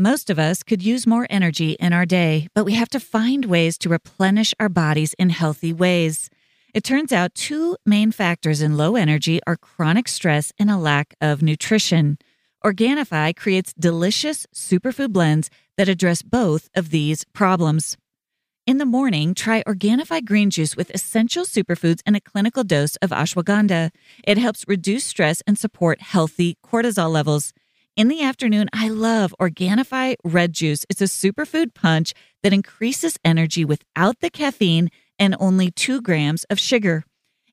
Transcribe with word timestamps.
Most 0.00 0.30
of 0.30 0.38
us 0.38 0.62
could 0.62 0.82
use 0.82 1.06
more 1.06 1.26
energy 1.28 1.72
in 1.72 1.92
our 1.92 2.06
day, 2.06 2.48
but 2.54 2.64
we 2.64 2.72
have 2.72 2.88
to 2.88 2.98
find 2.98 3.44
ways 3.44 3.76
to 3.76 3.90
replenish 3.90 4.54
our 4.58 4.70
bodies 4.70 5.14
in 5.18 5.28
healthy 5.28 5.74
ways. 5.74 6.30
It 6.72 6.84
turns 6.84 7.12
out 7.12 7.34
two 7.34 7.76
main 7.84 8.10
factors 8.10 8.62
in 8.62 8.78
low 8.78 8.96
energy 8.96 9.40
are 9.46 9.58
chronic 9.58 10.08
stress 10.08 10.54
and 10.58 10.70
a 10.70 10.78
lack 10.78 11.14
of 11.20 11.42
nutrition. 11.42 12.16
Organifi 12.64 13.36
creates 13.36 13.74
delicious 13.74 14.46
superfood 14.54 15.12
blends 15.12 15.50
that 15.76 15.90
address 15.90 16.22
both 16.22 16.70
of 16.74 16.88
these 16.88 17.26
problems. 17.34 17.98
In 18.66 18.78
the 18.78 18.86
morning, 18.86 19.34
try 19.34 19.62
Organifi 19.64 20.24
green 20.24 20.48
juice 20.48 20.78
with 20.78 20.90
essential 20.94 21.44
superfoods 21.44 22.00
and 22.06 22.16
a 22.16 22.22
clinical 22.22 22.64
dose 22.64 22.96
of 23.02 23.10
ashwagandha. 23.10 23.90
It 24.24 24.38
helps 24.38 24.64
reduce 24.66 25.04
stress 25.04 25.42
and 25.46 25.58
support 25.58 26.00
healthy 26.00 26.56
cortisol 26.64 27.12
levels. 27.12 27.52
In 28.00 28.08
the 28.08 28.22
afternoon, 28.22 28.70
I 28.72 28.88
love 28.88 29.34
Organifi 29.38 30.14
red 30.24 30.54
juice. 30.54 30.86
It's 30.88 31.02
a 31.02 31.04
superfood 31.04 31.74
punch 31.74 32.14
that 32.42 32.54
increases 32.54 33.18
energy 33.26 33.62
without 33.62 34.20
the 34.20 34.30
caffeine 34.30 34.88
and 35.18 35.36
only 35.38 35.70
two 35.70 36.00
grams 36.00 36.44
of 36.44 36.58
sugar. 36.58 37.04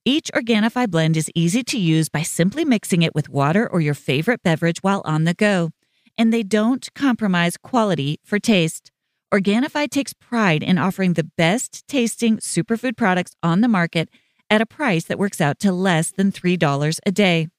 Each 0.05 0.31
Organifi 0.33 0.89
blend 0.89 1.17
is 1.17 1.29
easy 1.35 1.63
to 1.63 1.77
use 1.77 2.07
by 2.07 2.21
simply 2.21 2.63
mixing 2.63 3.02
it 3.02 3.13
with 3.13 3.27
water 3.27 3.67
or 3.67 3.81
your 3.81 3.93
favorite 3.93 4.41
beverage 4.41 4.77
while 4.81 5.02
on 5.03 5.25
the 5.25 5.33
go. 5.33 5.71
And 6.17 6.31
they 6.31 6.43
don't 6.43 6.88
compromise 6.95 7.57
quality 7.57 8.21
for 8.23 8.39
taste. 8.39 8.89
Organifi 9.33 9.89
takes 9.89 10.13
pride 10.13 10.63
in 10.63 10.77
offering 10.77 11.16
the 11.16 11.29
best 11.35 11.85
tasting 11.89 12.38
superfood 12.38 12.95
products 12.95 13.35
on 13.43 13.59
the 13.59 13.67
market 13.67 14.07
at 14.49 14.61
a 14.61 14.66
price 14.66 15.03
that 15.07 15.19
works 15.19 15.41
out 15.41 15.59
to 15.59 15.73
less 15.73 16.09
than 16.11 16.31
$3 16.31 16.99
a 17.05 17.11
day. 17.11 17.49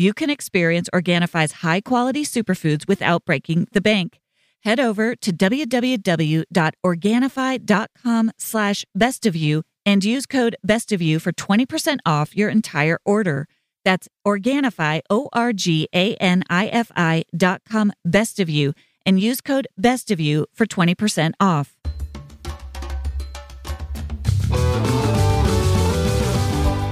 You 0.00 0.14
can 0.14 0.30
experience 0.30 0.88
Organifi's 0.94 1.66
high 1.66 1.80
quality 1.80 2.24
superfoods 2.24 2.86
without 2.86 3.24
breaking 3.24 3.66
the 3.72 3.80
bank. 3.80 4.20
Head 4.62 4.78
over 4.78 5.16
to 5.16 5.32
www.organifi.com 5.32 8.30
slash 8.38 8.84
best 8.94 9.26
of 9.26 9.34
you 9.34 9.64
and 9.84 10.04
use 10.04 10.24
code 10.24 10.54
best 10.62 10.92
of 10.92 11.02
you 11.02 11.18
for 11.18 11.32
20% 11.32 11.98
off 12.06 12.36
your 12.36 12.48
entire 12.48 13.00
order. 13.04 13.48
That's 13.84 14.08
Organifi, 14.24 15.00
O 15.10 15.28
R 15.32 15.52
G 15.52 15.88
A 15.92 16.14
N 16.16 16.44
I 16.48 16.68
F 16.68 16.92
I 16.94 17.24
dot 17.36 17.62
com 17.68 17.90
best 18.04 18.38
of 18.38 18.48
you 18.48 18.74
and 19.04 19.18
use 19.18 19.40
code 19.40 19.66
best 19.76 20.12
of 20.12 20.20
you 20.20 20.46
for 20.54 20.64
20% 20.64 21.32
off. 21.40 21.74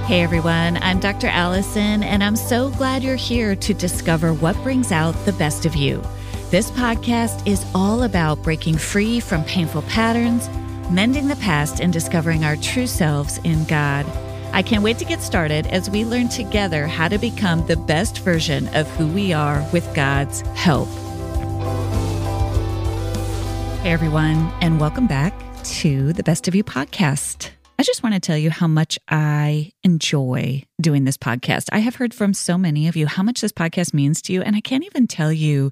Hey 0.07 0.21
everyone, 0.21 0.77
I'm 0.77 1.01
Dr. 1.01 1.27
Allison, 1.27 2.01
and 2.01 2.23
I'm 2.23 2.37
so 2.37 2.69
glad 2.69 3.03
you're 3.03 3.17
here 3.17 3.57
to 3.57 3.73
discover 3.73 4.33
what 4.33 4.55
brings 4.63 4.93
out 4.93 5.11
the 5.25 5.33
best 5.33 5.65
of 5.65 5.75
you. 5.75 6.01
This 6.49 6.71
podcast 6.71 7.45
is 7.45 7.65
all 7.75 8.03
about 8.03 8.41
breaking 8.41 8.77
free 8.77 9.19
from 9.19 9.43
painful 9.43 9.81
patterns, 9.81 10.47
mending 10.89 11.27
the 11.27 11.35
past, 11.35 11.81
and 11.81 11.91
discovering 11.91 12.45
our 12.45 12.55
true 12.55 12.87
selves 12.87 13.39
in 13.39 13.65
God. 13.65 14.05
I 14.53 14.61
can't 14.61 14.81
wait 14.81 14.97
to 14.99 15.03
get 15.03 15.21
started 15.21 15.67
as 15.67 15.89
we 15.89 16.05
learn 16.05 16.29
together 16.29 16.87
how 16.87 17.09
to 17.09 17.17
become 17.17 17.67
the 17.67 17.75
best 17.75 18.19
version 18.19 18.73
of 18.75 18.89
who 18.91 19.07
we 19.07 19.33
are 19.33 19.61
with 19.73 19.93
God's 19.93 20.39
help. 20.55 20.87
Hey 23.81 23.91
everyone, 23.91 24.53
and 24.61 24.79
welcome 24.79 25.07
back 25.07 25.33
to 25.65 26.13
the 26.13 26.23
Best 26.23 26.47
of 26.47 26.55
You 26.55 26.63
podcast. 26.63 27.49
I 27.79 27.83
just 27.83 28.01
want 28.01 28.15
to 28.15 28.19
tell 28.19 28.37
you 28.37 28.49
how 28.49 28.65
much 28.65 28.97
I 29.07 29.71
enjoy 29.83 30.63
doing 30.81 31.03
this 31.03 31.17
podcast. 31.17 31.69
I 31.71 31.77
have 31.77 31.95
heard 31.95 32.11
from 32.11 32.33
so 32.33 32.57
many 32.57 32.87
of 32.87 32.95
you 32.95 33.05
how 33.05 33.21
much 33.21 33.41
this 33.41 33.51
podcast 33.51 33.93
means 33.93 34.19
to 34.23 34.33
you, 34.33 34.41
and 34.41 34.55
I 34.55 34.61
can't 34.61 34.83
even 34.83 35.05
tell 35.05 35.31
you 35.31 35.71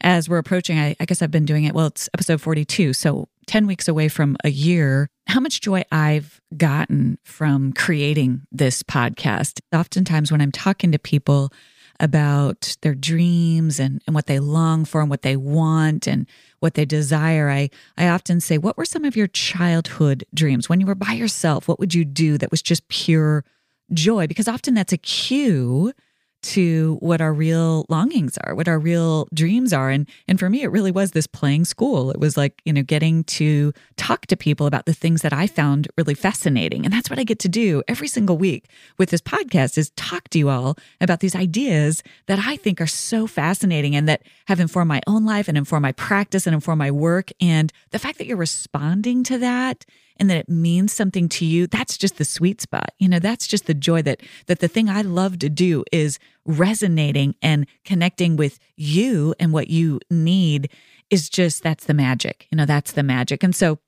as 0.00 0.28
we're 0.28 0.38
approaching, 0.38 0.78
I, 0.78 0.94
I, 1.00 1.04
guess 1.06 1.22
I've 1.22 1.32
been 1.32 1.44
doing 1.44 1.64
it, 1.64 1.74
well, 1.74 1.88
it's 1.88 2.08
episode 2.14 2.40
42, 2.40 2.92
so 2.92 3.28
10 3.48 3.66
weeks 3.66 3.88
away 3.88 4.08
from 4.08 4.36
a 4.44 4.48
year, 4.48 5.10
how 5.26 5.40
much 5.40 5.60
joy 5.60 5.82
I've 5.90 6.40
gotten 6.56 7.18
from 7.24 7.72
creating 7.72 8.42
this 8.52 8.84
podcast. 8.84 9.60
Oftentimes, 9.74 10.30
when 10.30 10.40
I'm 10.40 10.52
talking 10.52 10.92
to 10.92 11.00
people, 11.00 11.52
about 12.00 12.76
their 12.80 12.94
dreams 12.94 13.78
and, 13.78 14.02
and 14.06 14.14
what 14.14 14.26
they 14.26 14.40
long 14.40 14.84
for 14.84 15.00
and 15.00 15.10
what 15.10 15.22
they 15.22 15.36
want 15.36 16.08
and 16.08 16.26
what 16.58 16.74
they 16.74 16.84
desire. 16.84 17.50
I, 17.50 17.70
I 17.96 18.08
often 18.08 18.40
say, 18.40 18.58
What 18.58 18.76
were 18.76 18.84
some 18.84 19.04
of 19.04 19.14
your 19.14 19.28
childhood 19.28 20.24
dreams? 20.34 20.68
When 20.68 20.80
you 20.80 20.86
were 20.86 20.94
by 20.94 21.12
yourself, 21.12 21.68
what 21.68 21.78
would 21.78 21.94
you 21.94 22.04
do 22.04 22.38
that 22.38 22.50
was 22.50 22.62
just 22.62 22.88
pure 22.88 23.44
joy? 23.92 24.26
Because 24.26 24.48
often 24.48 24.74
that's 24.74 24.92
a 24.92 24.98
cue 24.98 25.92
to 26.42 26.96
what 27.00 27.20
our 27.20 27.32
real 27.32 27.84
longings 27.88 28.38
are, 28.44 28.54
what 28.54 28.68
our 28.68 28.78
real 28.78 29.28
dreams 29.34 29.72
are. 29.72 29.90
And 29.90 30.08
and 30.26 30.38
for 30.38 30.48
me, 30.48 30.62
it 30.62 30.68
really 30.68 30.90
was 30.90 31.12
this 31.12 31.26
playing 31.26 31.64
school. 31.64 32.10
It 32.10 32.18
was 32.18 32.36
like, 32.36 32.60
you 32.64 32.72
know, 32.72 32.82
getting 32.82 33.24
to 33.24 33.72
talk 33.96 34.26
to 34.26 34.36
people 34.36 34.66
about 34.66 34.86
the 34.86 34.94
things 34.94 35.22
that 35.22 35.32
I 35.32 35.46
found 35.46 35.88
really 35.96 36.14
fascinating. 36.14 36.84
And 36.84 36.92
that's 36.92 37.10
what 37.10 37.18
I 37.18 37.24
get 37.24 37.38
to 37.40 37.48
do 37.48 37.82
every 37.88 38.08
single 38.08 38.38
week 38.38 38.66
with 38.98 39.10
this 39.10 39.20
podcast 39.20 39.76
is 39.76 39.90
talk 39.90 40.28
to 40.30 40.38
you 40.38 40.48
all 40.48 40.76
about 41.00 41.20
these 41.20 41.36
ideas 41.36 42.02
that 42.26 42.38
I 42.38 42.56
think 42.56 42.80
are 42.80 42.86
so 42.86 43.26
fascinating 43.26 43.94
and 43.94 44.08
that 44.08 44.22
have 44.46 44.60
informed 44.60 44.88
my 44.88 45.00
own 45.06 45.24
life 45.24 45.48
and 45.48 45.58
informed 45.58 45.82
my 45.82 45.92
practice 45.92 46.46
and 46.46 46.54
informed 46.54 46.78
my 46.78 46.90
work. 46.90 47.30
And 47.40 47.72
the 47.90 47.98
fact 47.98 48.18
that 48.18 48.26
you're 48.26 48.36
responding 48.36 49.24
to 49.24 49.38
that 49.38 49.84
and 50.20 50.28
that 50.28 50.36
it 50.36 50.48
means 50.48 50.92
something 50.92 51.28
to 51.30 51.46
you, 51.46 51.66
that's 51.66 51.96
just 51.96 52.18
the 52.18 52.24
sweet 52.24 52.60
spot. 52.60 52.92
You 52.98 53.08
know, 53.08 53.18
that's 53.18 53.46
just 53.46 53.66
the 53.66 53.74
joy 53.74 54.02
that 54.02 54.20
that 54.46 54.60
the 54.60 54.68
thing 54.68 54.88
I 54.88 55.00
love 55.00 55.38
to 55.40 55.48
do 55.48 55.82
is 55.90 56.18
resonating 56.44 57.34
and 57.42 57.66
connecting 57.84 58.36
with 58.36 58.58
you 58.76 59.34
and 59.40 59.52
what 59.52 59.68
you 59.68 59.98
need 60.10 60.70
is 61.08 61.28
just 61.30 61.62
that's 61.62 61.86
the 61.86 61.94
magic. 61.94 62.46
You 62.50 62.56
know, 62.56 62.66
that's 62.66 62.92
the 62.92 63.02
magic. 63.02 63.42
And 63.42 63.56
so 63.56 63.78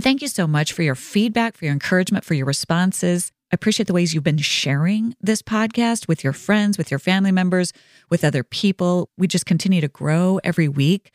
thank 0.00 0.22
you 0.22 0.28
so 0.28 0.46
much 0.46 0.72
for 0.72 0.82
your 0.82 0.94
feedback, 0.94 1.56
for 1.56 1.66
your 1.66 1.74
encouragement, 1.74 2.24
for 2.24 2.34
your 2.34 2.46
responses. 2.46 3.30
I 3.50 3.54
appreciate 3.54 3.86
the 3.86 3.94
ways 3.94 4.12
you've 4.12 4.24
been 4.24 4.36
sharing 4.36 5.14
this 5.22 5.40
podcast 5.40 6.06
with 6.06 6.22
your 6.22 6.34
friends, 6.34 6.76
with 6.76 6.90
your 6.90 6.98
family 6.98 7.32
members, 7.32 7.72
with 8.10 8.22
other 8.22 8.44
people. 8.44 9.08
We 9.16 9.26
just 9.26 9.46
continue 9.46 9.80
to 9.80 9.88
grow 9.88 10.38
every 10.44 10.68
week. 10.68 11.12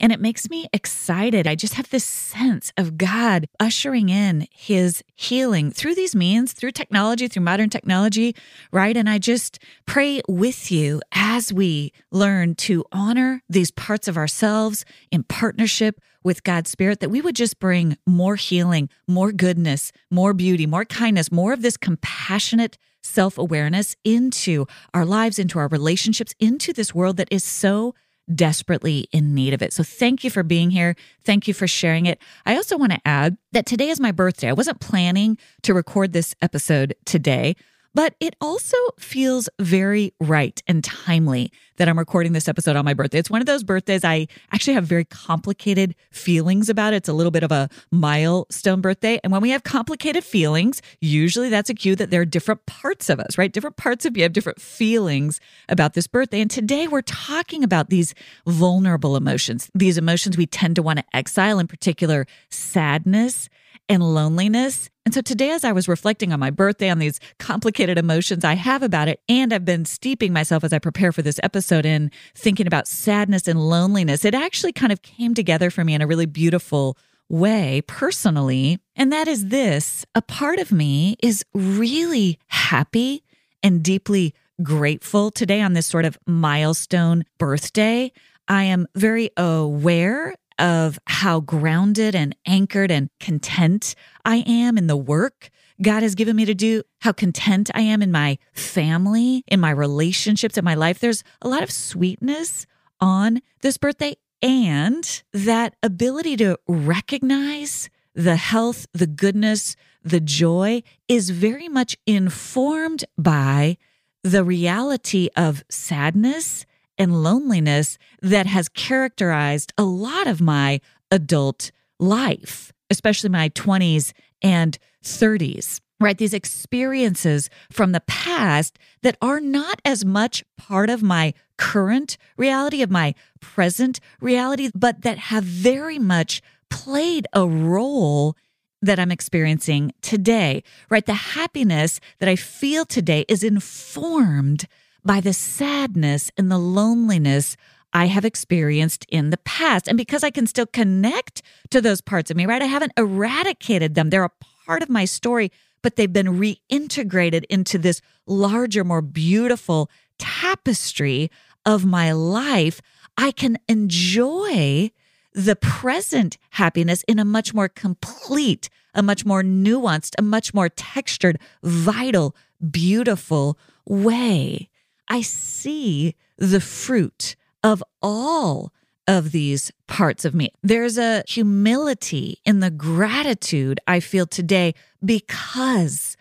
And 0.00 0.12
it 0.12 0.20
makes 0.20 0.50
me 0.50 0.66
excited. 0.72 1.46
I 1.46 1.54
just 1.54 1.74
have 1.74 1.88
this 1.90 2.04
sense 2.04 2.72
of 2.76 2.98
God 2.98 3.46
ushering 3.60 4.08
in 4.08 4.46
his 4.50 5.02
healing 5.14 5.70
through 5.70 5.94
these 5.94 6.14
means, 6.14 6.52
through 6.52 6.72
technology, 6.72 7.28
through 7.28 7.44
modern 7.44 7.70
technology, 7.70 8.34
right? 8.72 8.96
And 8.96 9.08
I 9.08 9.18
just 9.18 9.58
pray 9.86 10.20
with 10.28 10.70
you 10.70 11.00
as 11.12 11.52
we 11.52 11.92
learn 12.10 12.56
to 12.56 12.84
honor 12.92 13.42
these 13.48 13.70
parts 13.70 14.08
of 14.08 14.16
ourselves 14.16 14.84
in 15.10 15.22
partnership 15.22 16.00
with 16.22 16.42
God's 16.42 16.70
Spirit, 16.70 16.98
that 17.00 17.08
we 17.08 17.20
would 17.20 17.36
just 17.36 17.60
bring 17.60 17.96
more 18.04 18.34
healing, 18.34 18.90
more 19.06 19.30
goodness, 19.30 19.92
more 20.10 20.34
beauty, 20.34 20.66
more 20.66 20.84
kindness, 20.84 21.30
more 21.30 21.52
of 21.52 21.62
this 21.62 21.75
compassionate 21.76 22.78
self 23.02 23.38
awareness 23.38 23.96
into 24.04 24.66
our 24.92 25.04
lives, 25.04 25.38
into 25.38 25.58
our 25.58 25.68
relationships, 25.68 26.34
into 26.40 26.72
this 26.72 26.94
world 26.94 27.16
that 27.16 27.28
is 27.30 27.44
so 27.44 27.94
desperately 28.34 29.08
in 29.12 29.34
need 29.34 29.54
of 29.54 29.62
it. 29.62 29.72
So 29.72 29.82
thank 29.82 30.24
you 30.24 30.30
for 30.30 30.42
being 30.42 30.70
here. 30.70 30.96
Thank 31.24 31.46
you 31.46 31.54
for 31.54 31.66
sharing 31.66 32.06
it. 32.06 32.20
I 32.44 32.56
also 32.56 32.76
want 32.76 32.92
to 32.92 33.00
add 33.04 33.36
that 33.52 33.66
today 33.66 33.88
is 33.88 34.00
my 34.00 34.12
birthday. 34.12 34.48
I 34.48 34.52
wasn't 34.52 34.80
planning 34.80 35.38
to 35.62 35.74
record 35.74 36.12
this 36.12 36.34
episode 36.42 36.94
today, 37.04 37.54
but 37.96 38.14
it 38.20 38.36
also 38.42 38.76
feels 38.98 39.48
very 39.58 40.12
right 40.20 40.62
and 40.66 40.84
timely 40.84 41.50
that 41.78 41.88
I'm 41.88 41.98
recording 41.98 42.34
this 42.34 42.46
episode 42.46 42.76
on 42.76 42.84
my 42.84 42.92
birthday. 42.92 43.18
It's 43.18 43.30
one 43.30 43.40
of 43.40 43.46
those 43.46 43.64
birthdays 43.64 44.04
I 44.04 44.28
actually 44.52 44.74
have 44.74 44.84
very 44.84 45.06
complicated 45.06 45.94
feelings 46.10 46.68
about. 46.68 46.92
It's 46.92 47.08
a 47.08 47.14
little 47.14 47.30
bit 47.30 47.42
of 47.42 47.50
a 47.50 47.70
milestone 47.90 48.82
birthday. 48.82 49.18
And 49.24 49.32
when 49.32 49.40
we 49.40 49.48
have 49.48 49.62
complicated 49.62 50.24
feelings, 50.24 50.82
usually 51.00 51.48
that's 51.48 51.70
a 51.70 51.74
cue 51.74 51.96
that 51.96 52.10
there 52.10 52.20
are 52.20 52.26
different 52.26 52.66
parts 52.66 53.08
of 53.08 53.18
us, 53.18 53.38
right? 53.38 53.50
Different 53.50 53.78
parts 53.78 54.04
of 54.04 54.14
you 54.14 54.24
have 54.24 54.34
different 54.34 54.60
feelings 54.60 55.40
about 55.70 55.94
this 55.94 56.06
birthday. 56.06 56.42
And 56.42 56.50
today 56.50 56.88
we're 56.88 57.00
talking 57.00 57.64
about 57.64 57.88
these 57.88 58.12
vulnerable 58.46 59.16
emotions, 59.16 59.70
these 59.74 59.96
emotions 59.96 60.36
we 60.36 60.44
tend 60.44 60.76
to 60.76 60.82
want 60.82 60.98
to 60.98 61.04
exile, 61.14 61.58
in 61.58 61.66
particular, 61.66 62.26
sadness 62.50 63.48
and 63.88 64.02
loneliness. 64.02 64.90
And 65.04 65.14
so 65.14 65.20
today, 65.20 65.50
as 65.50 65.64
I 65.64 65.72
was 65.72 65.88
reflecting 65.88 66.32
on 66.32 66.40
my 66.40 66.50
birthday, 66.50 66.90
on 66.90 66.98
these 66.98 67.20
complicated 67.38 67.98
emotions 67.98 68.44
I 68.44 68.54
have 68.54 68.82
about 68.82 69.08
it, 69.08 69.20
and 69.28 69.52
I've 69.52 69.64
been 69.64 69.84
steeping 69.84 70.32
myself 70.32 70.64
as 70.64 70.72
I 70.72 70.78
prepare 70.78 71.12
for 71.12 71.22
this 71.22 71.40
episode 71.42 71.86
in 71.86 72.10
thinking 72.34 72.66
about 72.66 72.88
sadness 72.88 73.46
and 73.46 73.60
loneliness, 73.60 74.24
it 74.24 74.34
actually 74.34 74.72
kind 74.72 74.92
of 74.92 75.02
came 75.02 75.34
together 75.34 75.70
for 75.70 75.84
me 75.84 75.94
in 75.94 76.02
a 76.02 76.06
really 76.06 76.26
beautiful 76.26 76.96
way 77.28 77.82
personally. 77.86 78.78
And 78.94 79.12
that 79.12 79.28
is 79.28 79.48
this 79.48 80.04
a 80.14 80.22
part 80.22 80.58
of 80.58 80.72
me 80.72 81.16
is 81.22 81.44
really 81.54 82.38
happy 82.48 83.22
and 83.62 83.82
deeply 83.82 84.34
grateful 84.62 85.30
today 85.30 85.60
on 85.60 85.74
this 85.74 85.86
sort 85.86 86.04
of 86.04 86.18
milestone 86.26 87.24
birthday. 87.38 88.12
I 88.48 88.64
am 88.64 88.86
very 88.94 89.30
aware 89.36 90.34
of 90.58 90.98
how 91.06 91.40
grounded 91.40 92.14
and 92.14 92.34
anchored 92.46 92.90
and 92.90 93.10
content 93.20 93.94
I 94.24 94.44
am 94.46 94.78
in 94.78 94.86
the 94.86 94.96
work 94.96 95.50
God 95.82 96.02
has 96.02 96.14
given 96.14 96.36
me 96.36 96.44
to 96.46 96.54
do, 96.54 96.82
how 97.00 97.12
content 97.12 97.70
I 97.74 97.82
am 97.82 98.02
in 98.02 98.10
my 98.10 98.38
family, 98.52 99.44
in 99.46 99.60
my 99.60 99.70
relationships, 99.70 100.56
in 100.56 100.64
my 100.64 100.74
life. 100.74 100.98
There's 100.98 101.22
a 101.42 101.48
lot 101.48 101.62
of 101.62 101.70
sweetness 101.70 102.66
on 103.00 103.40
this 103.60 103.76
birthday. 103.76 104.16
And 104.42 105.22
that 105.32 105.74
ability 105.82 106.36
to 106.38 106.58
recognize 106.66 107.90
the 108.14 108.36
health, 108.36 108.86
the 108.92 109.06
goodness, 109.06 109.76
the 110.02 110.20
joy 110.20 110.82
is 111.08 111.30
very 111.30 111.68
much 111.68 111.96
informed 112.06 113.04
by 113.18 113.76
the 114.22 114.44
reality 114.44 115.28
of 115.36 115.64
sadness 115.70 116.66
and 116.98 117.22
loneliness 117.22 117.98
that 118.22 118.46
has 118.46 118.68
characterized 118.68 119.72
a 119.76 119.84
lot 119.84 120.26
of 120.26 120.40
my 120.40 120.80
adult 121.10 121.70
life, 121.98 122.72
especially 122.90 123.30
my 123.30 123.48
20s 123.50 124.12
and 124.42 124.78
30s 125.02 125.80
right? 126.00 126.18
These 126.18 126.34
experiences 126.34 127.48
from 127.70 127.92
the 127.92 128.02
past 128.02 128.78
that 129.02 129.16
are 129.22 129.40
not 129.40 129.80
as 129.84 130.04
much 130.04 130.44
part 130.56 130.90
of 130.90 131.02
my 131.02 131.32
current 131.56 132.18
reality, 132.36 132.82
of 132.82 132.90
my 132.90 133.14
present 133.40 134.00
reality, 134.20 134.70
but 134.74 135.02
that 135.02 135.18
have 135.18 135.44
very 135.44 135.98
much 135.98 136.42
played 136.68 137.26
a 137.32 137.46
role 137.46 138.36
that 138.82 138.98
I'm 138.98 139.10
experiencing 139.10 139.92
today, 140.02 140.62
right? 140.90 141.06
The 141.06 141.14
happiness 141.14 141.98
that 142.18 142.28
I 142.28 142.36
feel 142.36 142.84
today 142.84 143.24
is 143.28 143.42
informed 143.42 144.66
by 145.06 145.20
the 145.20 145.32
sadness 145.32 146.30
and 146.36 146.50
the 146.50 146.58
loneliness 146.58 147.56
I 147.92 148.06
have 148.06 148.24
experienced 148.24 149.06
in 149.08 149.30
the 149.30 149.38
past. 149.38 149.88
And 149.88 149.96
because 149.96 150.24
I 150.24 150.30
can 150.30 150.46
still 150.46 150.66
connect 150.66 151.42
to 151.70 151.80
those 151.80 152.00
parts 152.00 152.30
of 152.30 152.36
me, 152.36 152.44
right? 152.44 152.60
I 152.60 152.66
haven't 152.66 152.92
eradicated 152.96 153.94
them. 153.94 154.10
They're 154.10 154.24
a 154.24 154.32
part 154.66 154.82
of 154.82 154.90
my 154.90 155.04
story, 155.04 155.52
but 155.80 155.96
they've 155.96 156.12
been 156.12 156.38
reintegrated 156.38 157.44
into 157.48 157.78
this 157.78 158.02
larger, 158.26 158.84
more 158.84 159.00
beautiful 159.00 159.88
tapestry 160.18 161.30
of 161.64 161.86
my 161.86 162.12
life. 162.12 162.82
I 163.16 163.30
can 163.30 163.58
enjoy 163.68 164.90
the 165.32 165.56
present 165.56 166.36
happiness 166.50 167.04
in 167.06 167.18
a 167.18 167.24
much 167.24 167.54
more 167.54 167.68
complete, 167.68 168.68
a 168.94 169.02
much 169.02 169.24
more 169.24 169.42
nuanced, 169.42 170.14
a 170.18 170.22
much 170.22 170.52
more 170.52 170.68
textured, 170.68 171.38
vital, 171.62 172.34
beautiful 172.70 173.58
way. 173.86 174.68
I 175.08 175.20
see 175.22 176.14
the 176.36 176.60
fruit 176.60 177.36
of 177.62 177.82
all 178.02 178.72
of 179.08 179.32
these 179.32 179.72
parts 179.86 180.24
of 180.24 180.34
me. 180.34 180.50
There's 180.62 180.98
a 180.98 181.22
humility 181.28 182.40
in 182.44 182.60
the 182.60 182.70
gratitude 182.70 183.80
I 183.86 184.00
feel 184.00 184.26
today 184.26 184.74
because 185.04 186.16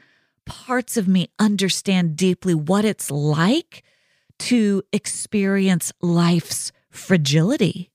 parts 0.45 0.95
of 0.95 1.07
me 1.07 1.29
understand 1.39 2.15
deeply 2.15 2.53
what 2.53 2.85
it's 2.85 3.09
like 3.09 3.83
to 4.37 4.83
experience 4.91 5.91
life's 6.01 6.71
fragility 6.91 7.91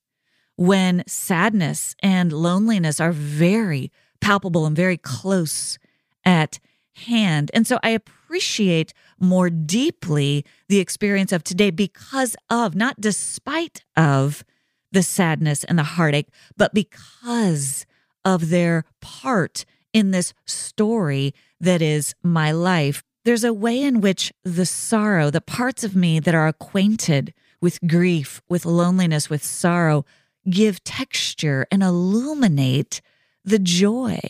when 0.57 1.05
sadness 1.07 1.95
and 2.03 2.33
loneliness 2.33 3.01
are 3.01 3.13
very 3.13 3.91
palpable 4.21 4.67
and 4.67 4.77
very 4.77 4.97
close 4.97 5.79
at 6.25 6.59
hand. 6.95 7.51
And 7.55 7.67
so 7.67 7.79
I 7.83 7.91
appreciate 7.91 8.93
more 9.19 9.51
deeply 9.51 10.45
the 10.69 10.79
experience 10.79 11.33
of 11.33 11.45
today 11.45 11.71
because 11.71 12.37
of, 12.49 12.75
not 12.75 13.01
despite 13.01 13.85
of, 13.97 14.45
the 14.93 15.03
sadness 15.03 15.65
and 15.65 15.79
the 15.79 15.85
heartache, 15.85 16.29
but 16.57 16.75
because 16.75 17.87
of 18.25 18.51
their 18.51 18.85
part 19.01 19.65
in 19.93 20.11
this 20.11 20.35
story 20.47 21.35
that 21.61 21.83
is 21.83 22.15
my 22.23 22.53
life. 22.53 23.03
There's 23.25 23.45
a 23.45 23.53
way 23.53 23.81
in 23.81 24.01
which 24.01 24.33
the 24.45 24.67
sorrow, 24.67 25.31
the 25.31 25.41
parts 25.41 25.85
of 25.85 25.95
me 25.95 26.21
that 26.21 26.35
are 26.35 26.49
acquainted 26.49 27.35
with 27.61 27.79
grief, 27.87 28.41
with 28.49 28.65
loneliness, 28.65 29.29
with 29.29 29.45
sorrow, 29.45 30.05
give 30.49 30.83
texture 30.85 31.67
and 31.71 31.83
illuminate 31.83 33.01
the 33.45 33.59
joy. 33.59 34.21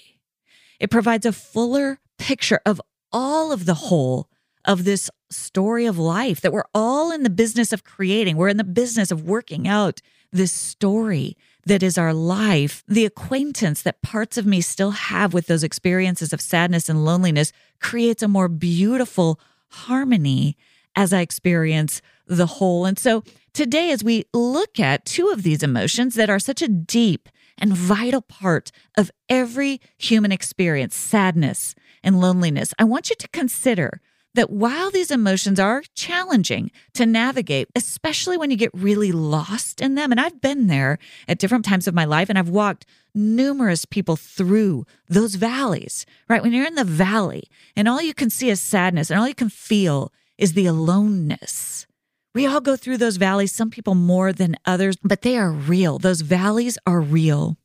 It 0.81 0.91
provides 0.91 1.27
a 1.27 1.33
fuller 1.33 2.00
picture 2.21 2.61
of 2.67 2.81
all 3.11 3.51
of 3.51 3.65
the 3.65 3.75
whole 3.75 4.29
of 4.67 4.85
this 4.85 5.11
story 5.31 5.87
of 5.87 5.99
life 5.99 6.41
that 6.43 6.53
we're 6.53 6.63
all 6.75 7.11
in 7.11 7.23
the 7.23 7.31
business 7.31 7.73
of 7.73 7.83
creating. 7.83 8.37
We're 8.37 8.49
in 8.49 8.59
the 8.59 8.65
business 8.65 9.11
of 9.11 9.25
working 9.25 9.67
out 9.67 10.01
this 10.31 10.53
story 10.53 11.37
that 11.67 11.83
is 11.83 11.99
our 11.99 12.13
life, 12.13 12.85
the 12.87 13.07
acquaintance 13.07 13.83
that 13.83 14.03
parts 14.03 14.37
of 14.37 14.47
me 14.47 14.61
still 14.61 14.93
have 14.93 15.33
with 15.33 15.47
those 15.47 15.65
experiences 15.65 16.33
of 16.33 16.41
sadness 16.41 16.89
and 16.89 17.05
loneliness 17.05 17.53
creates 17.81 18.23
a 18.23 18.29
more 18.29 18.49
beautiful 18.49 19.41
harmony 19.69 20.57
as 20.95 21.13
I 21.13 21.21
experience 21.21 22.03
the 22.27 22.47
whole. 22.47 22.85
And 22.85 22.99
so 22.99 23.23
today, 23.53 23.91
as 23.91 24.05
we 24.05 24.25
look 24.35 24.79
at 24.79 25.05
two 25.05 25.29
of 25.29 25.43
these 25.43 25.63
emotions 25.63 26.15
that 26.17 26.31
are 26.31 26.39
such 26.39 26.63
a 26.63 26.69
deep 26.69 27.29
and 27.59 27.73
vital 27.73 28.23
part 28.23 28.71
of 28.97 29.11
every 29.29 29.81
human 29.99 30.33
experience 30.33 30.97
sadness 30.97 31.75
and 32.03 32.21
loneliness, 32.21 32.75
I 32.79 32.85
want 32.85 33.11
you 33.11 33.17
to 33.17 33.29
consider 33.29 34.01
that 34.35 34.51
while 34.51 34.91
these 34.91 35.11
emotions 35.11 35.59
are 35.59 35.83
challenging 35.95 36.71
to 36.95 37.05
navigate, 37.05 37.69
especially 37.75 38.37
when 38.37 38.51
you 38.51 38.57
get 38.57 38.71
really 38.73 39.13
lost 39.13 39.81
in 39.81 39.97
them, 39.97 40.13
and 40.13 40.21
I've 40.21 40.41
been 40.41 40.69
there 40.69 40.99
at 41.27 41.39
different 41.39 41.65
times 41.65 41.89
of 41.89 41.95
my 41.95 42.05
life, 42.05 42.29
and 42.29 42.39
I've 42.39 42.49
walked 42.49 42.87
numerous 43.15 43.85
people 43.85 44.17
through 44.17 44.87
those 45.09 45.35
valleys, 45.35 46.07
right? 46.29 46.43
When 46.43 46.53
you're 46.53 46.67
in 46.67 46.77
the 46.77 46.85
valley 46.85 47.45
and 47.75 47.89
all 47.89 48.01
you 48.01 48.15
can 48.15 48.31
see 48.31 48.51
is 48.51 48.61
sadness 48.61 49.11
and 49.11 49.19
all 49.19 49.27
you 49.27 49.35
can 49.35 49.49
feel 49.49 50.13
is 50.39 50.53
the 50.53 50.67
aloneness. 50.67 51.87
We 52.33 52.47
all 52.47 52.61
go 52.61 52.77
through 52.77 52.99
those 52.99 53.17
valleys, 53.17 53.51
some 53.53 53.71
people 53.71 53.97
more 53.97 54.33
than 54.33 54.57
others, 54.65 54.97
but 55.03 55.23
they 55.23 55.37
are 55.37 55.51
real. 55.51 55.99
Those 55.99 56.21
valleys 56.21 56.79
are 56.87 57.01
real. 57.01 57.57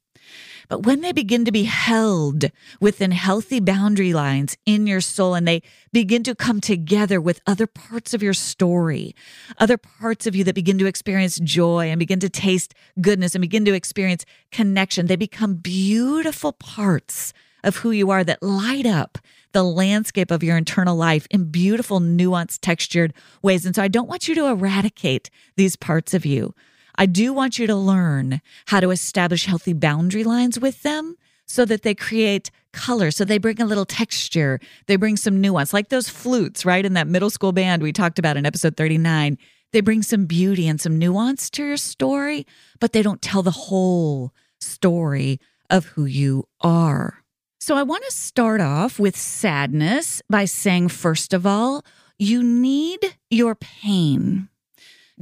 But 0.67 0.85
when 0.85 1.01
they 1.01 1.11
begin 1.11 1.45
to 1.45 1.51
be 1.51 1.63
held 1.63 2.45
within 2.79 3.11
healthy 3.11 3.59
boundary 3.59 4.13
lines 4.13 4.57
in 4.65 4.87
your 4.87 5.01
soul 5.01 5.35
and 5.35 5.47
they 5.47 5.61
begin 5.91 6.23
to 6.23 6.35
come 6.35 6.61
together 6.61 7.21
with 7.21 7.41
other 7.45 7.67
parts 7.67 8.13
of 8.13 8.23
your 8.23 8.33
story, 8.33 9.15
other 9.57 9.77
parts 9.77 10.27
of 10.27 10.35
you 10.35 10.43
that 10.43 10.55
begin 10.55 10.77
to 10.79 10.85
experience 10.85 11.39
joy 11.39 11.89
and 11.89 11.99
begin 11.99 12.19
to 12.19 12.29
taste 12.29 12.73
goodness 13.01 13.35
and 13.35 13.41
begin 13.41 13.65
to 13.65 13.73
experience 13.73 14.25
connection, 14.51 15.07
they 15.07 15.15
become 15.15 15.55
beautiful 15.55 16.53
parts 16.53 17.33
of 17.63 17.77
who 17.77 17.91
you 17.91 18.11
are 18.11 18.23
that 18.23 18.43
light 18.43 18.85
up 18.85 19.17
the 19.51 19.63
landscape 19.63 20.31
of 20.31 20.43
your 20.43 20.57
internal 20.57 20.97
life 20.97 21.25
in 21.31 21.49
beautiful, 21.49 22.01
nuanced, 22.01 22.59
textured 22.61 23.13
ways. 23.41 23.65
And 23.65 23.73
so 23.73 23.81
I 23.81 23.87
don't 23.87 24.09
want 24.09 24.27
you 24.27 24.35
to 24.35 24.47
eradicate 24.47 25.29
these 25.55 25.77
parts 25.77 26.13
of 26.13 26.25
you. 26.25 26.53
I 26.97 27.05
do 27.05 27.33
want 27.33 27.59
you 27.59 27.67
to 27.67 27.75
learn 27.75 28.41
how 28.67 28.79
to 28.79 28.91
establish 28.91 29.45
healthy 29.45 29.73
boundary 29.73 30.23
lines 30.23 30.59
with 30.59 30.83
them 30.83 31.17
so 31.45 31.65
that 31.65 31.83
they 31.83 31.93
create 31.93 32.51
color. 32.73 33.11
So 33.11 33.25
they 33.25 33.37
bring 33.37 33.61
a 33.61 33.65
little 33.65 33.85
texture, 33.85 34.59
they 34.87 34.95
bring 34.95 35.17
some 35.17 35.39
nuance, 35.41 35.73
like 35.73 35.89
those 35.89 36.09
flutes, 36.09 36.65
right? 36.65 36.85
In 36.85 36.93
that 36.93 37.07
middle 37.07 37.29
school 37.29 37.51
band 37.51 37.81
we 37.81 37.93
talked 37.93 38.19
about 38.19 38.37
in 38.37 38.45
episode 38.45 38.75
39. 38.75 39.37
They 39.71 39.81
bring 39.81 40.03
some 40.03 40.25
beauty 40.25 40.67
and 40.67 40.79
some 40.79 40.97
nuance 40.97 41.49
to 41.51 41.65
your 41.65 41.77
story, 41.77 42.45
but 42.79 42.93
they 42.93 43.01
don't 43.01 43.21
tell 43.21 43.41
the 43.41 43.51
whole 43.51 44.31
story 44.59 45.39
of 45.69 45.85
who 45.85 46.05
you 46.05 46.47
are. 46.61 47.23
So 47.59 47.75
I 47.75 47.83
want 47.83 48.03
to 48.05 48.11
start 48.11 48.61
off 48.61 48.99
with 48.99 49.17
sadness 49.17 50.21
by 50.29 50.45
saying, 50.45 50.89
first 50.89 51.33
of 51.33 51.45
all, 51.45 51.83
you 52.17 52.43
need 52.43 53.17
your 53.29 53.55
pain 53.55 54.49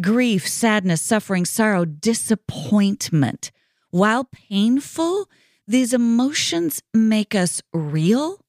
grief, 0.02 0.48
sadness, 0.48 1.02
suffering, 1.02 1.46
sorrow, 1.46 1.86
disappointment. 1.86 3.52
While 3.92 4.26
painful, 4.26 5.30
these 5.68 5.94
emotions 5.94 6.82
make 6.94 7.36
us 7.36 7.62
real. 7.74 8.44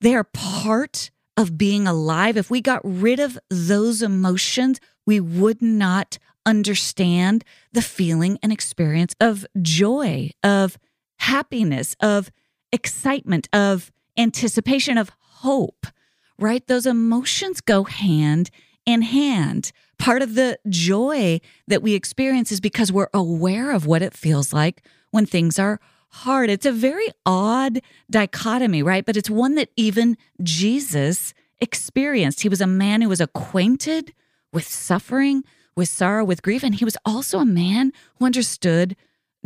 They 0.00 0.14
are 0.14 0.24
part 0.24 1.10
of 1.36 1.58
being 1.58 1.86
alive. 1.86 2.36
If 2.36 2.50
we 2.50 2.60
got 2.60 2.80
rid 2.82 3.20
of 3.20 3.38
those 3.50 4.02
emotions, 4.02 4.80
we 5.06 5.20
would 5.20 5.60
not 5.60 6.18
understand 6.44 7.44
the 7.72 7.82
feeling 7.82 8.38
and 8.42 8.52
experience 8.52 9.14
of 9.20 9.46
joy, 9.60 10.30
of 10.42 10.78
happiness, 11.18 11.94
of 12.00 12.30
excitement, 12.72 13.48
of 13.52 13.92
anticipation, 14.16 14.96
of 14.96 15.10
hope, 15.20 15.86
right? 16.38 16.66
Those 16.66 16.86
emotions 16.86 17.60
go 17.60 17.84
hand 17.84 18.50
in 18.86 19.02
hand. 19.02 19.72
Part 19.98 20.22
of 20.22 20.34
the 20.34 20.58
joy 20.68 21.40
that 21.66 21.82
we 21.82 21.94
experience 21.94 22.52
is 22.52 22.60
because 22.60 22.92
we're 22.92 23.08
aware 23.14 23.72
of 23.72 23.86
what 23.86 24.02
it 24.02 24.14
feels 24.14 24.52
like 24.52 24.82
when 25.10 25.26
things 25.26 25.58
are 25.58 25.80
hard. 26.10 26.50
It's 26.50 26.66
a 26.66 26.72
very 26.72 27.08
odd 27.24 27.80
dichotomy, 28.10 28.82
right? 28.82 29.04
But 29.04 29.16
it's 29.16 29.30
one 29.30 29.54
that 29.56 29.70
even 29.76 30.16
Jesus 30.42 31.34
experienced. 31.60 32.40
He 32.42 32.48
was 32.48 32.60
a 32.60 32.66
man 32.66 33.02
who 33.02 33.08
was 33.08 33.20
acquainted 33.20 34.12
with 34.52 34.68
suffering, 34.68 35.44
with 35.74 35.88
sorrow, 35.88 36.24
with 36.24 36.42
grief, 36.42 36.62
and 36.62 36.74
he 36.74 36.84
was 36.84 36.96
also 37.04 37.38
a 37.38 37.44
man 37.44 37.92
who 38.18 38.26
understood 38.26 38.96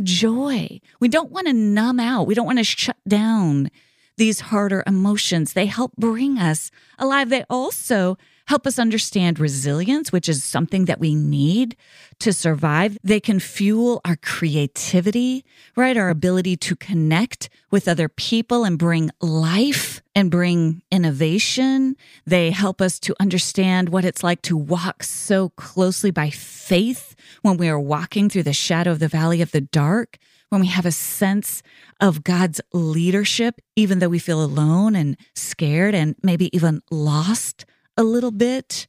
joy. 0.03 0.79
We 0.99 1.07
don't 1.07 1.31
want 1.31 1.47
to 1.47 1.53
numb 1.53 1.99
out, 1.99 2.27
we 2.27 2.33
don't 2.33 2.45
want 2.45 2.59
to 2.59 2.63
shut 2.63 2.97
down 3.07 3.69
these 4.17 4.39
harder 4.39 4.83
emotions. 4.85 5.53
They 5.53 5.65
help 5.65 5.95
bring 5.97 6.37
us 6.37 6.69
alive. 6.99 7.29
They 7.29 7.43
also 7.49 8.17
help 8.51 8.67
us 8.67 8.77
understand 8.77 9.39
resilience, 9.39 10.11
which 10.11 10.27
is 10.27 10.43
something 10.43 10.83
that 10.83 10.99
we 10.99 11.15
need 11.15 11.73
to 12.19 12.33
survive. 12.33 12.97
They 13.01 13.21
can 13.21 13.39
fuel 13.39 14.01
our 14.03 14.17
creativity, 14.17 15.45
right? 15.77 15.95
Our 15.95 16.09
ability 16.09 16.57
to 16.57 16.75
connect 16.75 17.49
with 17.71 17.87
other 17.87 18.09
people 18.09 18.65
and 18.65 18.77
bring 18.77 19.09
life 19.21 20.01
and 20.13 20.29
bring 20.29 20.81
innovation. 20.91 21.95
They 22.25 22.51
help 22.51 22.81
us 22.81 22.99
to 22.99 23.15
understand 23.21 23.87
what 23.87 24.03
it's 24.03 24.21
like 24.21 24.41
to 24.41 24.57
walk 24.57 25.03
so 25.03 25.47
closely 25.55 26.11
by 26.11 26.29
faith 26.29 27.15
when 27.43 27.55
we 27.55 27.69
are 27.69 27.79
walking 27.79 28.29
through 28.29 28.43
the 28.43 28.51
shadow 28.51 28.91
of 28.91 28.99
the 28.99 29.07
valley 29.07 29.41
of 29.41 29.53
the 29.53 29.61
dark, 29.61 30.17
when 30.49 30.59
we 30.59 30.67
have 30.67 30.85
a 30.85 30.91
sense 30.91 31.63
of 32.01 32.25
God's 32.25 32.59
leadership, 32.73 33.61
even 33.77 33.99
though 33.99 34.09
we 34.09 34.19
feel 34.19 34.43
alone 34.43 34.93
and 34.93 35.15
scared 35.35 35.95
and 35.95 36.17
maybe 36.21 36.53
even 36.53 36.81
lost 36.91 37.63
a 37.97 38.03
little 38.03 38.31
bit, 38.31 38.87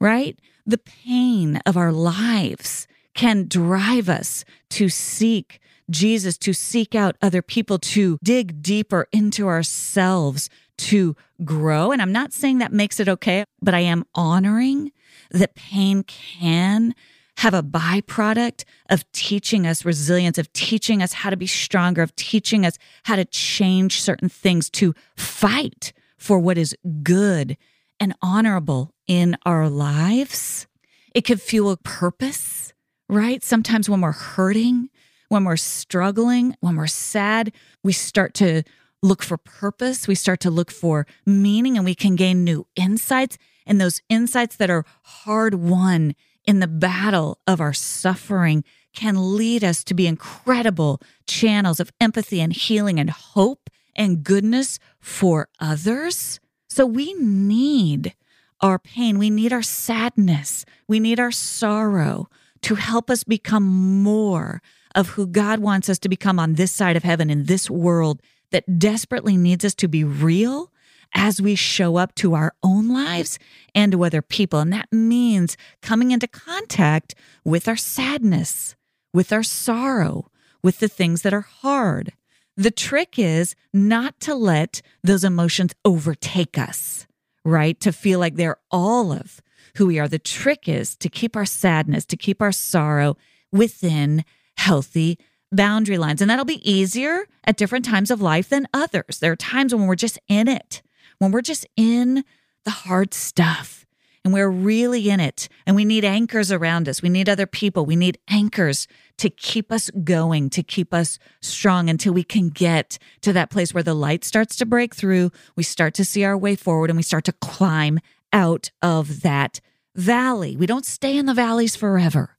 right? 0.00 0.38
The 0.64 0.78
pain 0.78 1.60
of 1.66 1.76
our 1.76 1.92
lives 1.92 2.86
can 3.14 3.46
drive 3.48 4.08
us 4.08 4.44
to 4.70 4.88
seek 4.88 5.60
Jesus, 5.88 6.36
to 6.38 6.52
seek 6.52 6.94
out 6.94 7.16
other 7.22 7.42
people, 7.42 7.78
to 7.78 8.18
dig 8.22 8.62
deeper 8.62 9.06
into 9.12 9.46
ourselves, 9.46 10.50
to 10.78 11.16
grow. 11.44 11.92
And 11.92 12.02
I'm 12.02 12.12
not 12.12 12.32
saying 12.32 12.58
that 12.58 12.72
makes 12.72 13.00
it 13.00 13.08
okay, 13.08 13.44
but 13.62 13.74
I 13.74 13.80
am 13.80 14.04
honoring 14.14 14.92
that 15.30 15.54
pain 15.54 16.02
can 16.02 16.94
have 17.38 17.54
a 17.54 17.62
byproduct 17.62 18.64
of 18.88 19.10
teaching 19.12 19.66
us 19.66 19.84
resilience, 19.84 20.38
of 20.38 20.52
teaching 20.52 21.02
us 21.02 21.12
how 21.12 21.30
to 21.30 21.36
be 21.36 21.46
stronger, 21.46 22.02
of 22.02 22.14
teaching 22.16 22.64
us 22.64 22.78
how 23.04 23.16
to 23.16 23.24
change 23.24 24.00
certain 24.00 24.28
things, 24.28 24.70
to 24.70 24.94
fight 25.16 25.92
for 26.16 26.38
what 26.38 26.58
is 26.58 26.74
good 27.02 27.56
and 28.00 28.14
honorable 28.22 28.92
in 29.06 29.36
our 29.44 29.68
lives. 29.68 30.66
It 31.14 31.22
could 31.22 31.40
fuel 31.40 31.76
purpose, 31.82 32.72
right? 33.08 33.42
Sometimes 33.42 33.88
when 33.88 34.00
we're 34.00 34.12
hurting, 34.12 34.90
when 35.28 35.44
we're 35.44 35.56
struggling, 35.56 36.56
when 36.60 36.76
we're 36.76 36.86
sad, 36.86 37.52
we 37.82 37.92
start 37.92 38.34
to 38.34 38.62
look 39.02 39.22
for 39.22 39.36
purpose. 39.36 40.08
We 40.08 40.14
start 40.14 40.40
to 40.40 40.50
look 40.50 40.70
for 40.70 41.06
meaning 41.24 41.76
and 41.76 41.84
we 41.84 41.94
can 41.94 42.16
gain 42.16 42.44
new 42.44 42.66
insights. 42.76 43.38
And 43.66 43.80
those 43.80 44.02
insights 44.08 44.56
that 44.56 44.70
are 44.70 44.84
hard 45.02 45.54
won 45.54 46.14
in 46.44 46.60
the 46.60 46.68
battle 46.68 47.38
of 47.46 47.60
our 47.60 47.72
suffering 47.72 48.64
can 48.94 49.36
lead 49.36 49.62
us 49.62 49.84
to 49.84 49.94
be 49.94 50.06
incredible 50.06 51.00
channels 51.26 51.80
of 51.80 51.92
empathy 52.00 52.40
and 52.40 52.52
healing 52.52 52.98
and 52.98 53.10
hope 53.10 53.68
and 53.94 54.22
goodness 54.22 54.78
for 55.00 55.48
others. 55.60 56.40
So 56.76 56.84
we 56.84 57.14
need 57.14 58.14
our 58.60 58.78
pain, 58.78 59.18
we 59.18 59.30
need 59.30 59.50
our 59.50 59.62
sadness, 59.62 60.66
we 60.86 61.00
need 61.00 61.18
our 61.18 61.32
sorrow 61.32 62.28
to 62.60 62.74
help 62.74 63.08
us 63.08 63.24
become 63.24 63.64
more 63.64 64.60
of 64.94 65.08
who 65.08 65.26
God 65.26 65.60
wants 65.60 65.88
us 65.88 65.98
to 66.00 66.10
become 66.10 66.38
on 66.38 66.52
this 66.52 66.72
side 66.72 66.94
of 66.94 67.02
heaven 67.02 67.30
in 67.30 67.44
this 67.44 67.70
world 67.70 68.20
that 68.50 68.78
desperately 68.78 69.38
needs 69.38 69.64
us 69.64 69.74
to 69.76 69.88
be 69.88 70.04
real 70.04 70.70
as 71.14 71.40
we 71.40 71.54
show 71.54 71.96
up 71.96 72.14
to 72.16 72.34
our 72.34 72.52
own 72.62 72.90
lives 72.90 73.38
and 73.74 73.92
to 73.92 74.04
other 74.04 74.20
people. 74.20 74.58
And 74.58 74.70
that 74.74 74.92
means 74.92 75.56
coming 75.80 76.10
into 76.10 76.28
contact 76.28 77.14
with 77.42 77.68
our 77.68 77.78
sadness, 77.78 78.76
with 79.14 79.32
our 79.32 79.42
sorrow, 79.42 80.30
with 80.62 80.80
the 80.80 80.88
things 80.88 81.22
that 81.22 81.32
are 81.32 81.40
hard. 81.40 82.12
The 82.56 82.70
trick 82.70 83.18
is 83.18 83.54
not 83.72 84.18
to 84.20 84.34
let 84.34 84.80
those 85.02 85.24
emotions 85.24 85.74
overtake 85.84 86.58
us, 86.58 87.06
right? 87.44 87.78
To 87.80 87.92
feel 87.92 88.18
like 88.18 88.36
they're 88.36 88.58
all 88.70 89.12
of 89.12 89.40
who 89.76 89.86
we 89.86 89.98
are. 89.98 90.08
The 90.08 90.18
trick 90.18 90.68
is 90.68 90.96
to 90.96 91.08
keep 91.08 91.36
our 91.36 91.44
sadness, 91.44 92.06
to 92.06 92.16
keep 92.16 92.40
our 92.40 92.52
sorrow 92.52 93.16
within 93.52 94.24
healthy 94.56 95.18
boundary 95.52 95.98
lines. 95.98 96.20
And 96.20 96.30
that'll 96.30 96.44
be 96.44 96.68
easier 96.68 97.26
at 97.44 97.56
different 97.56 97.84
times 97.84 98.10
of 98.10 98.22
life 98.22 98.48
than 98.48 98.68
others. 98.72 99.18
There 99.20 99.32
are 99.32 99.36
times 99.36 99.74
when 99.74 99.86
we're 99.86 99.94
just 99.94 100.18
in 100.28 100.48
it, 100.48 100.82
when 101.18 101.30
we're 101.30 101.42
just 101.42 101.66
in 101.76 102.24
the 102.64 102.70
hard 102.70 103.14
stuff 103.14 103.85
and 104.26 104.32
we're 104.32 104.50
really 104.50 105.08
in 105.08 105.20
it 105.20 105.48
and 105.68 105.76
we 105.76 105.84
need 105.84 106.04
anchors 106.04 106.50
around 106.50 106.88
us. 106.88 107.00
We 107.00 107.08
need 107.08 107.28
other 107.28 107.46
people. 107.46 107.86
We 107.86 107.94
need 107.94 108.18
anchors 108.26 108.88
to 109.18 109.30
keep 109.30 109.70
us 109.70 109.88
going, 110.02 110.50
to 110.50 110.64
keep 110.64 110.92
us 110.92 111.20
strong 111.40 111.88
until 111.88 112.12
we 112.12 112.24
can 112.24 112.48
get 112.48 112.98
to 113.20 113.32
that 113.34 113.50
place 113.50 113.72
where 113.72 113.84
the 113.84 113.94
light 113.94 114.24
starts 114.24 114.56
to 114.56 114.66
break 114.66 114.96
through. 114.96 115.30
We 115.54 115.62
start 115.62 115.94
to 115.94 116.04
see 116.04 116.24
our 116.24 116.36
way 116.36 116.56
forward 116.56 116.90
and 116.90 116.96
we 116.96 117.04
start 117.04 117.22
to 117.26 117.32
climb 117.34 118.00
out 118.32 118.72
of 118.82 119.22
that 119.22 119.60
valley. 119.94 120.56
We 120.56 120.66
don't 120.66 120.84
stay 120.84 121.16
in 121.16 121.26
the 121.26 121.32
valleys 121.32 121.76
forever. 121.76 122.36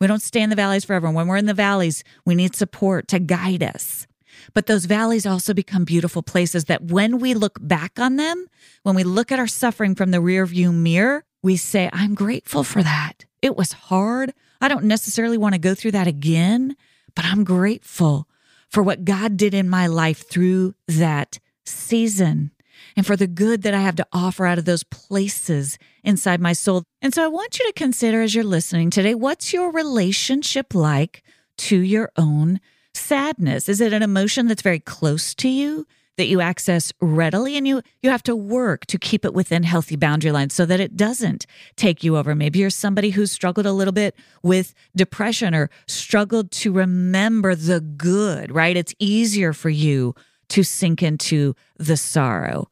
We 0.00 0.06
don't 0.06 0.22
stay 0.22 0.40
in 0.40 0.48
the 0.48 0.56
valleys 0.56 0.86
forever. 0.86 1.06
And 1.06 1.16
When 1.16 1.28
we're 1.28 1.36
in 1.36 1.44
the 1.44 1.52
valleys, 1.52 2.02
we 2.24 2.34
need 2.34 2.56
support 2.56 3.08
to 3.08 3.18
guide 3.18 3.62
us. 3.62 4.06
But 4.54 4.66
those 4.66 4.86
valleys 4.86 5.26
also 5.26 5.52
become 5.52 5.84
beautiful 5.84 6.22
places 6.22 6.64
that 6.64 6.84
when 6.84 7.18
we 7.18 7.34
look 7.34 7.58
back 7.60 7.98
on 7.98 8.16
them, 8.16 8.46
when 8.84 8.94
we 8.94 9.04
look 9.04 9.30
at 9.30 9.38
our 9.38 9.46
suffering 9.46 9.94
from 9.94 10.12
the 10.12 10.20
rear 10.20 10.46
view 10.46 10.72
mirror, 10.72 11.25
we 11.42 11.56
say, 11.56 11.90
I'm 11.92 12.14
grateful 12.14 12.64
for 12.64 12.82
that. 12.82 13.24
It 13.42 13.56
was 13.56 13.72
hard. 13.72 14.32
I 14.60 14.68
don't 14.68 14.84
necessarily 14.84 15.38
want 15.38 15.54
to 15.54 15.60
go 15.60 15.74
through 15.74 15.92
that 15.92 16.06
again, 16.06 16.76
but 17.14 17.24
I'm 17.24 17.44
grateful 17.44 18.28
for 18.68 18.82
what 18.82 19.04
God 19.04 19.36
did 19.36 19.54
in 19.54 19.68
my 19.68 19.86
life 19.86 20.28
through 20.28 20.74
that 20.88 21.38
season 21.64 22.50
and 22.96 23.06
for 23.06 23.16
the 23.16 23.26
good 23.26 23.62
that 23.62 23.74
I 23.74 23.80
have 23.80 23.96
to 23.96 24.06
offer 24.12 24.46
out 24.46 24.58
of 24.58 24.64
those 24.64 24.84
places 24.84 25.78
inside 26.02 26.40
my 26.40 26.52
soul. 26.52 26.84
And 27.02 27.14
so 27.14 27.24
I 27.24 27.28
want 27.28 27.58
you 27.58 27.66
to 27.66 27.72
consider 27.72 28.22
as 28.22 28.34
you're 28.34 28.44
listening 28.44 28.90
today 28.90 29.14
what's 29.14 29.52
your 29.52 29.72
relationship 29.72 30.74
like 30.74 31.22
to 31.58 31.78
your 31.78 32.10
own 32.16 32.60
sadness? 32.94 33.68
Is 33.68 33.80
it 33.80 33.92
an 33.92 34.02
emotion 34.02 34.46
that's 34.46 34.62
very 34.62 34.80
close 34.80 35.34
to 35.36 35.48
you? 35.48 35.86
That 36.16 36.26
you 36.26 36.40
access 36.40 36.92
readily 37.00 37.56
and 37.56 37.66
you 37.66 37.82
you 38.02 38.10
have 38.10 38.22
to 38.22 38.36
work 38.36 38.86
to 38.86 38.98
keep 38.98 39.24
it 39.24 39.34
within 39.34 39.62
healthy 39.62 39.96
boundary 39.96 40.32
lines 40.32 40.54
so 40.54 40.66
that 40.66 40.80
it 40.80 40.96
doesn't 40.96 41.46
take 41.76 42.02
you 42.02 42.16
over 42.16 42.34
maybe 42.34 42.58
you're 42.58 42.70
somebody 42.70 43.10
who's 43.10 43.32
struggled 43.32 43.66
a 43.66 43.72
little 43.72 43.92
bit 43.92 44.14
with 44.42 44.74
depression 44.94 45.54
or 45.54 45.70
struggled 45.86 46.50
to 46.50 46.72
remember 46.72 47.54
the 47.54 47.80
good 47.80 48.50
right 48.50 48.76
it's 48.76 48.94
easier 48.98 49.52
for 49.52 49.70
you 49.70 50.14
to 50.48 50.62
sink 50.62 51.02
into 51.02 51.54
the 51.78 51.96
sorrow 51.96 52.68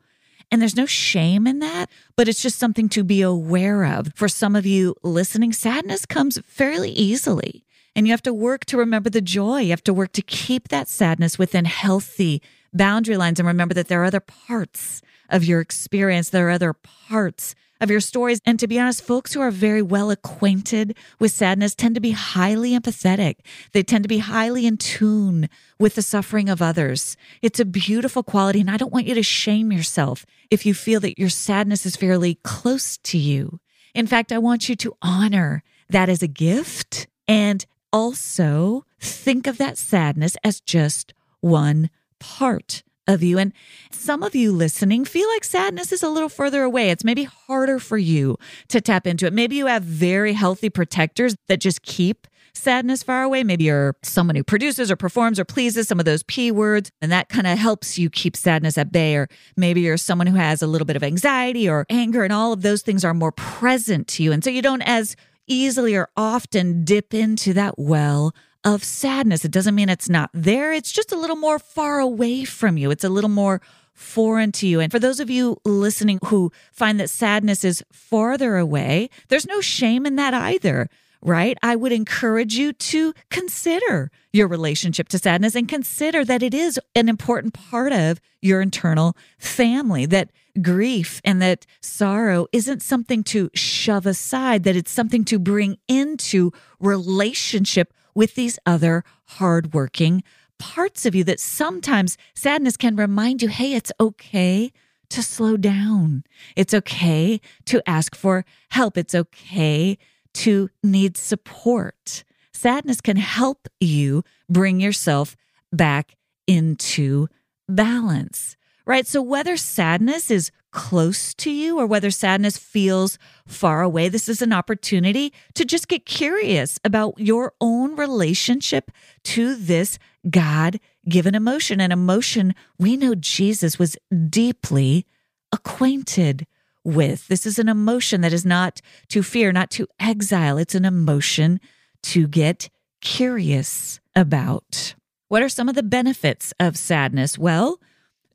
and 0.51 0.61
there's 0.61 0.77
no 0.77 0.87
shame 0.87 1.49
in 1.49 1.59
that, 1.59 1.91
but 2.15 2.29
it's 2.29 2.41
just 2.41 2.61
something 2.61 2.89
to 2.91 3.03
be 3.03 3.23
aware 3.23 3.85
of. 3.85 4.13
For 4.15 4.29
some 4.29 4.55
of 4.55 4.65
you 4.65 4.95
listening, 5.03 5.53
sadness 5.53 6.07
comes 6.07 6.39
fairly 6.47 6.91
easily. 6.91 7.65
And 7.97 8.07
you 8.07 8.13
have 8.13 8.23
to 8.23 8.33
work 8.35 8.65
to 8.67 8.77
remember 8.77 9.11
the 9.11 9.21
joy. 9.21 9.63
You 9.63 9.71
have 9.71 9.83
to 9.85 9.95
work 9.95 10.13
to 10.13 10.23
keep 10.23 10.69
that 10.69 10.89
sadness 10.89 11.41
within 11.41 11.65
healthy 11.65 12.41
boundary 12.75 13.17
lines 13.17 13.39
and 13.39 13.47
remember 13.47 13.75
that 13.75 13.89
there 13.89 14.03
are 14.03 14.07
other 14.07 14.21
parts 14.21 15.01
of 15.29 15.45
your 15.45 15.61
experience. 15.61 16.31
There 16.31 16.49
are 16.49 16.53
other 16.53 16.75
parts 16.75 17.55
of 17.81 17.91
your 17.91 18.01
stories. 18.01 18.41
And 18.45 18.59
to 18.61 18.67
be 18.67 18.79
honest, 18.79 19.03
folks 19.03 19.33
who 19.35 19.41
are 19.41 19.51
very 19.51 19.83
well 19.83 20.11
acquainted 20.11 20.97
with 21.19 21.33
sadness 21.33 21.75
tend 21.75 21.95
to 21.95 22.01
be 22.01 22.13
highly 22.13 22.73
empathetic. 22.73 23.37
They 23.73 23.83
tend 23.83 24.05
to 24.05 24.09
be 24.09 24.19
highly 24.19 24.67
in 24.67 24.77
tune 24.77 25.49
with 25.79 25.95
the 25.95 26.03
suffering 26.03 26.49
of 26.49 26.63
others. 26.63 27.17
It's 27.43 27.61
a 27.61 27.65
beautiful 27.65 28.23
quality. 28.23 28.61
And 28.61 28.71
I 28.71 28.77
don't 28.77 28.93
want 28.93 29.07
you 29.07 29.15
to 29.15 29.23
shame 29.23 29.73
yourself 29.73 30.25
if 30.51 30.65
you 30.65 30.75
feel 30.75 31.01
that 31.01 31.19
your 31.19 31.29
sadness 31.29 31.85
is 31.85 31.97
fairly 31.97 32.37
close 32.43 32.97
to 32.99 33.19
you. 33.19 33.61
In 33.95 34.07
fact, 34.07 34.33
I 34.33 34.39
want 34.39 34.69
you 34.69 34.77
to 34.77 34.97
honor 35.03 35.63
that 35.89 36.09
as 36.09 36.23
a 36.23 36.29
gift 36.29 37.07
and 37.29 37.65
also 37.93 38.85
think 39.01 39.47
of 39.47 39.59
that 39.59 39.79
sadness 39.79 40.37
as 40.43 40.61
just 40.61 41.15
one 41.41 41.91
part 42.25 42.83
of 43.07 43.23
you. 43.23 43.39
And 43.39 43.53
some 43.91 44.23
of 44.23 44.35
you 44.35 44.51
listening 44.51 45.05
feel 45.05 45.29
like 45.29 45.45
sadness 45.45 45.93
is 45.93 46.03
a 46.03 46.09
little 46.09 46.31
further 46.31 46.63
away. 46.63 46.91
It's 46.91 47.05
maybe 47.05 47.25
harder 47.25 47.79
for 47.79 47.99
you 47.99 48.39
to 48.69 48.81
tap 48.81 49.07
into 49.07 49.27
it. 49.27 49.33
Maybe 49.33 49.57
you 49.57 49.67
have 49.67 49.83
very 49.83 50.33
healthy 50.33 50.71
protectors 50.71 51.37
that 51.49 51.61
just 51.61 51.83
keep 51.83 52.27
sadness 52.55 53.03
far 53.03 53.23
away. 53.25 53.45
Maybe 53.45 53.65
you're 53.65 53.97
someone 54.03 54.37
who 54.37 54.45
produces 54.45 54.91
or 54.91 54.97
performs 54.97 55.39
or 55.39 55.45
pleases 55.45 55.87
some 55.87 55.99
of 55.99 56.07
those 56.07 56.23
P 56.23 56.51
words, 56.51 56.91
and 57.03 57.13
that 57.13 57.29
kind 57.29 57.47
of 57.47 57.59
helps 57.59 57.99
you 57.99 58.09
keep 58.09 58.37
sadness 58.37 58.79
at 58.79 58.93
bay. 58.93 59.17
Or 59.17 59.29
maybe 59.57 59.83
you're 59.83 59.97
someone 59.97 60.29
who 60.29 60.37
has 60.37 60.63
a 60.63 60.67
little 60.67 60.87
bit 60.87 60.97
of 60.97 61.03
anxiety 61.03 61.69
or 61.69 61.85
anger, 61.91 62.23
and 62.25 62.33
all 62.33 62.53
of 62.53 62.63
those 62.63 62.83
things 62.83 63.05
are 63.05 63.13
more 63.13 63.33
present 63.33 64.09
to 64.09 64.23
you. 64.23 64.33
And 64.33 64.43
so 64.43 64.51
you 64.51 64.63
don't 64.63 64.83
as 64.83 65.17
easily 65.47 65.95
or 65.95 66.09
often 66.17 66.85
dip 66.85 67.13
into 67.13 67.53
that 67.53 67.75
well 67.77 68.33
of 68.65 68.83
sadness. 68.83 69.45
It 69.45 69.51
doesn't 69.51 69.75
mean 69.75 69.89
it's 69.89 70.09
not 70.09 70.31
there, 70.33 70.73
it's 70.73 70.93
just 70.93 71.13
a 71.13 71.19
little 71.19 71.37
more 71.37 71.59
far 71.59 72.01
away 72.01 72.45
from 72.45 72.77
you. 72.77 72.91
It's 72.91 73.05
a 73.05 73.09
little 73.09 73.31
more 73.31 73.61
foreign 73.93 74.51
to 74.53 74.67
you. 74.67 74.81
And 74.81 74.91
for 74.91 74.99
those 74.99 75.21
of 75.21 75.31
you 75.31 75.57
listening 75.65 76.19
who 76.25 76.51
find 76.73 76.99
that 76.99 77.11
sadness 77.11 77.65
is 77.65 77.85
farther 77.93 78.57
away, 78.57 79.09
there's 79.29 79.47
no 79.47 79.61
shame 79.61 80.05
in 80.07 80.17
that 80.17 80.35
either 80.35 80.89
right? 81.25 81.57
I 81.63 81.75
would 81.75 81.91
encourage 81.91 82.55
you 82.55 82.75
to 82.75 83.15
consider 83.31 84.11
your 84.33 84.47
relationship 84.47 85.09
to 85.09 85.19
sadness 85.19 85.55
and 85.55 85.67
consider 85.67 86.25
that 86.25 86.43
it 86.43 86.53
is 86.53 86.79
an 86.95 87.09
important 87.09 87.55
part 87.55 87.93
of 87.93 88.21
your 88.43 88.61
internal 88.61 89.17
family, 89.39 90.05
that 90.07 90.31
grief 90.61 91.21
and 91.25 91.41
that 91.41 91.67
sorrow 91.81 92.47
isn't 92.53 92.83
something 92.83 93.25
to 93.25 93.51
shove 93.55 94.07
aside, 94.07 94.65
that 94.65 94.77
it's 94.77 94.93
something 94.93 95.25
to 95.25 95.39
bring 95.39 95.79
into 95.89 96.53
relationship 96.79 97.93
with 98.15 98.35
these 98.35 98.59
other 98.67 99.05
hardworking 99.27 100.23
parts 100.59 101.05
of 101.05 101.15
you 101.15 101.25
that 101.25 101.41
sometimes 101.41 102.17
sadness 102.35 102.77
can 102.77 102.97
remind 102.97 103.43
you 103.43 103.49
hey, 103.49 103.75
it's 103.75 103.93
okay 104.01 104.73
to 105.11 105.23
slow 105.23 105.57
down. 105.57 106.25
It's 106.57 106.75
okay 106.75 107.41
to 107.67 107.89
ask 107.89 108.15
for 108.15 108.45
help. 108.71 108.97
It's 108.97 109.15
okay 109.15 109.99
to 110.35 110.71
need 110.83 111.17
support. 111.17 112.25
Sadness 112.53 113.01
can 113.01 113.17
help 113.17 113.69
you 113.81 114.25
bring 114.49 114.81
yourself 114.81 115.37
back 115.73 116.17
into 116.47 117.29
balance, 117.69 118.57
right? 118.87 119.07
So, 119.07 119.23
whether 119.23 119.57
sadness 119.57 120.31
is 120.31 120.51
close 120.75 121.33
to 121.35 121.51
you 121.51 121.79
or 121.79 121.87
whether 121.87 122.11
sadness 122.11 122.59
feels 122.59 123.19
far 123.47 123.81
away, 123.81 124.09
this 124.11 124.29
is 124.29 124.43
an 124.43 124.53
opportunity 124.53 125.33
to 125.55 125.65
just 125.65 125.89
get 125.89 126.05
curious 126.05 126.79
about 126.85 127.19
your 127.19 127.55
own 127.61 127.97
relationship 127.97 128.91
to 129.23 129.55
this 129.55 129.99
God 130.29 130.79
given 131.09 131.35
emotion. 131.35 131.81
An 131.81 131.93
emotion 131.93 132.55
we 132.79 132.97
know 132.99 133.15
Jesus 133.15 133.79
was 133.79 133.97
deeply 134.29 135.07
acquainted 135.53 136.47
with. 136.85 137.29
This 137.29 137.47
is 137.47 137.59
an 137.59 137.69
emotion 137.69 138.21
that 138.21 138.33
is 138.33 138.45
not 138.45 138.83
to 139.09 139.23
fear, 139.23 139.53
not 139.53 139.71
to 139.71 139.87
exile. 139.99 140.59
It's 140.59 140.75
an 140.75 140.85
emotion 140.85 141.61
to 142.03 142.29
get 142.29 142.69
curious 143.01 144.01
about. 144.15 144.95
What 145.29 145.43
are 145.43 145.49
some 145.49 145.69
of 145.69 145.75
the 145.75 145.83
benefits 145.83 146.53
of 146.61 146.77
sadness? 146.77 147.39
Well, 147.39 147.81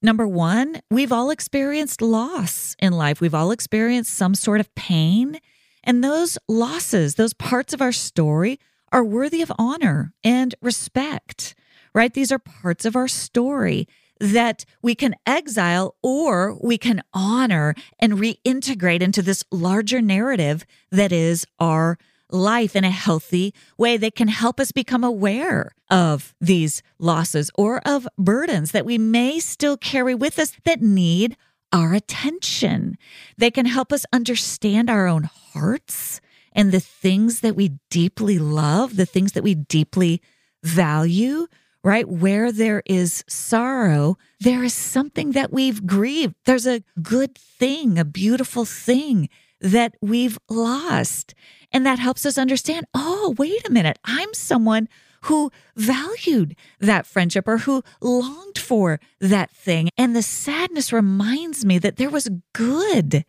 number 0.01 0.27
one, 0.27 0.81
we've 0.89 1.11
all 1.11 1.29
experienced 1.29 2.01
loss 2.01 2.75
in 2.79 2.93
life. 2.93 3.21
We've 3.21 3.35
all 3.35 3.51
experienced 3.51 4.13
some 4.13 4.35
sort 4.35 4.59
of 4.59 4.73
pain. 4.75 5.39
And 5.83 6.03
those 6.03 6.37
losses, 6.47 7.15
those 7.15 7.33
parts 7.33 7.73
of 7.73 7.81
our 7.81 7.91
story, 7.91 8.59
are 8.91 9.03
worthy 9.03 9.41
of 9.41 9.51
honor 9.57 10.13
and 10.23 10.55
respect, 10.61 11.55
right? 11.93 12.13
These 12.13 12.31
are 12.31 12.39
parts 12.39 12.85
of 12.85 12.95
our 12.95 13.07
story 13.07 13.87
that 14.19 14.65
we 14.81 14.95
can 14.95 15.15
exile 15.25 15.95
or 16.03 16.57
we 16.61 16.77
can 16.77 17.01
honor 17.13 17.73
and 17.99 18.13
reintegrate 18.13 19.01
into 19.01 19.21
this 19.21 19.43
larger 19.51 20.01
narrative 20.01 20.65
that 20.91 21.11
is 21.11 21.45
our 21.59 21.97
life 22.29 22.75
in 22.75 22.83
a 22.83 22.91
healthy 22.91 23.53
way 23.77 23.97
that 23.97 24.15
can 24.15 24.27
help 24.27 24.59
us 24.59 24.71
become 24.71 25.03
aware 25.03 25.71
of 25.89 26.33
these 26.39 26.81
losses 26.99 27.49
or 27.55 27.81
of 27.85 28.07
burdens 28.17 28.71
that 28.71 28.85
we 28.85 28.97
may 28.97 29.39
still 29.39 29.77
carry 29.77 30.15
with 30.15 30.39
us 30.39 30.53
that 30.65 30.81
need 30.81 31.35
our 31.71 31.93
attention. 31.93 32.97
They 33.37 33.51
can 33.51 33.65
help 33.65 33.93
us 33.93 34.05
understand 34.11 34.89
our 34.89 35.07
own 35.07 35.23
hearts 35.23 36.21
and 36.53 36.71
the 36.71 36.79
things 36.79 37.41
that 37.41 37.55
we 37.55 37.79
deeply 37.89 38.39
love, 38.39 38.95
the 38.95 39.05
things 39.05 39.33
that 39.33 39.43
we 39.43 39.55
deeply 39.55 40.21
value 40.63 41.47
right? 41.83 42.07
Where 42.07 42.51
there 42.51 42.83
is 42.85 43.23
sorrow, 43.27 44.17
there 44.39 44.63
is 44.63 44.73
something 44.73 45.31
that 45.31 45.53
we've 45.53 45.85
grieved. 45.85 46.35
There's 46.45 46.67
a 46.67 46.83
good 47.01 47.37
thing, 47.37 47.97
a 47.97 48.05
beautiful 48.05 48.65
thing 48.65 49.29
that 49.61 49.95
we've 50.01 50.37
lost. 50.49 51.33
And 51.71 51.85
that 51.85 51.99
helps 51.99 52.25
us 52.25 52.37
understand 52.37 52.85
oh, 52.93 53.35
wait 53.37 53.67
a 53.67 53.71
minute, 53.71 53.99
I'm 54.03 54.33
someone 54.33 54.87
who 55.23 55.51
valued 55.75 56.55
that 56.79 57.05
friendship 57.05 57.47
or 57.47 57.59
who 57.59 57.83
longed 58.01 58.57
for 58.57 58.99
that 59.19 59.51
thing. 59.51 59.89
And 59.97 60.15
the 60.15 60.23
sadness 60.23 60.93
reminds 60.93 61.65
me 61.65 61.77
that 61.79 61.97
there 61.97 62.09
was 62.09 62.29
good 62.53 63.25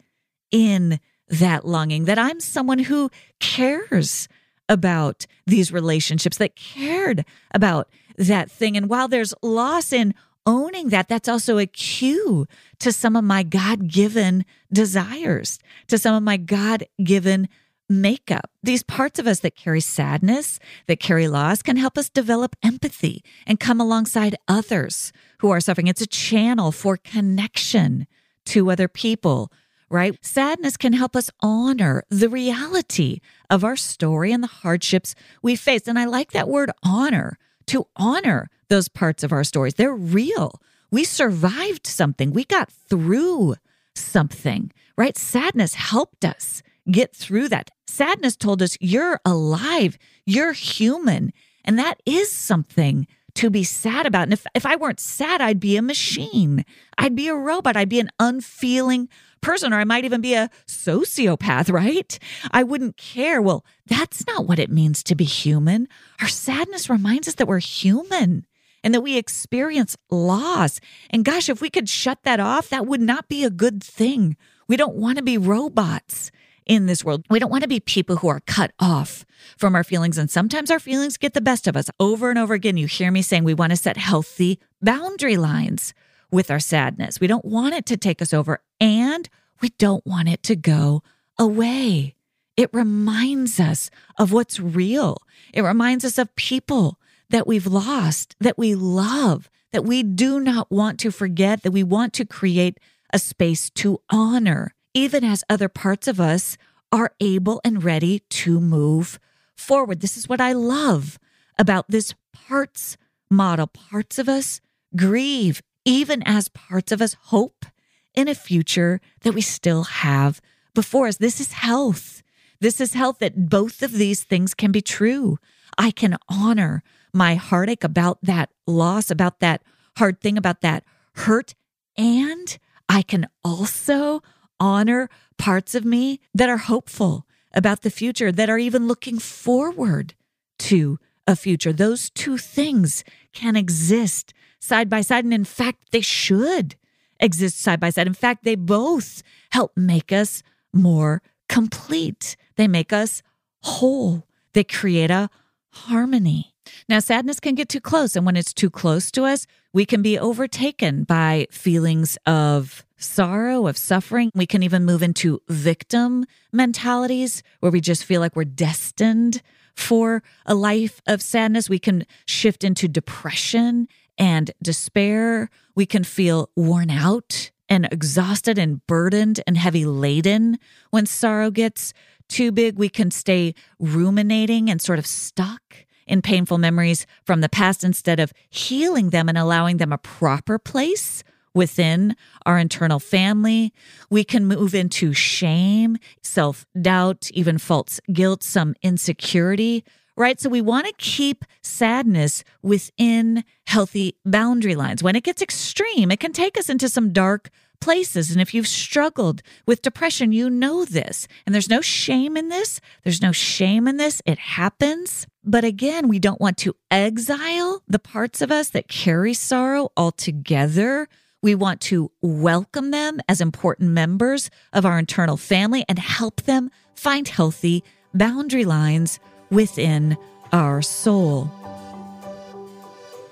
in 0.51 1.01
that 1.29 1.65
longing, 1.65 2.05
that 2.05 2.19
I'm 2.19 2.41
someone 2.41 2.81
who 2.81 3.11
cares 3.39 4.29
about 4.69 5.27
these 5.47 5.73
relationships, 5.73 6.39
that 6.39 6.57
cared 6.57 7.25
about 7.53 7.89
that 8.17 8.51
thing. 8.51 8.77
And 8.77 8.89
while 8.89 9.09
there's 9.09 9.35
loss 9.43 9.93
in 9.93 10.15
owning 10.47 10.89
that, 10.89 11.09
that's 11.09 11.29
also 11.29 11.59
a 11.59 11.67
cue 11.67 12.47
to 12.79 12.93
some 12.93 13.17
of 13.17 13.25
my 13.25 13.43
God 13.43 13.89
given 13.89 14.45
desires, 14.73 15.59
to 15.89 15.99
some 15.99 16.15
of 16.15 16.23
my 16.23 16.37
God 16.37 16.85
given 17.03 17.49
makeup. 17.91 18.51
These 18.63 18.83
parts 18.83 19.19
of 19.19 19.27
us 19.27 19.41
that 19.41 19.57
carry 19.57 19.81
sadness, 19.81 20.59
that 20.87 21.01
carry 21.01 21.29
loss, 21.29 21.61
can 21.61 21.77
help 21.77 21.99
us 21.99 22.09
develop 22.09 22.57
empathy 22.63 23.23
and 23.47 23.61
come 23.61 23.81
alongside 23.81 24.37
others 24.49 25.13
who 25.41 25.51
are 25.51 25.61
suffering. 25.61 25.89
It's 25.89 26.01
a 26.01 26.07
channel 26.07 26.73
for 26.73 26.97
connection 26.97 28.07
to 28.47 28.71
other 28.71 28.89
people, 28.89 29.53
right? 29.91 30.17
Sadness 30.23 30.77
can 30.77 30.93
help 30.93 31.17
us 31.17 31.31
honor 31.41 32.05
the 32.09 32.29
reality 32.29 33.21
of 33.51 33.65
our 33.65 33.77
story 33.77 34.33
and 34.33 34.43
the 34.43 34.49
hardships 34.49 35.15
we 35.43 35.57
face. 35.57 35.87
And 35.87 35.99
I 35.99 36.05
like 36.05 36.31
that 36.31 36.49
word 36.49 36.71
honor 36.83 37.39
to 37.67 37.87
honor 37.97 38.49
those 38.69 38.89
parts 38.89 39.23
of 39.23 39.33
our 39.33 39.45
stories. 39.45 39.75
They're 39.75 39.95
real. 39.95 40.61
We 40.91 41.05
survived 41.05 41.87
something, 41.87 42.33
we 42.33 42.45
got 42.45 42.71
through 42.71 43.57
something, 43.95 44.73
right? 44.97 45.17
Sadness 45.17 45.75
helped 45.75 46.25
us 46.25 46.63
get 46.91 47.15
through 47.15 47.49
that. 47.49 47.71
Sadness 47.87 48.37
told 48.37 48.63
us 48.63 48.77
you're 48.81 49.21
alive, 49.25 49.99
you're 50.27 50.53
human. 50.53 51.33
And 51.65 51.79
that 51.79 52.01
is 52.07 52.33
something 52.33 53.07
to 53.35 53.51
be 53.51 53.65
sad 53.65 54.07
about. 54.07 54.25
And 54.25 54.33
if, 54.33 54.47
if 54.55 54.67
I 54.67 54.77
weren't 54.77 55.01
sad, 55.01 55.41
I'd 55.41 55.61
be 55.61 55.77
a 55.77 55.83
machine. 55.83 56.65
I'd 56.99 57.15
be 57.15 57.29
a 57.29 57.35
robot. 57.35 57.77
I'd 57.77 57.89
be 57.89 58.01
an 58.01 58.11
unfeeling 58.19 59.09
person, 59.41 59.73
or 59.73 59.79
I 59.79 59.85
might 59.85 60.05
even 60.05 60.21
be 60.21 60.35
a 60.35 60.51
sociopath, 60.67 61.73
right? 61.73 62.19
I 62.51 62.63
wouldn't 62.63 62.97
care. 62.97 63.41
Well, 63.41 63.65
that's 63.87 64.27
not 64.27 64.47
what 64.47 64.59
it 64.59 64.71
means 64.71 65.03
to 65.05 65.15
be 65.15 65.25
human. 65.25 65.89
Our 66.21 66.29
sadness 66.29 66.91
reminds 66.91 67.29
us 67.29 67.35
that 67.35 67.49
we're 67.49 67.59
human 67.59 68.47
and 68.83 68.95
that 68.95 69.01
we 69.03 69.17
experience 69.17 69.97
loss. 70.11 70.81
And 71.11 71.25
gosh, 71.25 71.49
if 71.49 71.61
we 71.61 71.71
could 71.71 71.89
shut 71.89 72.23
that 72.25 72.41
off, 72.41 72.69
that 72.71 72.87
would 72.87 73.01
not 73.01 73.29
be 73.29 73.45
a 73.45 73.51
good 73.51 73.83
thing. 73.83 74.37
We 74.69 74.77
don't 74.77 74.97
want 74.97 75.19
to 75.19 75.25
be 75.25 75.39
robots 75.39 76.31
in 76.67 76.87
this 76.87 77.05
world. 77.05 77.25
We 77.31 77.39
don't 77.39 77.51
want 77.51 77.63
to 77.63 77.69
be 77.69 77.81
people 77.81 78.17
who 78.17 78.29
are 78.29 78.41
cut 78.41 78.73
off 78.79 79.25
from 79.57 79.75
our 79.75 79.85
feelings. 79.85 80.19
And 80.19 80.31
sometimes 80.31 80.71
our 80.71 80.79
feelings 80.79 81.17
get 81.17 81.35
the 81.35 81.41
best 81.41 81.67
of 81.67 81.77
us. 81.77 81.91
Over 81.99 82.31
and 82.31 82.39
over 82.39 82.55
again, 82.55 82.77
you 82.77 82.87
hear 82.87 83.11
me 83.11 83.23
saying 83.23 83.45
we 83.45 83.55
want 83.55 83.71
to 83.71 83.77
set 83.77 83.97
healthy 83.97 84.59
boundary 84.81 85.37
lines 85.37 85.95
with 86.31 86.51
our 86.51 86.61
sadness. 86.61 87.21
We 87.21 87.27
don't 87.27 87.45
want 87.45 87.75
it 87.75 87.87
to 87.87 87.97
take 87.97 88.23
us 88.23 88.33
over 88.33 88.61
and 88.81 89.29
we 89.61 89.71
don't 89.79 90.07
want 90.07 90.29
it 90.29 90.43
to 90.45 90.57
go 90.57 91.03
away. 91.39 92.15
It 92.57 92.71
reminds 92.73 93.59
us 93.59 93.91
of 94.19 94.33
what's 94.33 94.61
real. 94.61 95.23
It 95.53 95.63
reminds 95.63 96.05
us 96.05 96.19
of 96.19 96.35
people 96.37 96.99
that 97.31 97.47
we've 97.47 97.67
lost, 97.67 98.37
that 98.41 98.59
we 98.59 98.75
love, 98.75 99.51
that 99.73 99.85
we 99.85 100.03
do 100.03 100.41
not 100.41 100.71
want 100.71 100.99
to 101.01 101.11
forget, 101.11 101.63
that 101.63 101.71
we 101.71 101.83
want 101.83 102.13
to 102.15 102.25
create 102.25 102.79
a 103.13 103.19
space 103.19 103.71
to 103.71 104.01
honor, 104.11 104.75
even 104.95 105.25
as 105.25 105.45
other 105.49 105.69
parts 105.69 106.09
of 106.09 106.21
us 106.21 106.57
are 106.93 107.13
able 107.21 107.61
and 107.65 107.85
ready 107.85 108.21
to 108.31 108.61
move 108.61 109.19
forward. 109.57 110.01
This 110.01 110.17
is 110.17 110.29
what 110.29 110.41
I 110.41 110.53
love 110.53 111.19
about 111.59 111.87
this 111.89 112.15
parts 112.33 112.97
model. 113.31 113.67
Parts 113.67 114.19
of 114.19 114.29
us 114.29 114.61
grieve 114.97 115.63
even 115.85 116.23
as 116.25 116.49
parts 116.49 116.93
of 116.93 117.01
us 117.01 117.17
hope 117.27 117.67
in 118.15 118.29
a 118.29 118.35
future 118.35 119.01
that 119.23 119.35
we 119.35 119.41
still 119.41 119.85
have 119.85 120.41
before 120.75 121.07
us. 121.07 121.19
This 121.19 121.41
is 121.41 121.53
health. 121.53 122.23
This 122.61 122.81
is 122.81 122.93
health 122.95 123.19
that 123.21 123.49
both 123.49 123.83
of 123.83 123.93
these 123.93 124.25
things 124.25 124.55
can 124.55 124.73
be 124.73 124.83
true. 124.83 125.39
I 125.79 125.91
can 125.91 126.17
honor 126.29 126.83
my 127.13 127.37
heartache 127.37 127.85
about 127.85 128.19
that 128.23 128.51
loss, 128.67 129.11
about 129.11 129.41
that 129.41 129.63
hard 129.97 130.21
thing, 130.21 130.37
about 130.37 130.61
that 130.61 130.85
hurt. 131.15 131.55
And 131.97 132.59
I 132.89 133.03
can 133.03 133.29
also 133.45 134.23
honor 134.61 135.09
parts 135.39 135.75
of 135.75 135.85
me 135.85 136.21
that 136.35 136.49
are 136.49 136.59
hopeful 136.59 137.27
about 137.53 137.83
the 137.83 137.91
future, 137.91 138.31
that 138.31 138.51
are 138.51 138.59
even 138.59 138.87
looking 138.87 139.19
forward 139.19 140.15
to 140.59 140.99
a 141.27 141.35
future. 141.35 141.73
Those 141.73 142.11
two 142.11 142.37
things 142.37 143.03
can 143.33 143.57
exist 143.57 144.33
side 144.61 144.89
by 144.89 145.01
side. 145.01 145.25
And 145.25 145.35
in 145.35 145.45
fact, 145.45 145.91
they 145.91 146.01
should 146.01 146.77
exist 147.19 147.61
side 147.61 147.81
by 147.81 147.91
side. 147.91 148.07
In 148.07 148.15
fact, 148.15 148.45
they 148.45 148.55
both 148.55 149.23
help 149.51 149.77
make 149.77 150.13
us 150.13 150.43
more 150.73 151.23
complete. 151.49 152.37
They 152.57 152.69
make 152.69 152.93
us 152.93 153.23
whole. 153.63 154.27
They 154.53 154.65
create 154.65 155.11
a 155.11 155.31
harmony. 155.71 156.50
Now, 156.89 156.99
sadness 156.99 157.41
can 157.41 157.55
get 157.55 157.69
too 157.69 157.81
close. 157.81 158.17
And 158.17 158.27
when 158.27 158.37
it's 158.37 158.53
too 158.53 158.71
close 158.71 159.11
to 159.13 159.25
us, 159.25 159.47
we 159.73 159.87
can 159.87 160.03
be 160.03 160.19
overtaken 160.19 161.05
by 161.05 161.47
feelings 161.51 162.19
of 162.27 162.85
sorrow, 162.97 163.67
of 163.67 163.79
suffering. 163.79 164.31
We 164.35 164.47
can 164.47 164.63
even 164.63 164.85
move 164.85 165.03
into 165.03 165.41
victim 165.49 166.27
mentalities 166.53 167.43
where 167.61 167.73
we 167.73 167.81
just 167.81 168.05
feel 168.05 168.21
like 168.21 168.37
we're 168.37 168.45
destined 168.45 169.43
for 169.75 170.23
a 170.45 170.55
life 170.55 171.01
of 171.07 171.23
sadness. 171.23 171.71
We 171.71 171.79
can 171.79 172.05
shift 172.27 172.65
into 172.65 172.89
depression 172.89 173.89
and 174.19 174.51
despair. 174.63 175.49
We 175.75 175.87
can 175.87 176.05
feel 176.05 176.51
worn 176.57 176.91
out 176.91 177.51
and 177.69 177.89
exhausted 177.91 178.59
and 178.59 178.85
burdened 178.87 179.41
and 179.47 179.57
heavy 179.57 179.87
laden 179.87 180.59
when 180.91 181.07
sorrow 181.07 181.51
gets 181.51 181.95
too 182.29 182.53
big. 182.53 182.77
We 182.77 182.89
can 182.89 183.11
stay 183.11 183.55
ruminating 183.79 184.69
and 184.69 184.83
sort 184.83 184.99
of 184.99 185.07
stuck 185.07 185.87
in 186.11 186.21
painful 186.21 186.59
memories 186.59 187.07
from 187.25 187.41
the 187.41 187.49
past 187.49 187.85
instead 187.85 188.21
of 188.21 188.33
healing 188.51 189.11
them 189.11 189.29
and 189.29 189.39
allowing 189.39 189.77
them 189.77 189.93
a 189.93 189.99
proper 189.99 190.59
place 190.59 191.23
within 191.55 192.17
our 192.45 192.59
internal 192.59 192.99
family. 192.99 193.73
We 194.11 194.25
can 194.25 194.47
move 194.47 194.75
into 194.75 195.13
shame, 195.13 195.99
self 196.23 196.67
doubt, 196.81 197.31
even 197.33 197.59
false 197.59 198.01
guilt, 198.13 198.43
some 198.43 198.75
insecurity, 198.83 199.85
right? 200.17 200.41
So 200.41 200.51
we 200.51 200.61
want 200.61 200.87
to 200.89 200.93
keep 200.99 201.45
sadness 201.63 202.43
within 202.61 203.45
healthy 203.67 204.17
boundary 204.25 204.75
lines. 204.75 205.03
When 205.03 205.17
it 205.17 205.25
gets 205.25 205.41
extreme, 205.41 206.11
it 206.11 206.21
can 206.21 206.33
take 206.33 206.59
us 206.59 206.69
into 206.69 206.89
some 206.89 207.13
dark 207.13 207.51
places. 207.81 208.31
And 208.31 208.41
if 208.41 208.55
you've 208.55 208.69
struggled 208.69 209.43
with 209.67 209.83
depression, 209.83 210.33
you 210.33 210.51
know 210.51 210.85
this. 210.85 211.27
And 211.45 211.55
there's 211.55 211.71
no 211.71 211.81
shame 211.81 212.37
in 212.37 212.49
this. 212.49 212.81
There's 213.03 213.23
no 213.23 213.33
shame 213.33 213.89
in 213.89 213.97
this. 213.97 214.23
It 214.25 214.39
happens. 214.39 215.27
But 215.45 215.65
again, 215.65 216.09
we 216.09 216.19
don't 216.19 216.41
want 216.41 216.59
to 216.59 216.77
exile 216.91 217.83
the 217.89 217.99
parts 217.99 218.43
of 218.43 218.53
us 218.53 218.71
that 218.71 218.89
carry 218.89 219.35
sorrow 219.35 219.91
altogether. 219.97 221.09
We 221.43 221.55
want 221.55 221.81
to 221.83 222.11
welcome 222.21 222.91
them 222.91 223.21
as 223.29 223.41
important 223.41 223.91
members 223.91 224.51
of 224.73 224.85
our 224.85 224.99
internal 224.99 225.39
family 225.39 225.85
and 225.89 225.99
help 225.99 226.43
them 226.43 226.71
find 226.95 227.27
healthy 227.27 227.83
boundary 228.13 228.65
lines 228.65 229.19
within 229.51 230.19
our 230.53 230.83
soul. 230.83 231.51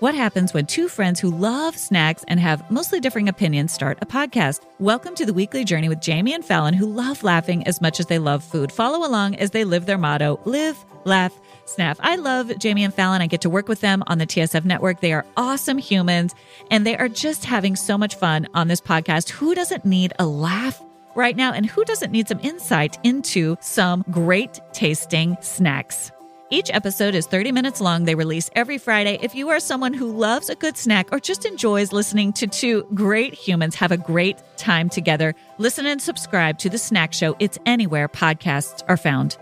What 0.01 0.15
happens 0.15 0.55
when 0.55 0.67
two 0.67 0.87
friends 0.87 1.19
who 1.19 1.29
love 1.29 1.77
snacks 1.77 2.25
and 2.29 2.39
have 2.39 2.71
mostly 2.71 3.01
differing 3.01 3.29
opinions 3.29 3.73
start 3.73 3.99
a 4.01 4.07
podcast? 4.07 4.61
Welcome 4.79 5.17
to 5.17 5.27
the 5.27 5.35
weekly 5.35 5.65
journey 5.65 5.89
with 5.89 6.01
Jamie 6.01 6.35
and 6.35 6.45
Fallon, 6.45 6.73
who 6.73 6.87
love 6.87 7.25
laughing 7.25 7.67
as 7.67 7.81
much 7.81 7.99
as 7.99 8.07
they 8.07 8.21
love 8.21 8.45
food. 8.45 8.71
Follow 8.71 9.05
along 9.05 9.35
as 9.35 9.51
they 9.51 9.65
live 9.65 9.87
their 9.87 9.99
motto 9.99 10.39
live, 10.45 10.79
laugh, 11.05 11.37
snap. 11.65 11.97
I 11.99 12.15
love 12.15 12.57
Jamie 12.61 12.85
and 12.85 12.95
Fallon. 12.95 13.23
I 13.23 13.27
get 13.27 13.41
to 13.41 13.51
work 13.51 13.67
with 13.67 13.81
them 13.81 14.05
on 14.07 14.19
the 14.19 14.27
TSF 14.27 14.65
network. 14.65 15.01
They 15.01 15.13
are 15.13 15.27
awesome 15.37 15.79
humans 15.79 16.33
and 16.71 16.87
they 16.87 16.97
are 16.97 17.09
just 17.09 17.45
having 17.45 17.75
so 17.75 17.99
much 17.99 18.15
fun 18.15 18.47
on 18.55 18.69
this 18.69 18.81
podcast. 18.81 19.31
Who 19.31 19.53
doesn't 19.53 19.85
need 19.85 20.13
a 20.21 20.27
laugh? 20.27 20.81
Right 21.17 21.37
now, 21.37 21.53
and 21.53 21.67
who 21.67 21.85
doesn't 21.85 22.13
need 22.13 22.29
some 22.29 22.39
insight 22.45 22.99
into 23.03 23.57
some 23.61 24.05
great 24.13 24.61
tasting 24.73 25.37
snacks? 25.41 26.13
Each 26.51 26.71
episode 26.73 27.15
is 27.15 27.27
30 27.27 27.53
minutes 27.53 27.79
long. 27.79 28.05
They 28.05 28.15
release 28.15 28.49
every 28.55 28.79
Friday. 28.79 29.19
If 29.21 29.35
you 29.35 29.51
are 29.51 29.61
someone 29.61 29.93
who 29.93 30.11
loves 30.11 30.49
a 30.49 30.55
good 30.55 30.79
snack 30.79 31.13
or 31.13 31.21
just 31.21 31.45
enjoys 31.45 31.93
listening 31.93 32.33
to 32.35 32.47
two 32.47 32.87
great 32.95 33.35
humans 33.35 33.75
have 33.75 33.93
a 33.93 33.99
great 33.99 34.39
time 34.57 34.89
together, 34.89 35.35
listen 35.59 35.85
and 35.85 36.01
subscribe 36.01 36.59
to 36.61 36.71
The 36.71 36.79
Snack 36.79 37.13
Show. 37.13 37.37
It's 37.39 37.59
anywhere 37.67 38.09
podcasts 38.09 38.83
are 38.89 38.97
found. 38.97 39.37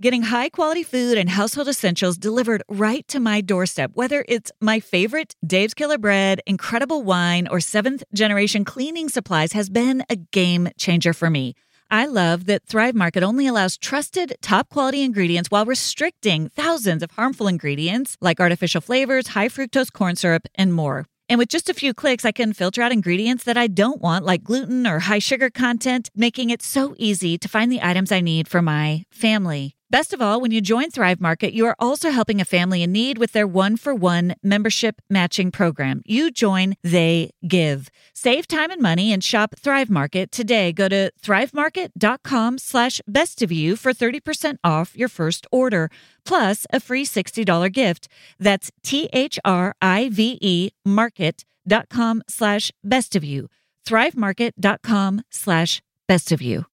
Getting 0.00 0.22
high 0.22 0.50
quality 0.50 0.84
food 0.84 1.18
and 1.18 1.28
household 1.28 1.66
essentials 1.66 2.16
delivered 2.16 2.62
right 2.68 3.06
to 3.08 3.18
my 3.18 3.40
doorstep, 3.40 3.90
whether 3.94 4.24
it's 4.28 4.52
my 4.60 4.78
favorite 4.78 5.34
Dave's 5.44 5.74
Killer 5.74 5.98
Bread, 5.98 6.40
incredible 6.46 7.02
wine, 7.02 7.48
or 7.50 7.58
seventh 7.60 8.04
generation 8.14 8.64
cleaning 8.64 9.08
supplies, 9.08 9.52
has 9.52 9.68
been 9.68 10.04
a 10.08 10.14
game 10.14 10.68
changer 10.78 11.12
for 11.12 11.28
me. 11.28 11.54
I 11.92 12.06
love 12.06 12.46
that 12.46 12.64
Thrive 12.66 12.94
Market 12.94 13.24
only 13.24 13.48
allows 13.48 13.76
trusted, 13.76 14.36
top 14.40 14.68
quality 14.68 15.02
ingredients 15.02 15.50
while 15.50 15.64
restricting 15.66 16.48
thousands 16.48 17.02
of 17.02 17.10
harmful 17.12 17.48
ingredients 17.48 18.16
like 18.20 18.38
artificial 18.38 18.80
flavors, 18.80 19.28
high 19.28 19.48
fructose 19.48 19.92
corn 19.92 20.14
syrup, 20.14 20.46
and 20.54 20.72
more. 20.72 21.06
And 21.28 21.38
with 21.38 21.48
just 21.48 21.68
a 21.68 21.74
few 21.74 21.92
clicks, 21.92 22.24
I 22.24 22.30
can 22.30 22.52
filter 22.52 22.80
out 22.80 22.92
ingredients 22.92 23.42
that 23.42 23.56
I 23.56 23.66
don't 23.66 24.00
want, 24.00 24.24
like 24.24 24.44
gluten 24.44 24.86
or 24.86 25.00
high 25.00 25.18
sugar 25.18 25.50
content, 25.50 26.10
making 26.14 26.50
it 26.50 26.62
so 26.62 26.94
easy 26.96 27.36
to 27.38 27.48
find 27.48 27.72
the 27.72 27.82
items 27.82 28.12
I 28.12 28.20
need 28.20 28.46
for 28.46 28.62
my 28.62 29.04
family. 29.10 29.74
Best 29.90 30.12
of 30.12 30.22
all, 30.22 30.40
when 30.40 30.52
you 30.52 30.60
join 30.60 30.88
Thrive 30.88 31.20
Market, 31.20 31.52
you 31.52 31.66
are 31.66 31.74
also 31.80 32.10
helping 32.10 32.40
a 32.40 32.44
family 32.44 32.84
in 32.84 32.92
need 32.92 33.18
with 33.18 33.32
their 33.32 33.46
one 33.46 33.76
for 33.76 33.92
one 33.92 34.36
membership 34.40 35.02
matching 35.10 35.50
program. 35.50 36.00
You 36.06 36.30
join, 36.30 36.76
they 36.84 37.32
give. 37.48 37.88
Save 38.14 38.46
time 38.46 38.70
and 38.70 38.80
money 38.80 39.12
and 39.12 39.22
shop 39.22 39.56
Thrive 39.58 39.90
Market 39.90 40.30
today. 40.30 40.72
Go 40.72 40.88
to 40.88 41.10
thrivemarket.com 41.20 42.58
slash 42.58 43.00
best 43.08 43.42
of 43.42 43.50
you 43.50 43.74
for 43.74 43.92
30% 43.92 44.58
off 44.62 44.96
your 44.96 45.08
first 45.08 45.44
order, 45.50 45.90
plus 46.24 46.68
a 46.72 46.78
free 46.78 47.04
$60 47.04 47.72
gift. 47.72 48.06
That's 48.38 48.70
T 48.84 49.08
H 49.12 49.40
R 49.44 49.74
I 49.82 50.08
V 50.08 50.38
E 50.40 50.70
market.com 50.84 52.22
slash 52.28 52.70
best 52.84 53.16
of 53.16 53.24
you. 53.24 53.48
Thrivemarket.com 53.84 55.22
slash 55.30 55.82
best 56.06 56.30
of 56.30 56.40
you. 56.40 56.69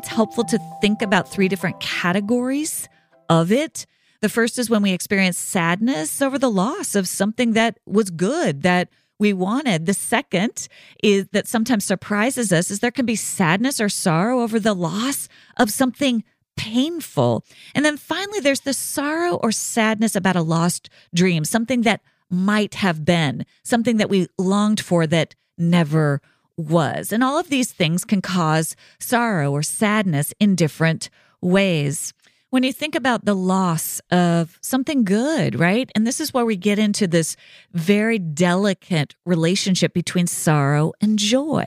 It's 0.00 0.08
helpful 0.08 0.44
to 0.44 0.58
think 0.80 1.02
about 1.02 1.28
three 1.28 1.46
different 1.46 1.78
categories 1.78 2.88
of 3.28 3.52
it. 3.52 3.84
The 4.22 4.30
first 4.30 4.58
is 4.58 4.70
when 4.70 4.80
we 4.80 4.92
experience 4.92 5.36
sadness 5.36 6.22
over 6.22 6.38
the 6.38 6.50
loss 6.50 6.94
of 6.94 7.06
something 7.06 7.52
that 7.52 7.78
was 7.84 8.08
good, 8.08 8.62
that 8.62 8.88
we 9.18 9.34
wanted. 9.34 9.84
The 9.84 9.92
second 9.92 10.68
is 11.02 11.28
that 11.32 11.46
sometimes 11.46 11.84
surprises 11.84 12.50
us 12.50 12.70
is 12.70 12.80
there 12.80 12.90
can 12.90 13.04
be 13.04 13.14
sadness 13.14 13.78
or 13.78 13.90
sorrow 13.90 14.40
over 14.40 14.58
the 14.58 14.72
loss 14.72 15.28
of 15.58 15.70
something 15.70 16.24
painful. 16.56 17.44
And 17.74 17.84
then 17.84 17.98
finally, 17.98 18.40
there's 18.40 18.60
the 18.60 18.72
sorrow 18.72 19.34
or 19.34 19.52
sadness 19.52 20.16
about 20.16 20.34
a 20.34 20.40
lost 20.40 20.88
dream, 21.14 21.44
something 21.44 21.82
that 21.82 22.00
might 22.30 22.76
have 22.76 23.04
been, 23.04 23.44
something 23.64 23.98
that 23.98 24.08
we 24.08 24.28
longed 24.38 24.80
for 24.80 25.06
that 25.08 25.34
never 25.58 26.22
was. 26.60 27.12
And 27.12 27.24
all 27.24 27.38
of 27.38 27.48
these 27.48 27.72
things 27.72 28.04
can 28.04 28.22
cause 28.22 28.76
sorrow 28.98 29.50
or 29.52 29.62
sadness 29.62 30.32
in 30.38 30.54
different 30.54 31.10
ways. 31.40 32.12
When 32.50 32.64
you 32.64 32.72
think 32.72 32.94
about 32.96 33.24
the 33.24 33.34
loss 33.34 34.00
of 34.10 34.58
something 34.60 35.04
good, 35.04 35.58
right? 35.58 35.90
And 35.94 36.04
this 36.04 36.20
is 36.20 36.34
where 36.34 36.44
we 36.44 36.56
get 36.56 36.80
into 36.80 37.06
this 37.06 37.36
very 37.72 38.18
delicate 38.18 39.14
relationship 39.24 39.94
between 39.94 40.26
sorrow 40.26 40.92
and 41.00 41.18
joy. 41.18 41.64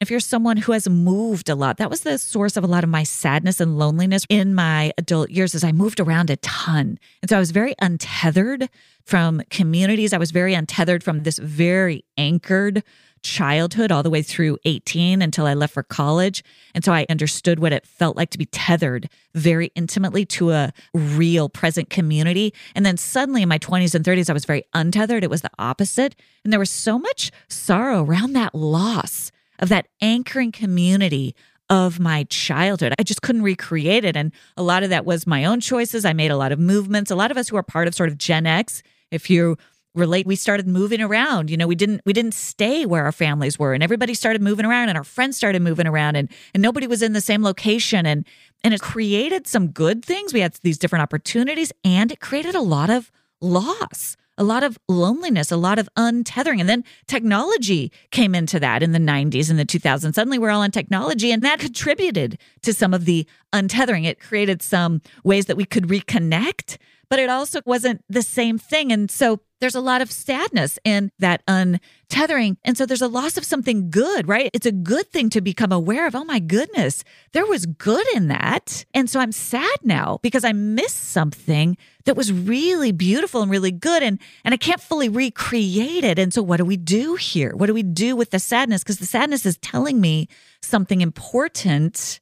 If 0.00 0.10
you're 0.10 0.20
someone 0.20 0.56
who 0.56 0.72
has 0.72 0.88
moved 0.88 1.48
a 1.48 1.54
lot, 1.54 1.76
that 1.76 1.90
was 1.90 2.00
the 2.00 2.18
source 2.18 2.56
of 2.56 2.64
a 2.64 2.66
lot 2.66 2.84
of 2.84 2.90
my 2.90 3.04
sadness 3.04 3.60
and 3.60 3.78
loneliness 3.78 4.26
in 4.28 4.54
my 4.54 4.92
adult 4.98 5.30
years 5.30 5.54
as 5.54 5.62
I 5.62 5.72
moved 5.72 6.00
around 6.00 6.30
a 6.30 6.36
ton. 6.36 6.98
And 7.22 7.30
so 7.30 7.36
I 7.36 7.38
was 7.38 7.52
very 7.52 7.74
untethered 7.80 8.68
from 9.04 9.42
communities. 9.50 10.12
I 10.12 10.18
was 10.18 10.30
very 10.30 10.54
untethered 10.54 11.04
from 11.04 11.22
this 11.22 11.38
very 11.38 12.04
anchored 12.18 12.82
childhood 13.24 13.90
all 13.90 14.04
the 14.04 14.10
way 14.10 14.22
through 14.22 14.58
18 14.64 15.20
until 15.20 15.46
I 15.46 15.54
left 15.54 15.74
for 15.74 15.82
college. 15.82 16.44
And 16.74 16.84
so 16.84 16.92
I 16.92 17.06
understood 17.10 17.58
what 17.58 17.72
it 17.72 17.86
felt 17.86 18.16
like 18.16 18.30
to 18.30 18.38
be 18.38 18.46
tethered 18.46 19.08
very 19.34 19.72
intimately 19.74 20.24
to 20.26 20.52
a 20.52 20.72
real 20.92 21.48
present 21.48 21.90
community. 21.90 22.54
And 22.76 22.86
then 22.86 22.96
suddenly 22.96 23.42
in 23.42 23.48
my 23.48 23.58
20s 23.58 23.94
and 23.94 24.04
30s, 24.04 24.30
I 24.30 24.32
was 24.34 24.44
very 24.44 24.62
untethered. 24.74 25.24
It 25.24 25.30
was 25.30 25.42
the 25.42 25.50
opposite. 25.58 26.14
And 26.44 26.52
there 26.52 26.60
was 26.60 26.70
so 26.70 26.98
much 26.98 27.32
sorrow 27.48 28.04
around 28.04 28.34
that 28.34 28.54
loss 28.54 29.32
of 29.58 29.68
that 29.70 29.88
anchoring 30.00 30.52
community 30.52 31.34
of 31.70 31.98
my 31.98 32.24
childhood. 32.24 32.94
I 32.98 33.02
just 33.02 33.22
couldn't 33.22 33.42
recreate 33.42 34.04
it. 34.04 34.16
And 34.16 34.32
a 34.56 34.62
lot 34.62 34.82
of 34.82 34.90
that 34.90 35.06
was 35.06 35.26
my 35.26 35.44
own 35.44 35.60
choices. 35.60 36.04
I 36.04 36.12
made 36.12 36.30
a 36.30 36.36
lot 36.36 36.52
of 36.52 36.58
movements. 36.58 37.10
A 37.10 37.16
lot 37.16 37.30
of 37.30 37.36
us 37.38 37.48
who 37.48 37.56
are 37.56 37.62
part 37.62 37.88
of 37.88 37.94
sort 37.94 38.10
of 38.10 38.18
Gen 38.18 38.46
X, 38.46 38.82
if 39.10 39.30
you 39.30 39.56
relate 39.94 40.26
we 40.26 40.36
started 40.36 40.66
moving 40.66 41.00
around 41.00 41.50
you 41.50 41.56
know 41.56 41.66
we 41.66 41.74
didn't 41.74 42.00
we 42.04 42.12
didn't 42.12 42.34
stay 42.34 42.84
where 42.84 43.04
our 43.04 43.12
families 43.12 43.58
were 43.58 43.72
and 43.72 43.82
everybody 43.82 44.14
started 44.14 44.42
moving 44.42 44.66
around 44.66 44.88
and 44.88 44.98
our 44.98 45.04
friends 45.04 45.36
started 45.36 45.62
moving 45.62 45.86
around 45.86 46.16
and 46.16 46.28
and 46.52 46.62
nobody 46.62 46.86
was 46.86 47.02
in 47.02 47.12
the 47.12 47.20
same 47.20 47.42
location 47.42 48.06
and 48.06 48.26
and 48.62 48.74
it 48.74 48.80
created 48.80 49.46
some 49.46 49.68
good 49.68 50.04
things 50.04 50.32
we 50.32 50.40
had 50.40 50.54
these 50.62 50.78
different 50.78 51.02
opportunities 51.02 51.72
and 51.84 52.10
it 52.10 52.20
created 52.20 52.54
a 52.54 52.60
lot 52.60 52.90
of 52.90 53.10
loss 53.40 54.16
a 54.36 54.44
lot 54.44 54.64
of 54.64 54.78
loneliness, 54.88 55.52
a 55.52 55.56
lot 55.56 55.78
of 55.78 55.88
untethering. 55.96 56.60
And 56.60 56.68
then 56.68 56.84
technology 57.06 57.92
came 58.10 58.34
into 58.34 58.58
that 58.60 58.82
in 58.82 58.92
the 58.92 58.98
90s 58.98 59.50
and 59.50 59.58
the 59.58 59.64
2000s. 59.64 60.14
Suddenly 60.14 60.38
we're 60.38 60.50
all 60.50 60.62
on 60.62 60.70
technology, 60.70 61.30
and 61.30 61.42
that 61.42 61.60
contributed 61.60 62.38
to 62.62 62.72
some 62.72 62.92
of 62.92 63.04
the 63.04 63.26
untethering. 63.52 64.04
It 64.04 64.20
created 64.20 64.62
some 64.62 65.02
ways 65.22 65.46
that 65.46 65.56
we 65.56 65.64
could 65.64 65.84
reconnect, 65.84 66.78
but 67.08 67.18
it 67.18 67.30
also 67.30 67.60
wasn't 67.64 68.04
the 68.08 68.22
same 68.22 68.58
thing. 68.58 68.92
And 68.92 69.10
so 69.10 69.40
there's 69.64 69.74
a 69.74 69.80
lot 69.80 70.02
of 70.02 70.12
sadness 70.12 70.78
in 70.84 71.10
that 71.18 71.42
untethering. 71.46 72.58
And 72.64 72.76
so 72.76 72.84
there's 72.84 73.00
a 73.00 73.08
loss 73.08 73.38
of 73.38 73.46
something 73.46 73.88
good, 73.88 74.28
right? 74.28 74.50
It's 74.52 74.66
a 74.66 74.72
good 74.72 75.10
thing 75.10 75.30
to 75.30 75.40
become 75.40 75.72
aware 75.72 76.06
of, 76.06 76.14
oh 76.14 76.26
my 76.26 76.38
goodness, 76.38 77.02
there 77.32 77.46
was 77.46 77.64
good 77.64 78.06
in 78.14 78.28
that. 78.28 78.84
And 78.92 79.08
so 79.08 79.20
I'm 79.20 79.32
sad 79.32 79.78
now 79.82 80.18
because 80.20 80.44
I 80.44 80.52
missed 80.52 81.08
something 81.08 81.78
that 82.04 82.14
was 82.14 82.30
really 82.30 82.92
beautiful 82.92 83.40
and 83.40 83.50
really 83.50 83.70
good 83.70 84.02
and 84.02 84.18
and 84.44 84.52
I 84.52 84.58
can't 84.58 84.82
fully 84.82 85.08
recreate 85.08 86.04
it. 86.04 86.18
And 86.18 86.34
so 86.34 86.42
what 86.42 86.58
do 86.58 86.66
we 86.66 86.76
do 86.76 87.14
here? 87.14 87.56
What 87.56 87.68
do 87.68 87.72
we 87.72 87.82
do 87.82 88.16
with 88.16 88.32
the 88.32 88.40
sadness? 88.40 88.82
Because 88.82 88.98
the 88.98 89.06
sadness 89.06 89.46
is 89.46 89.56
telling 89.56 89.98
me 89.98 90.28
something 90.60 91.00
important 91.00 92.20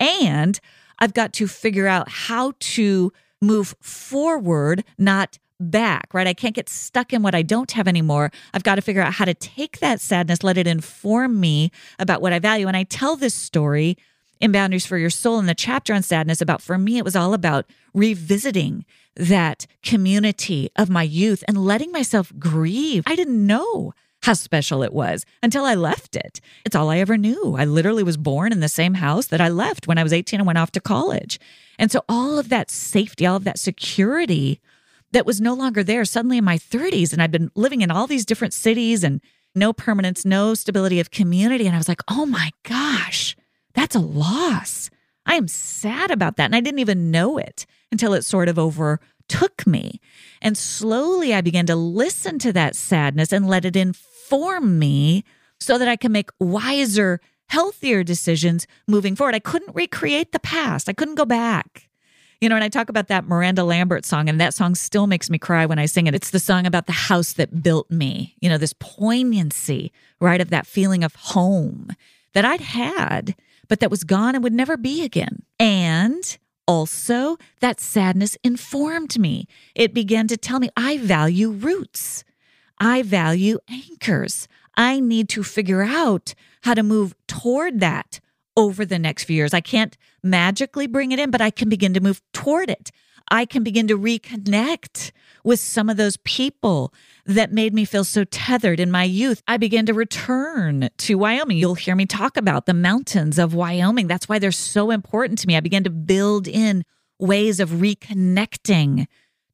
and 0.00 0.58
I've 1.00 1.12
got 1.12 1.34
to 1.34 1.48
figure 1.48 1.86
out 1.86 2.08
how 2.08 2.54
to 2.60 3.12
move 3.42 3.74
forward, 3.82 4.84
not 4.96 5.38
back, 5.60 6.12
right? 6.12 6.26
I 6.26 6.34
can't 6.34 6.54
get 6.54 6.68
stuck 6.68 7.12
in 7.12 7.22
what 7.22 7.34
I 7.34 7.42
don't 7.42 7.70
have 7.72 7.88
anymore. 7.88 8.30
I've 8.54 8.62
got 8.62 8.76
to 8.76 8.82
figure 8.82 9.02
out 9.02 9.14
how 9.14 9.24
to 9.24 9.34
take 9.34 9.80
that 9.80 10.00
sadness, 10.00 10.42
let 10.42 10.58
it 10.58 10.66
inform 10.66 11.40
me 11.40 11.70
about 11.98 12.22
what 12.22 12.32
I 12.32 12.38
value. 12.38 12.68
And 12.68 12.76
I 12.76 12.84
tell 12.84 13.16
this 13.16 13.34
story 13.34 13.96
in 14.40 14.52
Boundaries 14.52 14.86
for 14.86 14.98
Your 14.98 15.10
Soul 15.10 15.38
in 15.38 15.46
the 15.46 15.54
chapter 15.54 15.92
on 15.92 16.02
sadness 16.02 16.40
about 16.40 16.62
for 16.62 16.78
me, 16.78 16.98
it 16.98 17.04
was 17.04 17.16
all 17.16 17.34
about 17.34 17.66
revisiting 17.92 18.84
that 19.16 19.66
community 19.82 20.70
of 20.76 20.88
my 20.88 21.02
youth 21.02 21.42
and 21.48 21.64
letting 21.64 21.90
myself 21.90 22.32
grieve. 22.38 23.02
I 23.06 23.16
didn't 23.16 23.44
know 23.44 23.92
how 24.22 24.34
special 24.34 24.82
it 24.82 24.92
was 24.92 25.24
until 25.42 25.64
I 25.64 25.74
left 25.74 26.16
it. 26.16 26.40
It's 26.64 26.76
all 26.76 26.90
I 26.90 26.98
ever 26.98 27.16
knew. 27.16 27.56
I 27.56 27.64
literally 27.64 28.02
was 28.02 28.16
born 28.16 28.52
in 28.52 28.60
the 28.60 28.68
same 28.68 28.94
house 28.94 29.26
that 29.26 29.40
I 29.40 29.48
left 29.48 29.86
when 29.86 29.98
I 29.98 30.02
was 30.02 30.12
18 30.12 30.40
and 30.40 30.46
went 30.46 30.58
off 30.58 30.72
to 30.72 30.80
college. 30.80 31.38
And 31.78 31.90
so 31.90 32.04
all 32.08 32.38
of 32.38 32.48
that 32.48 32.70
safety, 32.70 33.26
all 33.26 33.36
of 33.36 33.44
that 33.44 33.58
security 33.58 34.60
that 35.12 35.26
was 35.26 35.40
no 35.40 35.54
longer 35.54 35.82
there 35.82 36.04
suddenly 36.04 36.38
in 36.38 36.44
my 36.44 36.58
30s. 36.58 37.12
And 37.12 37.22
I'd 37.22 37.30
been 37.30 37.50
living 37.54 37.80
in 37.80 37.90
all 37.90 38.06
these 38.06 38.26
different 38.26 38.54
cities 38.54 39.02
and 39.04 39.20
no 39.54 39.72
permanence, 39.72 40.24
no 40.24 40.54
stability 40.54 41.00
of 41.00 41.10
community. 41.10 41.66
And 41.66 41.74
I 41.74 41.78
was 41.78 41.88
like, 41.88 42.02
oh 42.08 42.26
my 42.26 42.50
gosh, 42.62 43.36
that's 43.74 43.96
a 43.96 44.00
loss. 44.00 44.90
I 45.26 45.34
am 45.34 45.48
sad 45.48 46.10
about 46.10 46.36
that. 46.36 46.46
And 46.46 46.56
I 46.56 46.60
didn't 46.60 46.80
even 46.80 47.10
know 47.10 47.38
it 47.38 47.66
until 47.90 48.14
it 48.14 48.24
sort 48.24 48.48
of 48.48 48.58
overtook 48.58 49.66
me. 49.66 50.00
And 50.40 50.56
slowly 50.56 51.34
I 51.34 51.40
began 51.40 51.66
to 51.66 51.76
listen 51.76 52.38
to 52.40 52.52
that 52.52 52.76
sadness 52.76 53.32
and 53.32 53.48
let 53.48 53.64
it 53.64 53.76
inform 53.76 54.78
me 54.78 55.24
so 55.60 55.78
that 55.78 55.88
I 55.88 55.96
can 55.96 56.12
make 56.12 56.30
wiser, 56.38 57.20
healthier 57.48 58.04
decisions 58.04 58.66
moving 58.86 59.16
forward. 59.16 59.34
I 59.34 59.40
couldn't 59.40 59.74
recreate 59.74 60.32
the 60.32 60.38
past, 60.38 60.88
I 60.88 60.92
couldn't 60.92 61.16
go 61.16 61.26
back. 61.26 61.87
You 62.40 62.48
know, 62.48 62.54
and 62.54 62.62
I 62.62 62.68
talk 62.68 62.88
about 62.88 63.08
that 63.08 63.26
Miranda 63.26 63.64
Lambert 63.64 64.04
song, 64.04 64.28
and 64.28 64.40
that 64.40 64.54
song 64.54 64.76
still 64.76 65.08
makes 65.08 65.28
me 65.28 65.38
cry 65.38 65.66
when 65.66 65.80
I 65.80 65.86
sing 65.86 66.06
it. 66.06 66.14
It's 66.14 66.30
the 66.30 66.38
song 66.38 66.66
about 66.66 66.86
the 66.86 66.92
house 66.92 67.32
that 67.32 67.62
built 67.64 67.90
me, 67.90 68.36
you 68.40 68.48
know, 68.48 68.58
this 68.58 68.74
poignancy, 68.78 69.92
right, 70.20 70.40
of 70.40 70.50
that 70.50 70.66
feeling 70.66 71.02
of 71.02 71.16
home 71.16 71.90
that 72.34 72.44
I'd 72.44 72.60
had, 72.60 73.34
but 73.66 73.80
that 73.80 73.90
was 73.90 74.04
gone 74.04 74.36
and 74.36 74.44
would 74.44 74.52
never 74.52 74.76
be 74.76 75.02
again. 75.02 75.42
And 75.58 76.38
also, 76.68 77.38
that 77.58 77.80
sadness 77.80 78.36
informed 78.44 79.18
me. 79.18 79.48
It 79.74 79.92
began 79.92 80.28
to 80.28 80.36
tell 80.36 80.60
me 80.60 80.68
I 80.76 80.98
value 80.98 81.50
roots, 81.50 82.22
I 82.78 83.02
value 83.02 83.58
anchors. 83.68 84.46
I 84.76 85.00
need 85.00 85.28
to 85.30 85.42
figure 85.42 85.82
out 85.82 86.34
how 86.62 86.74
to 86.74 86.84
move 86.84 87.16
toward 87.26 87.80
that 87.80 88.20
over 88.58 88.84
the 88.84 88.98
next 88.98 89.24
few 89.24 89.36
years. 89.36 89.54
I 89.54 89.60
can't 89.60 89.96
magically 90.22 90.88
bring 90.88 91.12
it 91.12 91.20
in, 91.20 91.30
but 91.30 91.40
I 91.40 91.50
can 91.50 91.68
begin 91.68 91.94
to 91.94 92.00
move 92.00 92.20
toward 92.32 92.68
it. 92.68 92.90
I 93.30 93.44
can 93.44 93.62
begin 93.62 93.86
to 93.86 93.96
reconnect 93.96 95.12
with 95.44 95.60
some 95.60 95.88
of 95.88 95.96
those 95.96 96.16
people 96.18 96.92
that 97.24 97.52
made 97.52 97.72
me 97.72 97.84
feel 97.84 98.02
so 98.02 98.24
tethered 98.24 98.80
in 98.80 98.90
my 98.90 99.04
youth. 99.04 99.42
I 99.46 99.58
began 99.58 99.86
to 99.86 99.94
return 99.94 100.88
to 100.96 101.14
Wyoming. 101.14 101.56
You'll 101.56 101.74
hear 101.74 101.94
me 101.94 102.04
talk 102.04 102.36
about 102.36 102.66
the 102.66 102.74
mountains 102.74 103.38
of 103.38 103.54
Wyoming. 103.54 104.08
That's 104.08 104.28
why 104.28 104.40
they're 104.40 104.50
so 104.50 104.90
important 104.90 105.38
to 105.40 105.46
me. 105.46 105.56
I 105.56 105.60
began 105.60 105.84
to 105.84 105.90
build 105.90 106.48
in 106.48 106.84
ways 107.20 107.60
of 107.60 107.70
reconnecting 107.70 109.06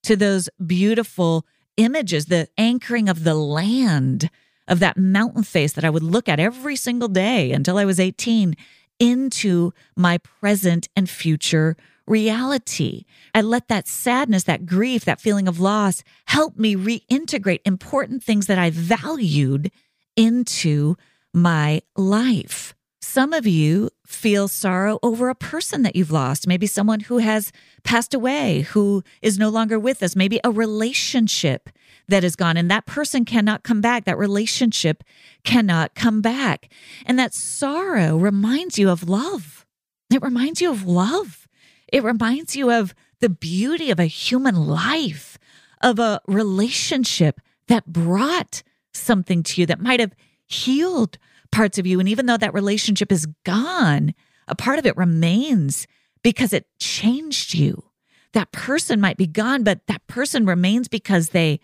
to 0.05 0.17
those 0.17 0.49
beautiful 0.65 1.45
images, 1.77 2.27
the 2.27 2.49
anchoring 2.57 3.11
of 3.11 3.25
the 3.25 3.35
land 3.35 4.31
of 4.67 4.79
that 4.81 4.97
mountain 4.97 5.43
face 5.43 5.75
that 5.75 5.85
I 5.85 5.91
would 5.91 6.03
look 6.03 6.27
at 6.27 6.41
every 6.41 6.77
single 6.77 7.09
day 7.09 7.53
until 7.53 7.77
I 7.77 7.85
was 7.85 8.01
18 8.01 8.55
into 8.99 9.73
my 9.97 10.19
present 10.19 10.89
and 10.97 11.09
future 11.09 11.77
reality. 12.07 13.05
I 13.35 13.41
let 13.41 13.69
that 13.69 13.89
sadness, 13.89 14.45
that 14.45 14.67
grief, 14.67 15.05
that 15.05 15.21
feeling 15.21 15.49
of 15.49 15.61
loss 15.61 16.03
help 16.27 16.57
me 16.59 16.77
reintegrate 16.77 17.61
important 17.65 18.23
things 18.23 18.47
that 18.47 18.59
I 18.59 18.71
valued 18.71 19.71
into 20.17 20.97
my 21.33 21.83
life. 21.97 22.74
Some 23.15 23.33
of 23.33 23.47
you 23.47 23.91
feel 24.05 24.49
sorrow 24.49 24.99
over 25.01 25.29
a 25.29 25.37
person 25.37 25.83
that 25.83 25.95
you've 25.95 26.11
lost, 26.11 26.49
maybe 26.49 26.67
someone 26.67 26.99
who 26.99 27.19
has 27.19 27.53
passed 27.85 28.13
away, 28.13 28.63
who 28.71 29.05
is 29.23 29.39
no 29.39 29.51
longer 29.51 29.79
with 29.79 30.03
us, 30.03 30.17
maybe 30.17 30.41
a 30.43 30.51
relationship 30.51 31.71
that 32.09 32.25
is 32.25 32.35
gone 32.35 32.57
and 32.57 32.69
that 32.73 32.87
person 32.87 33.25
cannot 33.25 33.63
come 33.63 33.81
back. 33.81 34.05
That 34.05 34.19
relationship 34.19 35.05
cannot 35.45 35.95
come 35.95 36.23
back. 36.23 36.73
And 37.07 37.17
that 37.17 37.33
sorrow 37.33 38.17
reminds 38.17 38.81
you 38.81 38.91
of 38.91 39.09
love. 39.09 39.65
It 40.13 40.21
reminds 40.21 40.61
you 40.61 40.73
of 40.73 40.85
love. 40.85 41.47
It 41.93 42.03
reminds 42.03 42.57
you 42.57 42.73
of 42.73 42.97
the 43.21 43.29
beauty 43.29 43.93
of 43.93 44.01
a 44.01 44.07
human 44.07 44.57
life, 44.67 45.39
of 45.81 46.01
a 46.01 46.21
relationship 46.27 47.41
that 47.69 47.87
brought 47.87 48.65
something 48.93 49.45
to 49.45 49.61
you 49.61 49.67
that 49.69 49.81
might 49.81 50.01
have 50.01 50.17
healed 50.49 51.17
parts 51.55 51.79
of 51.79 51.87
you. 51.87 52.01
And 52.01 52.09
even 52.09 52.27
though 52.27 52.37
that 52.37 52.53
relationship 52.53 53.13
is 53.13 53.27
gone, 53.45 54.15
a 54.49 54.55
part 54.55 54.79
of 54.79 54.87
it 54.87 54.97
remains 54.97 55.87
because 56.23 56.53
it 56.53 56.67
changed 56.81 57.55
you. 57.55 57.85
That 58.33 58.53
person 58.53 59.01
might 59.01 59.17
be 59.17 59.29
gone, 59.29 59.63
but 59.63 59.87
that 59.87 60.07
person 60.09 60.45
remains 60.45 60.89
because 60.89 61.29
they 61.31 61.61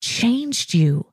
changed 0.00 0.72
you. 0.72 1.06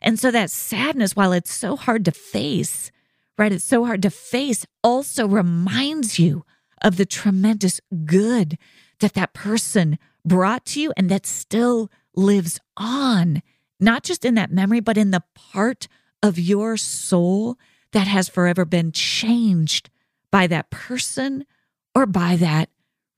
And 0.00 0.18
so 0.18 0.30
that 0.30 0.50
sadness, 0.50 1.14
while 1.14 1.32
it's 1.32 1.52
so 1.52 1.76
hard 1.76 2.04
to 2.06 2.12
face, 2.12 2.90
right? 3.36 3.52
It's 3.52 3.64
so 3.64 3.84
hard 3.84 4.02
to 4.02 4.10
face, 4.10 4.64
also 4.82 5.26
reminds 5.26 6.18
you 6.18 6.44
of 6.80 6.96
the 6.96 7.06
tremendous 7.06 7.80
good 8.04 8.56
that 9.00 9.14
that 9.14 9.34
person 9.34 9.98
brought 10.24 10.64
to 10.66 10.80
you 10.80 10.92
and 10.96 11.10
that 11.10 11.26
still 11.26 11.90
lives 12.16 12.60
on, 12.76 13.42
not 13.80 14.04
just 14.04 14.24
in 14.24 14.34
that 14.36 14.52
memory, 14.52 14.80
but 14.80 14.96
in 14.96 15.10
the 15.10 15.24
part 15.34 15.88
of 16.22 16.38
your 16.38 16.76
soul 16.76 17.58
that 17.94 18.06
has 18.06 18.28
forever 18.28 18.64
been 18.64 18.92
changed 18.92 19.88
by 20.30 20.46
that 20.48 20.70
person 20.70 21.46
or 21.94 22.06
by 22.06 22.36
that 22.36 22.68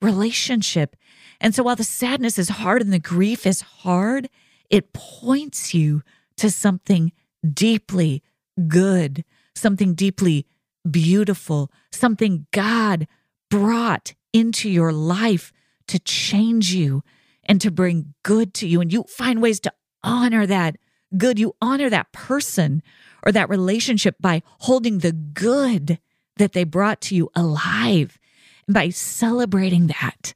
relationship. 0.01 0.95
And 1.41 1.53
so 1.53 1.63
while 1.63 1.75
the 1.75 1.83
sadness 1.83 2.37
is 2.37 2.49
hard 2.49 2.81
and 2.81 2.93
the 2.93 2.99
grief 2.99 3.45
is 3.45 3.61
hard, 3.61 4.29
it 4.69 4.93
points 4.93 5.73
you 5.73 6.03
to 6.37 6.51
something 6.51 7.11
deeply 7.47 8.23
good, 8.67 9.25
something 9.55 9.95
deeply 9.95 10.45
beautiful, 10.89 11.71
something 11.91 12.45
God 12.51 13.07
brought 13.49 14.13
into 14.31 14.69
your 14.69 14.91
life 14.91 15.51
to 15.87 15.99
change 15.99 16.71
you 16.71 17.03
and 17.45 17.59
to 17.61 17.71
bring 17.71 18.13
good 18.23 18.53
to 18.55 18.67
you. 18.67 18.81
And 18.81 18.93
you 18.93 19.03
find 19.03 19.41
ways 19.41 19.59
to 19.61 19.73
honor 20.03 20.45
that 20.45 20.77
good. 21.15 21.39
You 21.39 21.55
honor 21.61 21.89
that 21.89 22.11
person 22.11 22.81
or 23.23 23.31
that 23.31 23.49
relationship 23.49 24.15
by 24.19 24.41
holding 24.59 24.99
the 24.99 25.11
good 25.11 25.99
that 26.37 26.53
they 26.53 26.63
brought 26.63 27.01
to 27.01 27.15
you 27.15 27.29
alive 27.35 28.19
and 28.67 28.73
by 28.73 28.89
celebrating 28.89 29.87
that, 29.87 30.33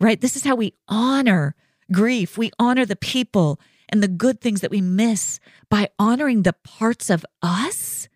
right? 0.00 0.20
This 0.20 0.36
is 0.36 0.44
how 0.44 0.54
we 0.54 0.74
honor 0.88 1.54
grief. 1.92 2.36
We 2.36 2.50
honor 2.58 2.84
the 2.84 2.96
people 2.96 3.60
and 3.88 4.02
the 4.02 4.08
good 4.08 4.40
things 4.40 4.60
that 4.60 4.70
we 4.70 4.80
miss 4.80 5.38
by 5.70 5.88
honoring 5.98 6.42
the 6.42 6.52
parts 6.52 7.10
of 7.10 7.24
us 7.42 8.08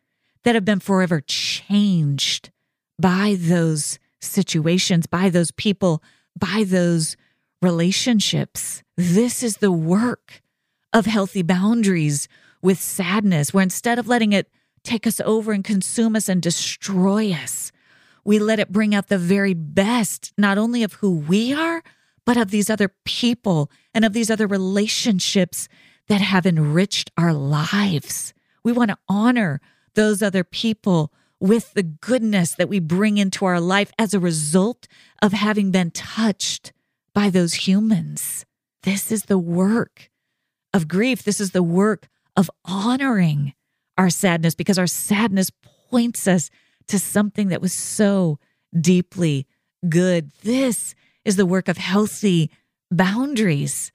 that 0.44 0.54
have 0.54 0.64
been 0.64 0.80
forever 0.80 1.20
changed 1.20 2.50
by 2.98 3.36
those 3.38 3.98
situations, 4.20 5.06
by 5.06 5.30
those 5.30 5.50
people, 5.52 6.02
by 6.38 6.64
those 6.66 7.16
relationships. 7.62 8.82
This 8.96 9.42
is 9.42 9.58
the 9.58 9.72
work 9.72 10.42
of 10.92 11.07
healthy 11.07 11.42
boundaries 11.42 12.29
with 12.62 12.81
sadness, 12.81 13.55
where 13.55 13.62
instead 13.62 13.98
of 13.98 14.09
letting 14.09 14.33
it 14.33 14.50
take 14.83 15.07
us 15.07 15.20
over 15.20 15.53
and 15.53 15.64
consume 15.64 16.16
us 16.16 16.29
and 16.29 16.42
destroy 16.42 17.33
us, 17.33 17.72
we 18.24 18.38
let 18.38 18.59
it 18.59 18.72
bring 18.72 18.94
out 18.94 19.09
the 19.09 19.18
very 19.18 19.55
best, 19.55 20.33
not 20.37 20.59
only 20.59 20.83
of 20.83 20.94
who 20.94 21.11
we 21.11 21.53
are, 21.53 21.83
but 22.24 22.37
of 22.37 22.50
these 22.50 22.70
other 22.70 22.92
people 23.05 23.70
and 23.94 24.05
of 24.05 24.12
these 24.12 24.31
other 24.31 24.46
relationships 24.46 25.68
that 26.09 26.20
have 26.20 26.46
enriched 26.46 27.11
our 27.16 27.33
lives. 27.33 28.35
We 28.62 28.72
want 28.72 28.90
to 28.90 28.98
honor 29.09 29.61
those 29.94 30.22
other 30.22 30.44
people 30.44 31.12
with 31.38 31.72
the 31.72 31.83
goodness 31.83 32.55
that 32.55 32.68
we 32.68 32.79
bring 32.79 33.16
into 33.16 33.46
our 33.46 33.61
life 33.61 33.90
as 33.98 34.12
a 34.12 34.20
result 34.20 34.87
of 35.22 35.33
having 35.33 35.70
been 35.70 35.90
touched 35.90 36.72
by 37.14 37.31
those 37.31 37.55
humans. 37.55 38.44
This 38.83 39.11
is 39.11 39.24
the 39.24 39.38
work 39.38 40.09
of 40.72 40.88
grief. 40.88 41.22
This 41.22 41.40
is 41.40 41.50
the 41.50 41.62
work 41.62 42.09
of 42.37 42.50
honoring 42.64 43.54
our 43.98 44.11
sadness 44.11 44.54
because 44.54 44.78
our 44.78 44.87
sadness 44.87 45.50
points 45.90 46.26
us 46.26 46.50
to 46.88 46.98
something 46.98 47.48
that 47.48 47.61
was 47.61 47.72
so 47.72 48.38
deeply 48.78 49.46
good. 49.88 50.30
This 50.42 50.94
is 51.24 51.37
the 51.37 51.46
work 51.46 51.68
of 51.68 51.76
healthy 51.76 52.50
boundaries, 52.90 53.92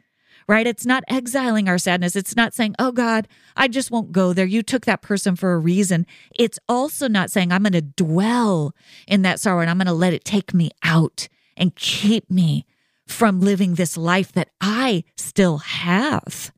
right? 0.48 0.68
It's 0.68 0.86
not 0.86 1.04
exiling 1.08 1.68
our 1.68 1.78
sadness. 1.78 2.16
It's 2.16 2.36
not 2.36 2.54
saying, 2.54 2.76
oh 2.80 2.92
God, 2.92 3.28
I 3.56 3.68
just 3.68 3.92
won't 3.92 4.12
go 4.12 4.34
there. 4.34 4.46
You 4.46 4.64
took 4.64 4.86
that 4.86 5.02
person 5.02 5.36
for 5.36 5.54
a 5.54 5.60
reason. 5.60 6.06
It's 6.36 6.60
also 6.70 7.08
not 7.08 7.32
saying, 7.32 7.52
I'm 7.52 7.64
going 7.64 7.74
to 7.74 7.82
dwell 7.82 8.74
in 9.08 9.24
that 9.24 9.40
sorrow 9.40 9.62
and 9.62 9.70
I'm 9.70 9.78
going 9.78 9.88
to 9.88 9.94
let 9.94 10.14
it 10.14 10.24
take 10.24 10.54
me 10.54 10.72
out 10.84 11.28
and 11.58 11.76
keep 11.76 12.30
me 12.30 12.66
from 13.08 13.40
living 13.40 13.76
this 13.76 13.98
life 13.98 14.32
that 14.34 14.50
I 14.62 15.04
still 15.16 15.60
have. 15.60 16.52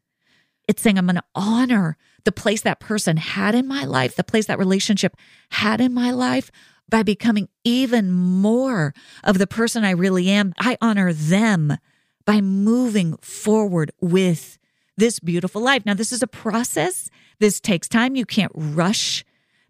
It's 0.67 0.82
saying, 0.82 0.97
I'm 0.97 1.06
going 1.06 1.15
to 1.15 1.23
honor 1.34 1.97
the 2.25 2.32
place 2.32 2.62
that 2.62 2.80
person 2.80 3.17
had 3.17 3.56
in 3.56 3.67
my 3.67 3.86
life, 3.86 4.15
the 4.15 4.23
place 4.23 4.47
that 4.47 4.60
relationship 4.60 5.15
had 5.51 5.80
in 5.80 5.93
my 5.93 6.12
life 6.12 6.51
by 6.89 7.03
becoming 7.03 7.47
even 7.63 8.12
more 8.12 8.93
of 9.23 9.38
the 9.38 9.47
person 9.47 9.84
I 9.84 9.91
really 9.91 10.30
am. 10.30 10.53
I 10.60 10.77
honor 10.82 11.13
them 11.13 11.77
by 12.25 12.41
moving 12.41 13.15
forward 13.17 13.91
with 14.01 14.58
this 14.97 15.19
beautiful 15.19 15.62
life. 15.62 15.86
Now, 15.86 15.93
this 15.93 16.12
is 16.12 16.21
a 16.21 16.27
process. 16.27 17.10
This 17.39 17.60
takes 17.60 17.88
time. 17.88 18.15
You 18.15 18.25
can't 18.25 18.51
rush 18.56 19.23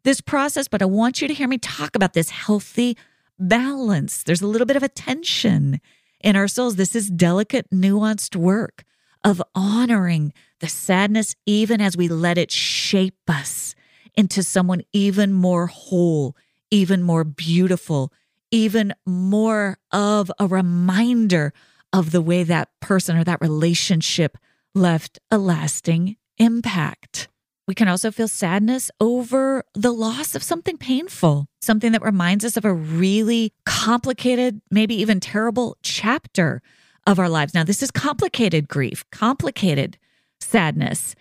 this 0.04 0.22
process, 0.22 0.68
but 0.68 0.82
I 0.82 0.86
want 0.86 1.22
you 1.22 1.28
to 1.28 1.34
hear 1.34 1.48
me 1.48 1.58
talk 1.58 1.96
about 1.96 2.14
this 2.14 2.30
healthy 2.30 2.98
balance. 3.38 4.24
There's 4.24 4.42
a 4.42 4.48
little 4.48 4.66
bit 4.66 4.78
of 4.78 4.84
a 4.84 4.90
tension 4.90 5.82
in 6.22 6.36
our 6.36 6.48
souls. 6.48 6.76
This 6.76 6.96
is 6.96 7.10
delicate, 7.10 7.70
nuanced 7.70 8.36
work 8.36 8.84
of 9.24 9.42
honoring 9.56 10.34
the 10.60 10.68
sadness, 10.68 11.36
even 11.46 11.82
as 11.82 11.98
we 11.98 12.08
let 12.08 12.38
it 12.38 12.52
shape 12.52 13.30
us 13.30 13.76
into 14.16 14.42
someone 14.44 14.82
even 14.94 15.32
more 15.32 15.68
whole, 15.68 16.36
even 16.72 17.04
more 17.04 17.24
beautiful, 17.24 18.12
even 18.52 18.94
more 19.06 19.78
of 19.92 20.32
a 20.40 20.48
reminder 20.48 21.54
of 21.94 22.12
the 22.12 22.22
way 22.22 22.44
that 22.44 22.70
person 22.80 23.18
or 23.18 23.24
that 23.24 23.42
relationship 23.42 24.38
left 24.74 25.20
a 25.32 25.38
lasting 25.38 26.18
impact. 26.38 27.28
We 27.68 27.76
can 27.76 27.90
also 27.90 28.12
feel 28.12 28.30
sadness 28.30 28.90
over 29.02 29.64
the 29.74 29.92
loss 29.92 30.36
of 30.36 30.44
something 30.44 30.78
painful, 30.78 31.48
something 31.62 31.92
that 31.92 32.02
reminds 32.02 32.46
us 32.46 32.56
of 32.56 32.64
a 32.64 32.74
really 32.74 33.52
complicated, 33.66 34.62
maybe 34.72 34.96
even 34.96 35.20
terrible 35.20 35.78
chapter 35.84 36.62
of 37.08 37.18
our 37.18 37.30
lives. 37.30 37.56
Now, 37.56 37.64
this 37.64 37.82
is 37.82 37.90
complicated 37.90 38.68
grief, 38.68 39.04
complicated 39.12 39.98
sadness. 40.40 41.16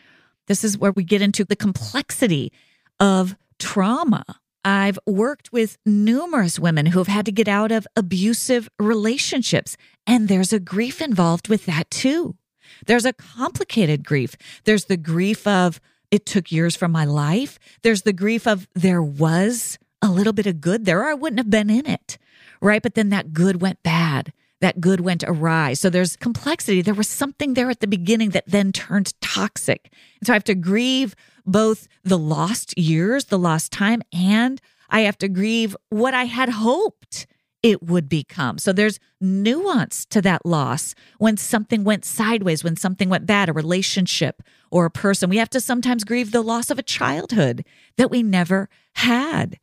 This 0.48 0.62
is 0.62 0.76
where 0.76 0.92
we 0.92 1.04
get 1.04 1.22
into 1.22 1.44
the 1.44 1.56
complexity 1.56 2.52
of 3.00 3.36
trauma. 3.58 4.24
I've 4.64 4.98
worked 5.06 5.52
with 5.52 5.78
numerous 5.86 6.58
women 6.58 6.86
who 6.86 6.98
have 6.98 7.06
had 7.06 7.24
to 7.26 7.32
get 7.32 7.46
out 7.46 7.70
of 7.70 7.86
abusive 7.94 8.68
relationships, 8.80 9.76
and 10.06 10.26
there's 10.26 10.52
a 10.52 10.58
grief 10.60 11.00
involved 11.00 11.48
with 11.48 11.66
that 11.66 11.88
too. 11.90 12.36
There's 12.86 13.04
a 13.04 13.12
complicated 13.12 14.04
grief. 14.04 14.36
There's 14.64 14.86
the 14.86 14.96
grief 14.96 15.46
of, 15.46 15.80
it 16.10 16.26
took 16.26 16.50
years 16.50 16.74
from 16.74 16.90
my 16.90 17.04
life. 17.04 17.60
There's 17.82 18.02
the 18.02 18.12
grief 18.12 18.46
of 18.46 18.66
there 18.74 19.02
was 19.02 19.78
a 20.02 20.10
little 20.10 20.32
bit 20.32 20.46
of 20.46 20.60
good 20.60 20.84
there, 20.84 21.00
or 21.00 21.06
I 21.06 21.14
wouldn't 21.14 21.38
have 21.38 21.50
been 21.50 21.70
in 21.70 21.86
it. 21.86 22.18
Right. 22.60 22.82
But 22.82 22.94
then 22.94 23.10
that 23.10 23.32
good 23.32 23.60
went 23.60 23.82
bad. 23.82 24.32
That 24.60 24.80
good 24.80 25.00
went 25.00 25.22
awry. 25.26 25.74
So 25.74 25.90
there's 25.90 26.16
complexity. 26.16 26.80
There 26.80 26.94
was 26.94 27.08
something 27.08 27.54
there 27.54 27.70
at 27.70 27.80
the 27.80 27.86
beginning 27.86 28.30
that 28.30 28.48
then 28.48 28.72
turned 28.72 29.12
toxic. 29.20 29.92
And 30.20 30.26
so 30.26 30.32
I 30.32 30.36
have 30.36 30.44
to 30.44 30.54
grieve 30.54 31.14
both 31.44 31.88
the 32.04 32.18
lost 32.18 32.76
years, 32.78 33.26
the 33.26 33.38
lost 33.38 33.70
time, 33.70 34.02
and 34.12 34.60
I 34.88 35.00
have 35.00 35.18
to 35.18 35.28
grieve 35.28 35.76
what 35.90 36.14
I 36.14 36.24
had 36.24 36.48
hoped 36.48 37.26
it 37.62 37.82
would 37.82 38.08
become. 38.08 38.58
So 38.58 38.72
there's 38.72 39.00
nuance 39.20 40.06
to 40.06 40.22
that 40.22 40.46
loss 40.46 40.94
when 41.18 41.36
something 41.36 41.84
went 41.84 42.04
sideways, 42.04 42.62
when 42.62 42.76
something 42.76 43.08
went 43.08 43.26
bad, 43.26 43.48
a 43.48 43.52
relationship 43.52 44.42
or 44.70 44.84
a 44.84 44.90
person. 44.90 45.30
We 45.30 45.38
have 45.38 45.50
to 45.50 45.60
sometimes 45.60 46.04
grieve 46.04 46.30
the 46.30 46.42
loss 46.42 46.70
of 46.70 46.78
a 46.78 46.82
childhood 46.82 47.64
that 47.96 48.10
we 48.10 48.22
never 48.22 48.68
had, 48.94 49.58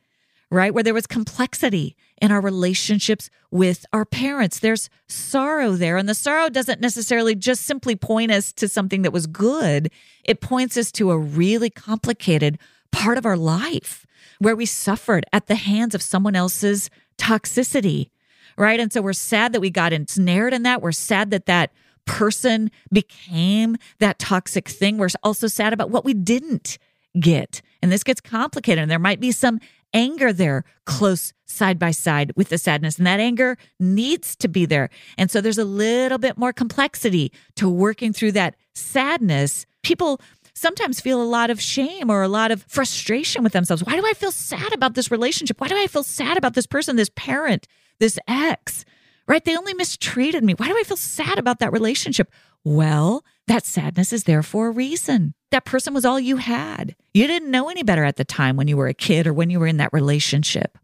right? 0.51 0.73
Where 0.73 0.84
there 0.84 0.93
was 0.93 1.08
complexity 1.08 1.95
in 2.21 2.32
our 2.32 2.41
relationships 2.41 3.30
with 3.52 3.86
our 3.93 4.06
parents. 4.06 4.60
There's 4.60 4.89
sorrow 5.08 5.71
there. 5.71 5.97
And 5.97 6.08
the 6.08 6.15
sorrow 6.15 6.49
doesn't 6.49 6.82
necessarily 6.82 7.36
just 7.36 7.63
simply 7.63 7.95
point 7.95 8.32
us 8.32 8.52
to 8.54 8.67
something 8.67 9.02
that 9.02 9.12
was 9.12 9.28
good, 9.28 9.91
it 10.23 10.41
points 10.41 10.78
us 10.78 10.91
to 10.93 11.12
a 11.12 11.17
really 11.17 11.69
complicated 11.69 12.58
part 12.91 13.17
of 13.17 13.26
our 13.26 13.38
life 13.38 14.06
where 14.39 14.56
we 14.56 14.65
suffered 14.65 15.26
at 15.34 15.47
the 15.47 15.56
hands 15.56 15.95
of 15.95 16.02
someone 16.02 16.36
else's 16.36 16.89
toxicity, 17.17 18.10
right? 18.58 18.80
And 18.80 18.91
so 18.91 19.02
we're 19.02 19.13
sad 19.13 19.54
that 19.54 19.62
we 19.62 19.69
got 19.69 19.93
ensnared 19.93 20.54
in 20.54 20.63
that. 20.63 20.82
We're 20.82 20.91
sad 20.91 21.32
that 21.32 21.45
that 21.47 21.71
person 22.06 22.71
became 22.91 23.78
that 23.99 24.19
toxic 24.19 24.67
thing. 24.67 24.97
We're 24.97 25.10
also 25.23 25.47
sad 25.47 25.73
about 25.73 25.89
what 25.89 26.06
we 26.06 26.13
didn't 26.13 26.78
get. 27.19 27.62
And 27.82 27.91
this 27.91 28.04
gets 28.04 28.21
complicated. 28.21 28.82
And 28.82 28.91
there 28.91 28.99
might 28.99 29.19
be 29.19 29.32
some 29.32 29.60
anger 29.93 30.34
there 30.34 30.63
close 30.86 31.34
side 31.45 31.77
by 31.79 31.91
side 31.91 32.32
with 32.36 32.49
the 32.49 32.58
sadness. 32.58 32.97
And 32.97 33.08
that 33.08 33.19
anger 33.19 33.58
needs 33.79 34.36
to 34.38 34.47
be 34.47 34.65
there. 34.65 34.89
And 35.17 35.29
so 35.29 35.41
there's 35.41 35.58
a 35.58 35.65
little 35.65 36.17
bit 36.17 36.38
more 36.38 36.53
complexity 36.53 37.32
to 37.56 37.69
working 37.69 38.13
through 38.13 38.34
that 38.34 38.56
sadness. 38.73 39.65
People 39.84 40.19
sometimes 40.53 40.99
feel 40.99 41.21
a 41.21 41.23
lot 41.23 41.49
of 41.49 41.62
shame 41.62 42.10
or 42.10 42.21
a 42.21 42.27
lot 42.27 42.51
of 42.51 42.63
frustration 42.67 43.43
with 43.43 43.53
themselves. 43.53 43.84
Why 43.84 43.95
do 43.95 44.06
I 44.06 44.13
feel 44.13 44.32
sad 44.32 44.73
about 44.73 44.93
this 44.93 45.12
relationship? 45.12 45.60
Why 45.60 45.67
do 45.67 45.77
I 45.77 45.88
feel 45.88 46.03
sad 46.03 46.38
about 46.38 46.53
this 46.53 46.67
person, 46.67 46.95
this 46.95 47.12
parent, 47.15 47.67
this 47.99 48.19
ex? 48.27 48.86
Right? 49.27 49.43
They 49.43 49.56
only 49.56 49.73
mistreated 49.73 50.43
me. 50.43 50.53
Why 50.53 50.67
do 50.67 50.77
I 50.77 50.84
feel 50.84 50.97
sad 50.97 51.39
about 51.39 51.60
that 51.60 51.71
relationship? 51.71 52.29
Well, 52.63 53.23
that 53.47 53.65
sadness 53.65 54.13
is 54.13 54.23
there 54.23 54.43
for 54.43 54.67
a 54.67 54.71
reason. 54.71 55.34
That 55.51 55.65
person 55.65 55.93
was 55.93 56.06
all 56.06 56.19
you 56.19 56.38
had. 56.38 56.95
You 57.13 57.27
didn't 57.27 57.51
know 57.51 57.69
any 57.69 57.84
better 57.84 58.03
at 58.03 58.15
the 58.15 58.25
time 58.25 58.56
when 58.56 58.67
you 58.67 58.77
were 58.77 58.88
a 58.88 58.93
kid 58.93 59.27
or 59.27 59.34
when 59.34 59.49
you 59.49 59.60
were 59.60 59.67
in 59.67 59.77
that 59.77 59.93
relationship. 59.93 60.77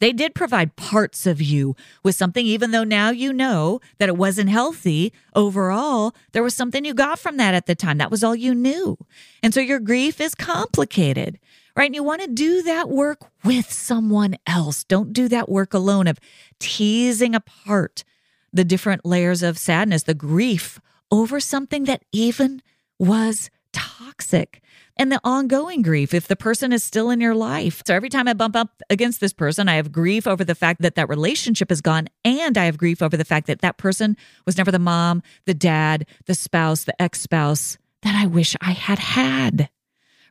They 0.00 0.12
did 0.12 0.34
provide 0.34 0.76
parts 0.76 1.26
of 1.26 1.40
you 1.40 1.76
with 2.02 2.14
something, 2.14 2.44
even 2.44 2.70
though 2.70 2.84
now 2.84 3.10
you 3.10 3.32
know 3.32 3.80
that 3.98 4.08
it 4.08 4.16
wasn't 4.16 4.50
healthy 4.50 5.12
overall. 5.34 6.14
There 6.32 6.42
was 6.42 6.54
something 6.54 6.84
you 6.84 6.94
got 6.94 7.18
from 7.18 7.36
that 7.36 7.54
at 7.54 7.66
the 7.66 7.74
time. 7.74 7.98
That 7.98 8.10
was 8.10 8.24
all 8.24 8.34
you 8.34 8.54
knew. 8.54 8.98
And 9.42 9.54
so 9.54 9.60
your 9.60 9.80
grief 9.80 10.20
is 10.20 10.34
complicated, 10.34 11.38
right? 11.76 11.86
And 11.86 11.94
you 11.94 12.02
want 12.02 12.22
to 12.22 12.28
do 12.28 12.62
that 12.62 12.88
work 12.88 13.20
with 13.44 13.72
someone 13.72 14.36
else. 14.46 14.84
Don't 14.84 15.12
do 15.12 15.28
that 15.28 15.48
work 15.48 15.74
alone 15.74 16.06
of 16.06 16.18
teasing 16.58 17.34
apart 17.34 18.04
the 18.52 18.64
different 18.64 19.04
layers 19.04 19.42
of 19.42 19.58
sadness, 19.58 20.04
the 20.04 20.14
grief 20.14 20.80
over 21.14 21.38
something 21.38 21.84
that 21.84 22.02
even 22.10 22.60
was 22.98 23.48
toxic 23.72 24.60
and 24.96 25.12
the 25.12 25.20
ongoing 25.22 25.80
grief 25.80 26.12
if 26.12 26.26
the 26.26 26.34
person 26.34 26.72
is 26.72 26.82
still 26.82 27.08
in 27.08 27.20
your 27.20 27.36
life. 27.36 27.82
So 27.86 27.94
every 27.94 28.08
time 28.08 28.26
I 28.26 28.32
bump 28.32 28.56
up 28.56 28.82
against 28.90 29.20
this 29.20 29.32
person, 29.32 29.68
I 29.68 29.76
have 29.76 29.92
grief 29.92 30.26
over 30.26 30.42
the 30.42 30.56
fact 30.56 30.82
that 30.82 30.96
that 30.96 31.08
relationship 31.08 31.70
is 31.70 31.80
gone. 31.80 32.08
And 32.24 32.58
I 32.58 32.64
have 32.64 32.78
grief 32.78 33.00
over 33.00 33.16
the 33.16 33.24
fact 33.24 33.46
that 33.46 33.60
that 33.60 33.78
person 33.78 34.16
was 34.44 34.58
never 34.58 34.72
the 34.72 34.80
mom, 34.80 35.22
the 35.46 35.54
dad, 35.54 36.04
the 36.26 36.34
spouse, 36.34 36.82
the 36.82 37.00
ex 37.00 37.20
spouse 37.20 37.78
that 38.02 38.16
I 38.16 38.26
wish 38.26 38.56
I 38.60 38.72
had 38.72 38.98
had. 38.98 39.70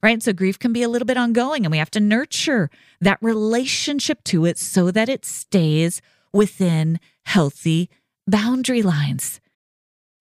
Right. 0.02 0.22
So 0.22 0.34
grief 0.34 0.60
can 0.60 0.74
be 0.74 0.84
a 0.84 0.90
little 0.90 1.06
bit 1.06 1.16
ongoing, 1.16 1.66
and 1.66 1.72
we 1.72 1.78
have 1.78 1.92
to 1.92 2.02
nurture 2.02 2.70
that 3.00 3.20
relationship 3.22 4.22
to 4.26 4.44
it 4.46 4.58
so 4.58 4.92
that 4.92 5.08
it 5.08 5.24
stays 5.24 6.02
within 6.34 7.00
healthy 7.24 7.90
boundary 8.28 8.82
lines. 8.82 9.40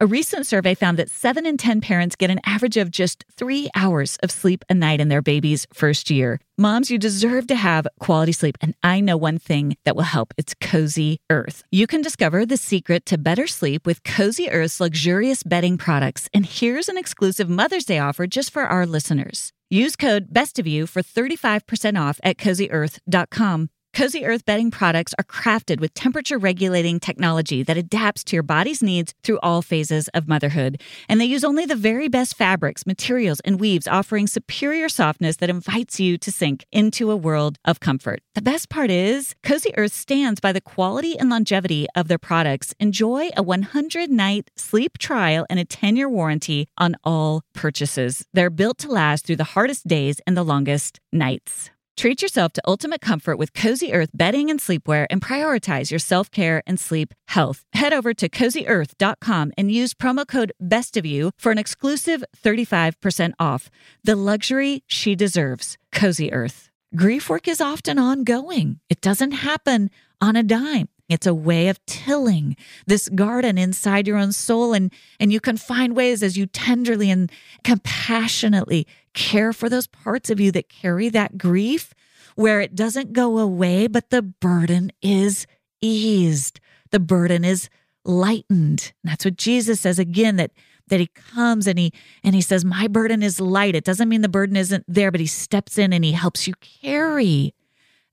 A 0.03 0.07
recent 0.07 0.47
survey 0.47 0.75
found 0.75 0.99
that 0.99 1.09
7 1.11 1.47
in 1.47 1.57
10 1.57 1.81
parents 1.81 2.17
get 2.17 2.29
an 2.29 2.41
average 2.45 2.77
of 2.77 2.91
just 2.91 3.25
three 3.31 3.71
hours 3.73 4.17
of 4.21 4.33
sleep 4.33 4.65
a 4.69 4.75
night 4.75 5.01
in 5.01 5.07
their 5.11 5.23
baby's 5.23 5.65
first 5.73 6.11
year. 6.11 6.41
Moms, 6.59 6.91
you 6.91 6.99
deserve 6.99 7.47
to 7.47 7.55
have 7.55 7.87
quality 8.01 8.33
sleep, 8.33 8.59
and 8.61 8.75
I 8.83 8.99
know 8.99 9.17
one 9.17 9.39
thing 9.39 9.77
that 9.85 9.95
will 9.95 10.03
help. 10.03 10.35
It's 10.37 10.55
Cozy 10.55 11.21
Earth. 11.31 11.63
You 11.71 11.87
can 11.87 12.03
discover 12.03 12.45
the 12.45 12.57
secret 12.57 13.07
to 13.07 13.17
better 13.17 13.47
sleep 13.47 13.87
with 13.87 14.03
Cozy 14.03 14.51
Earth's 14.51 14.81
luxurious 14.81 15.45
bedding 15.45 15.79
products. 15.79 16.29
And 16.35 16.45
here's 16.45 16.89
an 16.89 16.99
exclusive 16.99 17.49
Mother's 17.49 17.85
Day 17.85 18.01
offer 18.01 18.27
just 18.27 18.51
for 18.51 18.65
our 18.65 18.87
listeners. 18.87 19.53
Use 19.71 19.95
code 19.95 20.35
BESTOFYOU 20.35 20.89
for 20.89 21.03
35% 21.03 21.97
off 21.97 22.19
at 22.25 22.39
cozyearth.com. 22.39 23.69
Cozy 23.95 24.25
Earth 24.25 24.47
bedding 24.47 24.71
products 24.71 25.13
are 25.19 25.25
crafted 25.25 25.79
with 25.79 25.93
temperature 25.93 26.39
regulating 26.39 26.99
technology 26.99 27.63
that 27.63 27.77
adapts 27.77 28.25
to 28.25 28.35
your 28.35 28.43
body's 28.43 28.83
needs 28.83 29.13
through 29.23 29.39
all 29.43 29.61
phases 29.61 30.09
of 30.15 30.27
motherhood. 30.27 30.81
And 31.11 31.21
they 31.21 31.27
use 31.27 31.45
only 31.45 31.67
the 31.67 31.77
very 31.77 32.09
best 32.09 32.35
fabrics, 32.35 32.87
materials, 32.87 33.41
and 33.41 33.61
weaves, 33.61 33.87
offering 33.87 34.27
superior 34.27 34.89
softness 34.89 35.37
that 35.37 35.51
invites 35.51 36.01
you 36.01 36.17
to 36.17 36.33
sink 36.33 36.65
into 36.73 37.11
a 37.11 37.17
world 37.17 37.59
of 37.67 37.81
comfort. 37.81 38.23
The 38.35 38.41
best 38.41 38.71
part 38.71 38.91
is, 38.91 39.35
Cozy 39.43 39.77
Earth 39.77 39.93
stands 39.93 40.41
by 40.41 40.53
the 40.53 40.63
quality 40.63 41.19
and 41.19 41.29
longevity 41.29 41.87
of 41.95 42.09
their 42.09 42.17
products. 42.17 42.75
Enjoy 42.81 43.29
a 43.37 43.43
100 43.43 44.11
night 44.11 44.51
sleep 44.57 44.97
trial 44.97 45.45
and 45.51 45.61
a 45.61 45.67
10 45.67 45.97
year 45.97 46.09
warranty 46.09 46.67
on 46.79 46.97
all 47.05 47.43
purchases. 47.53 48.25
They're 48.33 48.49
built 48.49 48.79
to 48.79 48.91
last 48.91 49.27
through 49.27 49.37
the 49.37 49.53
hardest 49.53 49.87
days 49.87 50.19
and 50.27 50.35
the 50.35 50.45
longest 50.45 50.99
nights. 51.13 51.71
Treat 51.97 52.23
yourself 52.23 52.53
to 52.55 52.63
ultimate 52.67 53.01
comfort 53.01 53.37
with 53.37 53.53
Cozy 53.55 53.93
Earth 53.93 54.11
bedding 54.15 54.51
and 54.51 54.59
sleepwear 54.59 55.07
and 55.11 55.21
prioritize 55.21 55.91
your 55.91 55.99
self 55.99 56.31
care 56.31 56.63
and 56.67 56.79
sleep 56.81 57.15
health. 57.29 57.65
Head 57.73 57.93
over 57.93 58.15
to 58.15 58.29
cozyearth.com 58.29 59.53
and 59.57 59.71
use 59.71 59.95
promo 59.95 60.27
code 60.27 60.53
Best 60.61 60.97
of 60.97 61.07
You 61.07 61.33
for 61.39 61.53
an 61.53 61.59
exclusive 61.59 62.25
35% 62.43 63.33
off. 63.39 63.71
The 64.05 64.17
luxury 64.17 64.85
she 64.87 65.15
deserves. 65.15 65.79
Cozy 65.93 66.33
Earth. 66.33 66.71
Grief 66.95 67.31
work 67.31 67.49
is 67.49 67.63
often 67.63 67.99
ongoing, 67.99 68.79
it 68.91 69.01
doesn't 69.01 69.33
happen 69.33 69.89
on 70.21 70.37
a 70.37 70.43
dime. 70.43 70.91
It's 71.09 71.27
a 71.27 71.35
way 71.35 71.69
of 71.69 71.85
tilling 71.87 72.57
this 72.87 73.09
garden 73.09 73.59
inside 73.59 74.07
your 74.07 74.17
own 74.17 74.33
soul. 74.33 74.73
And, 74.73 74.93
and 75.21 75.33
you 75.33 75.41
can 75.41 75.57
find 75.57 75.95
ways 75.95 76.23
as 76.23 76.37
you 76.37 76.47
tenderly 76.47 77.11
and 77.11 77.31
compassionately 77.65 78.87
care 79.15 79.53
for 79.53 79.69
those 79.69 79.87
parts 79.87 80.31
of 80.31 80.41
you 80.41 80.51
that 80.53 80.69
carry 80.69 81.09
that 81.11 81.37
grief, 81.37 81.93
where 82.35 82.61
it 82.61 82.75
doesn't 82.75 83.13
go 83.13 83.39
away, 83.39 83.87
but 83.87 84.11
the 84.11 84.23
burden 84.23 84.91
is 85.03 85.47
eased. 85.81 86.61
The 86.91 87.01
burden 87.01 87.45
is 87.45 87.69
lightened. 88.05 88.93
That's 89.05 89.25
what 89.25 89.37
Jesus 89.37 89.81
says 89.81 89.99
again 89.99 90.37
that 90.37 90.53
that 90.89 91.01
he 91.01 91.07
comes 91.07 91.67
and 91.67 91.79
he 91.79 91.93
and 92.25 92.35
he 92.35 92.41
says 92.41 92.65
my 92.65 92.89
burden 92.89 93.23
is 93.23 93.41
light. 93.41 93.75
It 93.75 93.85
doesn't 93.85 94.09
mean 94.09 94.21
the 94.21 94.29
burden 94.29 94.57
isn't 94.57 94.85
there, 94.89 95.11
but 95.11 95.21
he 95.21 95.27
steps 95.27 95.79
in 95.79 95.93
and 95.93 96.05
he 96.05 96.13
helps 96.13 96.47
you 96.47 96.55
carry 96.61 97.55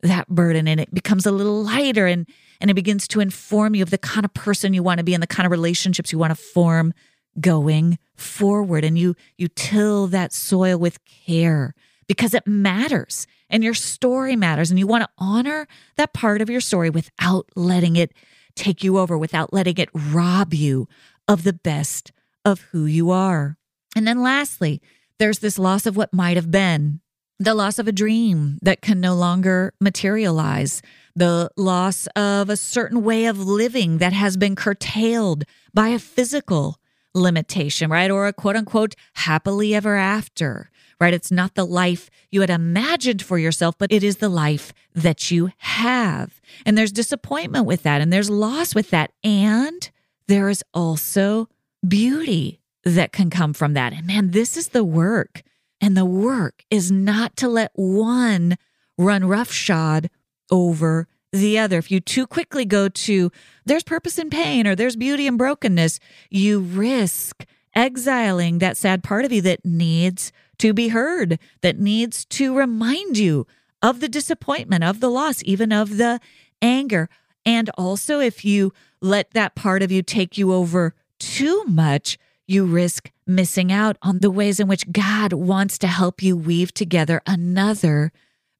that 0.01 0.27
burden 0.27 0.67
and 0.67 0.79
it 0.79 0.93
becomes 0.93 1.25
a 1.25 1.31
little 1.31 1.63
lighter 1.63 2.07
and 2.07 2.27
and 2.61 2.69
it 2.69 2.73
begins 2.73 3.07
to 3.07 3.19
inform 3.19 3.75
you 3.75 3.83
of 3.83 3.89
the 3.89 3.97
kind 3.97 4.25
of 4.25 4.33
person 4.33 4.73
you 4.73 4.83
want 4.83 4.97
to 4.97 5.03
be 5.03 5.13
and 5.13 5.23
the 5.23 5.27
kind 5.27 5.45
of 5.45 5.51
relationships 5.51 6.11
you 6.11 6.19
want 6.19 6.31
to 6.31 6.35
form 6.35 6.93
going 7.39 7.97
forward. 8.15 8.83
And 8.83 8.97
you 8.97 9.15
you 9.37 9.47
till 9.47 10.07
that 10.07 10.33
soil 10.33 10.77
with 10.77 11.03
care 11.05 11.73
because 12.07 12.33
it 12.33 12.47
matters 12.47 13.27
and 13.49 13.63
your 13.63 13.73
story 13.73 14.35
matters 14.35 14.69
and 14.69 14.79
you 14.79 14.87
want 14.87 15.03
to 15.03 15.09
honor 15.17 15.67
that 15.95 16.13
part 16.13 16.41
of 16.41 16.49
your 16.49 16.61
story 16.61 16.89
without 16.89 17.47
letting 17.55 17.95
it 17.95 18.13
take 18.55 18.83
you 18.83 18.97
over 18.97 19.17
without 19.17 19.53
letting 19.53 19.77
it 19.77 19.89
rob 19.93 20.53
you 20.53 20.87
of 21.27 21.43
the 21.43 21.53
best 21.53 22.11
of 22.43 22.61
who 22.71 22.85
you 22.85 23.11
are. 23.11 23.57
And 23.95 24.07
then 24.07 24.21
lastly 24.21 24.81
there's 25.17 25.39
this 25.39 25.59
loss 25.59 25.85
of 25.85 25.95
what 25.95 26.13
might 26.13 26.37
have 26.37 26.51
been 26.51 27.01
the 27.39 27.53
loss 27.53 27.79
of 27.79 27.87
a 27.87 27.93
dream 27.93 28.59
that 28.61 28.81
can 28.81 28.99
no 28.99 29.15
longer 29.15 29.73
materialize, 29.79 30.81
the 31.15 31.49
loss 31.55 32.07
of 32.15 32.49
a 32.49 32.57
certain 32.57 33.03
way 33.03 33.25
of 33.25 33.39
living 33.39 33.99
that 33.99 34.13
has 34.13 34.35
been 34.35 34.55
curtailed 34.55 35.45
by 35.73 35.89
a 35.89 35.99
physical 35.99 36.77
limitation, 37.13 37.89
right? 37.89 38.11
Or 38.11 38.27
a 38.27 38.33
quote 38.33 38.55
unquote 38.55 38.95
happily 39.13 39.73
ever 39.73 39.95
after, 39.95 40.69
right? 40.99 41.13
It's 41.13 41.31
not 41.31 41.55
the 41.55 41.65
life 41.65 42.09
you 42.29 42.41
had 42.41 42.49
imagined 42.49 43.21
for 43.21 43.37
yourself, 43.37 43.75
but 43.77 43.91
it 43.91 44.03
is 44.03 44.17
the 44.17 44.29
life 44.29 44.73
that 44.93 45.31
you 45.31 45.49
have. 45.57 46.41
And 46.65 46.77
there's 46.77 46.91
disappointment 46.91 47.65
with 47.65 47.83
that, 47.83 48.01
and 48.01 48.11
there's 48.11 48.29
loss 48.29 48.75
with 48.75 48.89
that. 48.89 49.11
And 49.23 49.89
there 50.27 50.49
is 50.49 50.63
also 50.73 51.47
beauty 51.87 52.59
that 52.83 53.11
can 53.11 53.29
come 53.29 53.53
from 53.53 53.73
that. 53.73 53.93
And 53.93 54.05
man, 54.05 54.31
this 54.31 54.57
is 54.57 54.69
the 54.69 54.83
work 54.83 55.41
and 55.81 55.95
the 55.95 56.05
work 56.05 56.63
is 56.69 56.91
not 56.91 57.35
to 57.37 57.47
let 57.47 57.71
one 57.73 58.57
run 58.97 59.25
roughshod 59.25 60.09
over 60.51 61.07
the 61.31 61.57
other. 61.57 61.77
If 61.77 61.91
you 61.91 61.99
too 61.99 62.27
quickly 62.27 62.65
go 62.65 62.89
to 62.89 63.31
there's 63.65 63.83
purpose 63.83 64.17
in 64.17 64.29
pain 64.29 64.67
or 64.67 64.75
there's 64.75 64.95
beauty 64.95 65.27
in 65.27 65.37
brokenness, 65.37 65.99
you 66.29 66.59
risk 66.59 67.45
exiling 67.75 68.59
that 68.59 68.77
sad 68.77 69.03
part 69.03 69.25
of 69.25 69.31
you 69.31 69.41
that 69.43 69.63
needs 69.63 70.31
to 70.57 70.73
be 70.73 70.89
heard, 70.89 71.39
that 71.61 71.79
needs 71.79 72.25
to 72.25 72.55
remind 72.55 73.17
you 73.17 73.47
of 73.81 74.01
the 74.01 74.09
disappointment, 74.09 74.83
of 74.83 74.99
the 74.99 75.09
loss, 75.09 75.41
even 75.45 75.71
of 75.71 75.97
the 75.97 76.19
anger. 76.61 77.09
And 77.45 77.69
also, 77.77 78.19
if 78.19 78.43
you 78.43 78.73
let 79.01 79.31
that 79.31 79.55
part 79.55 79.81
of 79.81 79.91
you 79.91 80.01
take 80.01 80.37
you 80.37 80.51
over 80.51 80.93
too 81.19 81.63
much, 81.65 82.17
you 82.49 82.65
risk 82.65 83.11
missing 83.27 83.71
out 83.71 83.97
on 84.01 84.19
the 84.19 84.31
ways 84.31 84.59
in 84.59 84.67
which 84.67 84.91
God 84.91 85.33
wants 85.33 85.77
to 85.79 85.87
help 85.87 86.21
you 86.21 86.35
weave 86.35 86.73
together 86.73 87.21
another 87.27 88.11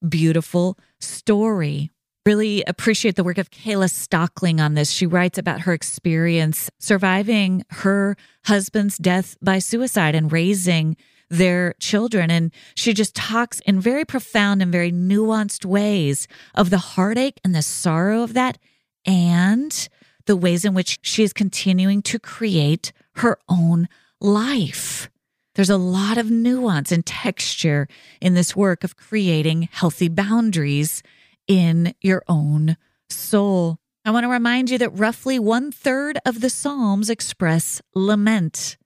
beautiful 0.06 0.78
story. 1.00 1.90
Really 2.24 2.62
appreciate 2.66 3.16
the 3.16 3.24
work 3.24 3.38
of 3.38 3.50
Kayla 3.50 3.88
Stoecklein 3.88 4.60
on 4.60 4.74
this. 4.74 4.90
She 4.90 5.06
writes 5.06 5.38
about 5.38 5.62
her 5.62 5.72
experience 5.72 6.70
surviving 6.78 7.64
her 7.70 8.16
husband's 8.44 8.98
death 8.98 9.36
by 9.42 9.58
suicide 9.58 10.14
and 10.14 10.30
raising 10.30 10.96
their 11.30 11.74
children. 11.80 12.30
And 12.30 12.52
she 12.74 12.92
just 12.92 13.14
talks 13.14 13.60
in 13.60 13.80
very 13.80 14.04
profound 14.04 14.62
and 14.62 14.70
very 14.70 14.92
nuanced 14.92 15.64
ways 15.64 16.28
of 16.54 16.70
the 16.70 16.78
heartache 16.78 17.40
and 17.42 17.54
the 17.54 17.62
sorrow 17.62 18.22
of 18.22 18.34
that 18.34 18.58
and 19.06 19.88
the 20.30 20.36
ways 20.36 20.64
in 20.64 20.74
which 20.74 21.00
she 21.02 21.24
is 21.24 21.32
continuing 21.32 22.00
to 22.00 22.16
create 22.16 22.92
her 23.16 23.36
own 23.48 23.88
life. 24.20 25.10
There's 25.56 25.68
a 25.68 25.76
lot 25.76 26.18
of 26.18 26.30
nuance 26.30 26.92
and 26.92 27.04
texture 27.04 27.88
in 28.20 28.34
this 28.34 28.54
work 28.54 28.84
of 28.84 28.96
creating 28.96 29.68
healthy 29.72 30.08
boundaries 30.08 31.02
in 31.48 31.96
your 32.00 32.22
own 32.28 32.76
soul. 33.08 33.80
I 34.04 34.12
want 34.12 34.22
to 34.22 34.28
remind 34.28 34.70
you 34.70 34.78
that 34.78 34.96
roughly 34.96 35.40
one 35.40 35.72
third 35.72 36.20
of 36.24 36.40
the 36.40 36.48
Psalms 36.48 37.10
express 37.10 37.82
lament. 37.92 38.76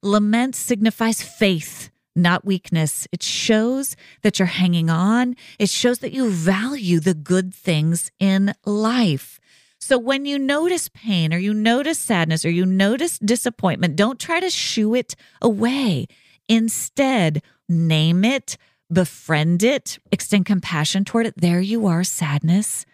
Lament 0.00 0.56
signifies 0.56 1.20
faith, 1.20 1.90
not 2.16 2.46
weakness. 2.46 3.06
It 3.12 3.22
shows 3.22 3.94
that 4.22 4.38
you're 4.38 4.46
hanging 4.46 4.88
on, 4.88 5.36
it 5.58 5.68
shows 5.68 5.98
that 5.98 6.12
you 6.12 6.30
value 6.30 6.98
the 6.98 7.12
good 7.12 7.54
things 7.54 8.10
in 8.18 8.54
life. 8.64 9.38
So 9.84 9.98
when 9.98 10.24
you 10.24 10.38
notice 10.38 10.88
pain 10.88 11.34
or 11.34 11.36
you 11.36 11.52
notice 11.52 11.98
sadness 11.98 12.46
or 12.46 12.48
you 12.48 12.64
notice 12.64 13.18
disappointment, 13.18 13.96
don't 13.96 14.18
try 14.18 14.40
to 14.40 14.48
shoo 14.48 14.94
it 14.94 15.14
away. 15.42 16.06
Instead, 16.48 17.42
name 17.68 18.24
it, 18.24 18.56
befriend 18.90 19.62
it, 19.62 19.98
extend 20.10 20.46
compassion 20.46 21.04
toward 21.04 21.26
it. 21.26 21.34
There 21.36 21.60
you 21.60 21.86
are, 21.86 22.02
sadness. 22.02 22.86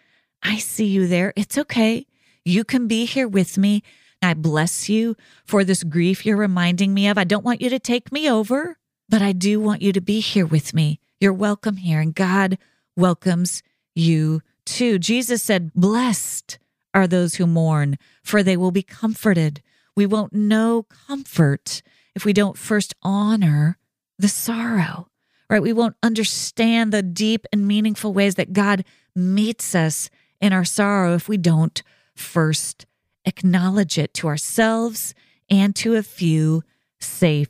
I 0.43 0.57
see 0.57 0.85
you 0.85 1.07
there. 1.07 1.31
It's 1.37 1.57
okay. 1.57 2.07
You 2.43 2.65
can 2.65 2.89
be 2.89 3.05
here 3.05 3.27
with 3.27 3.57
me. 3.57 3.83
I 4.21 4.33
bless 4.33 4.89
you 4.89 5.15
for 5.45 5.63
this 5.63 5.83
grief 5.83 6.25
you're 6.25 6.35
reminding 6.35 6.93
me 6.93 7.07
of. 7.07 7.17
I 7.17 7.23
don't 7.23 7.45
want 7.45 7.61
you 7.61 7.69
to 7.69 7.79
take 7.79 8.11
me 8.11 8.29
over, 8.29 8.77
but 9.07 9.21
I 9.21 9.31
do 9.31 9.61
want 9.61 9.81
you 9.81 9.93
to 9.93 10.01
be 10.01 10.19
here 10.19 10.45
with 10.45 10.73
me. 10.73 10.99
You're 11.21 11.31
welcome 11.31 11.77
here, 11.77 12.01
and 12.01 12.13
God 12.13 12.57
welcomes 12.97 13.63
you 13.95 14.41
too. 14.65 14.99
Jesus 14.99 15.41
said, 15.41 15.73
Blessed 15.73 16.59
are 16.93 17.07
those 17.07 17.35
who 17.35 17.47
mourn, 17.47 17.97
for 18.23 18.43
they 18.43 18.57
will 18.57 18.71
be 18.71 18.83
comforted. 18.83 19.61
We 19.95 20.05
won't 20.05 20.33
know 20.33 20.83
comfort 21.07 21.81
if 22.15 22.25
we 22.25 22.33
don't 22.33 22.57
first 22.57 22.93
honor 23.01 23.77
the 24.17 24.27
sorrow, 24.27 25.07
right? 25.49 25.61
We 25.61 25.73
won't 25.73 25.95
understand 26.03 26.91
the 26.91 27.01
deep 27.01 27.45
and 27.51 27.67
meaningful 27.67 28.13
ways 28.13 28.35
that 28.35 28.53
God 28.53 28.85
meets 29.15 29.75
us 29.75 30.09
in 30.39 30.53
our 30.53 30.65
sorrow 30.65 31.13
if 31.13 31.27
we 31.27 31.37
don't 31.37 31.81
first 32.15 32.85
acknowledge 33.25 33.97
it 33.97 34.13
to 34.15 34.27
ourselves 34.27 35.13
and 35.49 35.75
to 35.75 35.95
a 35.95 36.03
few 36.03 36.63
safe 36.99 37.49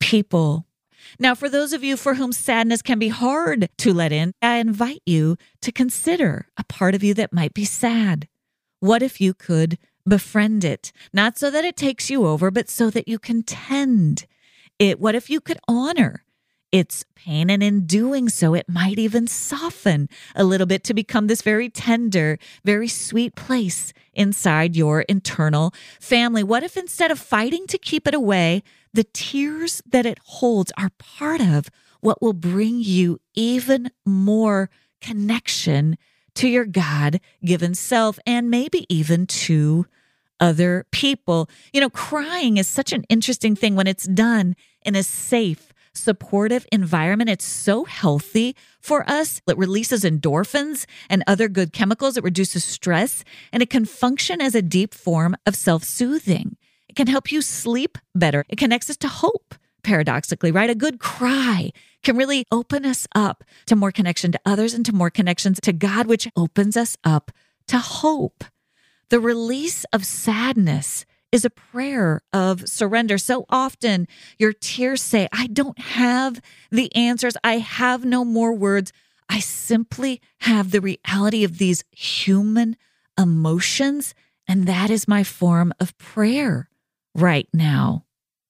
people. 0.00 0.66
Now, 1.18 1.34
for 1.34 1.48
those 1.48 1.72
of 1.72 1.84
you 1.84 1.96
for 1.96 2.14
whom 2.14 2.32
sadness 2.32 2.82
can 2.82 2.98
be 2.98 3.08
hard 3.08 3.68
to 3.78 3.94
let 3.94 4.12
in, 4.12 4.32
I 4.42 4.56
invite 4.56 5.02
you 5.06 5.36
to 5.62 5.72
consider 5.72 6.48
a 6.56 6.64
part 6.64 6.94
of 6.94 7.02
you 7.02 7.14
that 7.14 7.32
might 7.32 7.54
be 7.54 7.64
sad. 7.64 8.28
What 8.86 9.02
if 9.02 9.20
you 9.20 9.34
could 9.34 9.78
befriend 10.08 10.64
it? 10.64 10.92
Not 11.12 11.36
so 11.36 11.50
that 11.50 11.64
it 11.64 11.76
takes 11.76 12.08
you 12.08 12.24
over, 12.24 12.52
but 12.52 12.70
so 12.70 12.88
that 12.90 13.08
you 13.08 13.18
can 13.18 13.42
tend 13.42 14.26
it. 14.78 15.00
What 15.00 15.16
if 15.16 15.28
you 15.28 15.40
could 15.40 15.58
honor 15.66 16.22
its 16.70 17.04
pain? 17.16 17.50
And 17.50 17.64
in 17.64 17.86
doing 17.86 18.28
so, 18.28 18.54
it 18.54 18.68
might 18.68 18.96
even 18.96 19.26
soften 19.26 20.08
a 20.36 20.44
little 20.44 20.68
bit 20.68 20.84
to 20.84 20.94
become 20.94 21.26
this 21.26 21.42
very 21.42 21.68
tender, 21.68 22.38
very 22.64 22.86
sweet 22.86 23.34
place 23.34 23.92
inside 24.14 24.76
your 24.76 25.00
internal 25.02 25.74
family. 26.00 26.44
What 26.44 26.62
if 26.62 26.76
instead 26.76 27.10
of 27.10 27.18
fighting 27.18 27.66
to 27.66 27.78
keep 27.78 28.06
it 28.06 28.14
away, 28.14 28.62
the 28.94 29.02
tears 29.02 29.82
that 29.84 30.06
it 30.06 30.20
holds 30.22 30.70
are 30.78 30.90
part 30.96 31.40
of 31.40 31.70
what 32.00 32.22
will 32.22 32.34
bring 32.34 32.78
you 32.78 33.18
even 33.34 33.90
more 34.04 34.70
connection 35.00 35.98
to 36.36 36.48
your 36.48 36.64
God 36.64 37.20
given 37.44 37.74
self 37.74 38.18
and 38.26 38.50
maybe 38.50 38.86
even 38.88 39.26
to 39.26 39.86
other 40.40 40.86
people. 40.90 41.48
You 41.72 41.80
know, 41.80 41.90
crying 41.90 42.56
is 42.56 42.68
such 42.68 42.92
an 42.92 43.04
interesting 43.08 43.56
thing 43.56 43.74
when 43.74 43.86
it's 43.86 44.06
done 44.06 44.54
in 44.84 44.94
a 44.94 45.02
safe, 45.02 45.72
supportive 45.94 46.66
environment. 46.70 47.30
It's 47.30 47.44
so 47.44 47.84
healthy 47.84 48.54
for 48.80 49.08
us. 49.08 49.40
It 49.48 49.58
releases 49.58 50.04
endorphins 50.04 50.86
and 51.08 51.24
other 51.26 51.48
good 51.48 51.72
chemicals. 51.72 52.16
It 52.16 52.24
reduces 52.24 52.64
stress 52.64 53.24
and 53.52 53.62
it 53.62 53.70
can 53.70 53.84
function 53.84 54.40
as 54.40 54.54
a 54.54 54.62
deep 54.62 54.94
form 54.94 55.36
of 55.46 55.56
self 55.56 55.84
soothing. 55.84 56.56
It 56.88 56.96
can 56.96 57.06
help 57.06 57.32
you 57.32 57.42
sleep 57.42 57.98
better. 58.14 58.44
It 58.48 58.58
connects 58.58 58.90
us 58.90 58.96
to 58.98 59.08
hope, 59.08 59.54
paradoxically, 59.86 60.50
right? 60.50 60.68
A 60.68 60.74
good 60.74 60.98
cry 60.98 61.70
can 62.02 62.16
really 62.16 62.44
open 62.52 62.84
us 62.84 63.06
up 63.14 63.44
to 63.66 63.76
more 63.76 63.92
connection 63.92 64.32
to 64.32 64.40
others 64.44 64.74
and 64.74 64.84
to 64.84 64.92
more 64.92 65.10
connections 65.10 65.60
to 65.62 65.72
God, 65.72 66.06
which 66.06 66.28
opens 66.36 66.76
us 66.76 66.96
up 67.04 67.30
to 67.68 67.78
hope. 67.78 68.44
The 69.08 69.20
release 69.20 69.84
of 69.92 70.04
sadness 70.04 71.06
is 71.30 71.44
a 71.44 71.50
prayer 71.50 72.20
of 72.32 72.68
surrender. 72.68 73.18
So 73.18 73.46
often 73.48 74.08
your 74.38 74.52
tears 74.52 75.02
say, 75.02 75.28
I 75.32 75.46
don't 75.46 75.78
have 75.78 76.40
the 76.70 76.94
answers. 76.94 77.36
I 77.44 77.58
have 77.58 78.04
no 78.04 78.24
more 78.24 78.52
words. 78.52 78.92
I 79.28 79.40
simply 79.40 80.20
have 80.40 80.70
the 80.70 80.80
reality 80.80 81.44
of 81.44 81.58
these 81.58 81.84
human 81.90 82.76
emotions. 83.18 84.14
And 84.48 84.66
that 84.66 84.90
is 84.90 85.08
my 85.08 85.22
form 85.22 85.72
of 85.78 85.96
prayer 85.98 86.68
right 87.14 87.48
now. 87.52 88.05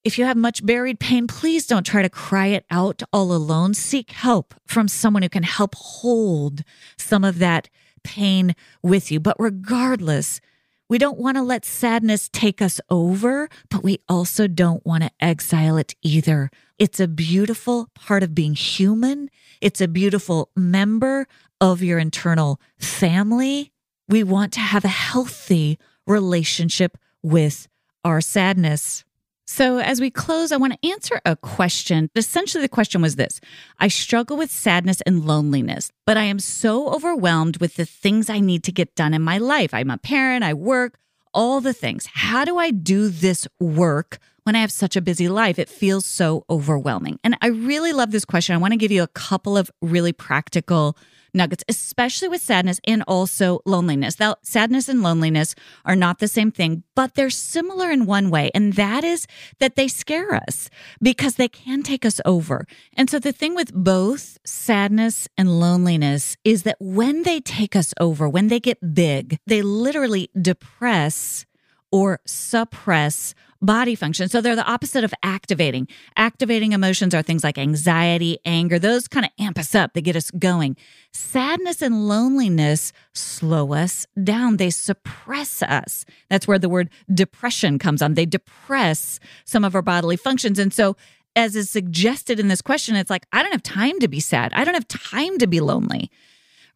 If 0.07 0.19
you 0.19 0.25
have 0.27 0.37
much 0.37 0.65
buried 0.65 1.01
pain, 1.01 1.27
please 1.27 1.67
don't 1.67 1.85
try 1.85 2.01
to 2.01 2.09
cry 2.09 2.47
it 2.47 2.65
out 2.71 3.03
all 3.13 3.33
alone. 3.33 3.75
Seek 3.75 4.13
help 4.13 4.55
from 4.65 4.87
someone 4.87 5.25
who 5.25 5.29
can 5.29 5.43
help 5.43 5.75
hold 5.75 6.63
some 6.97 7.25
of 7.25 7.41
that 7.41 7.69
pain 8.05 8.55
with 8.85 9.11
you. 9.11 9.19
But 9.19 9.35
regardless, 9.37 10.41
we 10.89 10.99
don't 10.99 11.19
want 11.19 11.39
to 11.39 11.43
let 11.43 11.65
sadness 11.65 12.29
take 12.33 12.63
us 12.63 12.81
over, 12.89 13.49
but 13.69 13.83
we 13.83 13.99
also 14.09 14.47
don't 14.47 14.87
want 14.87 15.03
to 15.03 15.11
exile 15.19 15.77
it 15.77 15.97
either. 16.03 16.53
It's 16.79 17.01
a 17.01 17.09
beautiful 17.09 17.89
part 17.97 18.23
of 18.23 18.33
being 18.33 18.55
human. 18.55 19.29
It's 19.61 19.81
a 19.81 19.89
beautiful 19.89 20.51
member 20.55 21.27
of 21.61 21.83
your 21.83 21.99
internal 21.99 22.61
family. 22.79 23.73
We 24.09 24.23
want 24.23 24.53
to 24.53 24.61
have 24.61 24.85
a 24.85 24.89
healthy 25.11 25.81
relationship 26.07 26.97
with 27.25 27.67
our 28.05 28.21
sadness. 28.21 29.03
So, 29.49 29.79
as 29.79 30.01
we 30.01 30.11
close, 30.11 30.51
I 30.51 30.57
want 30.57 30.73
to 30.73 30.89
answer 30.91 31.21
a 31.25 31.37
question. 31.37 32.11
Essentially, 32.17 32.63
the 32.63 32.69
question 32.69 33.01
was 33.01 33.15
this 33.15 33.41
I 33.79 33.87
struggle 33.87 34.37
with 34.37 34.51
sadness 34.51 35.01
and 35.03 35.25
loneliness, 35.25 35.93
but 36.05 36.17
I 36.17 36.25
am 36.25 36.41
so 36.41 36.93
overwhelmed 36.93 37.59
with 37.59 37.77
the 37.77 37.85
things 37.85 38.29
I 38.29 38.41
need 38.41 38.65
to 38.65 38.73
get 38.73 38.97
done 38.97 39.15
in 39.15 39.23
my 39.23 39.39
life. 39.39 39.73
I'm 39.73 39.91
a 39.91 39.99
parent, 39.99 40.43
I 40.43 40.53
work, 40.53 40.99
all 41.33 41.61
the 41.61 41.73
things. 41.73 42.09
How 42.13 42.45
do 42.45 42.59
I 42.59 42.73
do 42.73 43.09
this 43.09 43.47
work 43.61 44.19
when 44.43 44.57
I 44.57 44.61
have 44.61 44.73
such 44.73 44.97
a 44.97 45.01
busy 45.01 45.29
life? 45.29 45.61
It 45.61 45.69
feels 45.69 46.07
so 46.07 46.45
overwhelming. 46.51 47.21
And 47.23 47.37
I 47.41 47.49
really 47.49 47.93
love 47.93 48.11
this 48.11 48.25
question. 48.25 48.55
I 48.57 48.59
want 48.59 48.73
to 48.73 48.79
give 48.79 48.91
you 48.91 49.05
a 49.05 49.09
couple 49.09 49.57
of 49.57 49.71
really 49.81 50.13
practical 50.13 50.99
nuggets, 51.37 51.63
especially 51.69 52.29
with 52.29 52.41
sadness 52.41 52.81
and 52.85 53.05
also 53.07 53.61
loneliness. 53.65 54.19
Now, 54.19 54.37
sadness 54.43 54.89
and 54.89 55.03
loneliness 55.03 55.55
are 55.85 55.95
not 55.95 56.19
the 56.19 56.29
same 56.29 56.51
thing, 56.51 56.83
but 56.97 57.15
they're 57.15 57.31
similar 57.31 57.91
in 57.91 58.07
one 58.07 58.31
way, 58.31 58.51
and 58.55 58.73
that 58.73 59.05
is 59.05 59.27
that 59.61 59.77
they 59.77 59.87
scare 59.87 60.35
us 60.35 60.69
because 61.01 61.37
they 61.37 61.49
can 61.49 61.83
take 61.83 62.05
us 62.05 62.21
over. 62.25 62.67
And 62.97 63.09
so, 63.09 63.19
the 63.19 63.33
thing 63.33 63.55
with 63.55 63.73
both 63.73 64.39
sadness 64.45 65.29
and 65.39 65.61
loneliness 65.61 66.37
is 66.45 66.65
that 66.65 66.77
when 66.81 67.23
they 67.23 67.41
take 67.41 67.77
us 67.77 67.95
over, 68.01 68.29
when 68.29 68.49
they 68.49 68.61
get 68.61 68.95
big, 68.95 69.39
they 69.47 69.63
literally 69.63 70.31
depress 70.41 71.46
or 71.91 72.21
suppress 72.27 73.35
body 73.63 73.95
function. 73.95 74.29
So 74.29 74.41
they're 74.41 74.57
the 74.57 74.71
opposite 74.71 75.05
of 75.05 75.15
activating. 75.23 75.89
Activating 76.17 76.73
emotions 76.73 77.15
are 77.15 77.23
things 77.23 77.43
like 77.43 77.59
anxiety, 77.59 78.39
anger, 78.45 78.79
those 78.79 79.09
kind 79.09 79.27
of 79.27 79.33
amp 79.39 79.59
us 79.59 79.75
up, 79.75 79.93
they 79.93 80.03
get 80.03 80.17
us 80.17 80.31
going. 80.33 80.77
Sadness 81.13 81.83
and 81.83 82.07
loneliness 82.07 82.93
slow 83.15 83.73
us 83.73 84.07
down, 84.23 84.59
they 84.59 84.71
suppress 84.71 85.63
us. 85.63 86.05
That's 86.29 86.47
where 86.47 86.59
the 86.59 86.69
word 86.69 86.91
depression 87.13 87.79
comes 87.79 88.03
on. 88.03 88.15
They 88.15 88.27
depress 88.27 89.19
some 89.45 89.65
of 89.65 89.75
our 89.75 89.83
bodily 89.83 90.17
functions. 90.17 90.59
And 90.59 90.73
so 90.73 90.97
as 91.35 91.55
is 91.55 91.69
suggested 91.69 92.41
in 92.41 92.49
this 92.49 92.63
question, 92.63 92.97
it's 92.97 93.11
like, 93.11 93.27
I 93.33 93.43
don't 93.43 93.53
have 93.53 93.63
time 93.63 93.99
to 94.01 94.09
be 94.09 94.21
sad. 94.21 94.53
I 94.55 94.65
don't 94.65 94.75
have 94.75 94.89
time 94.89 95.39
to 95.39 95.47
be 95.47 95.61
lonely 95.61 96.11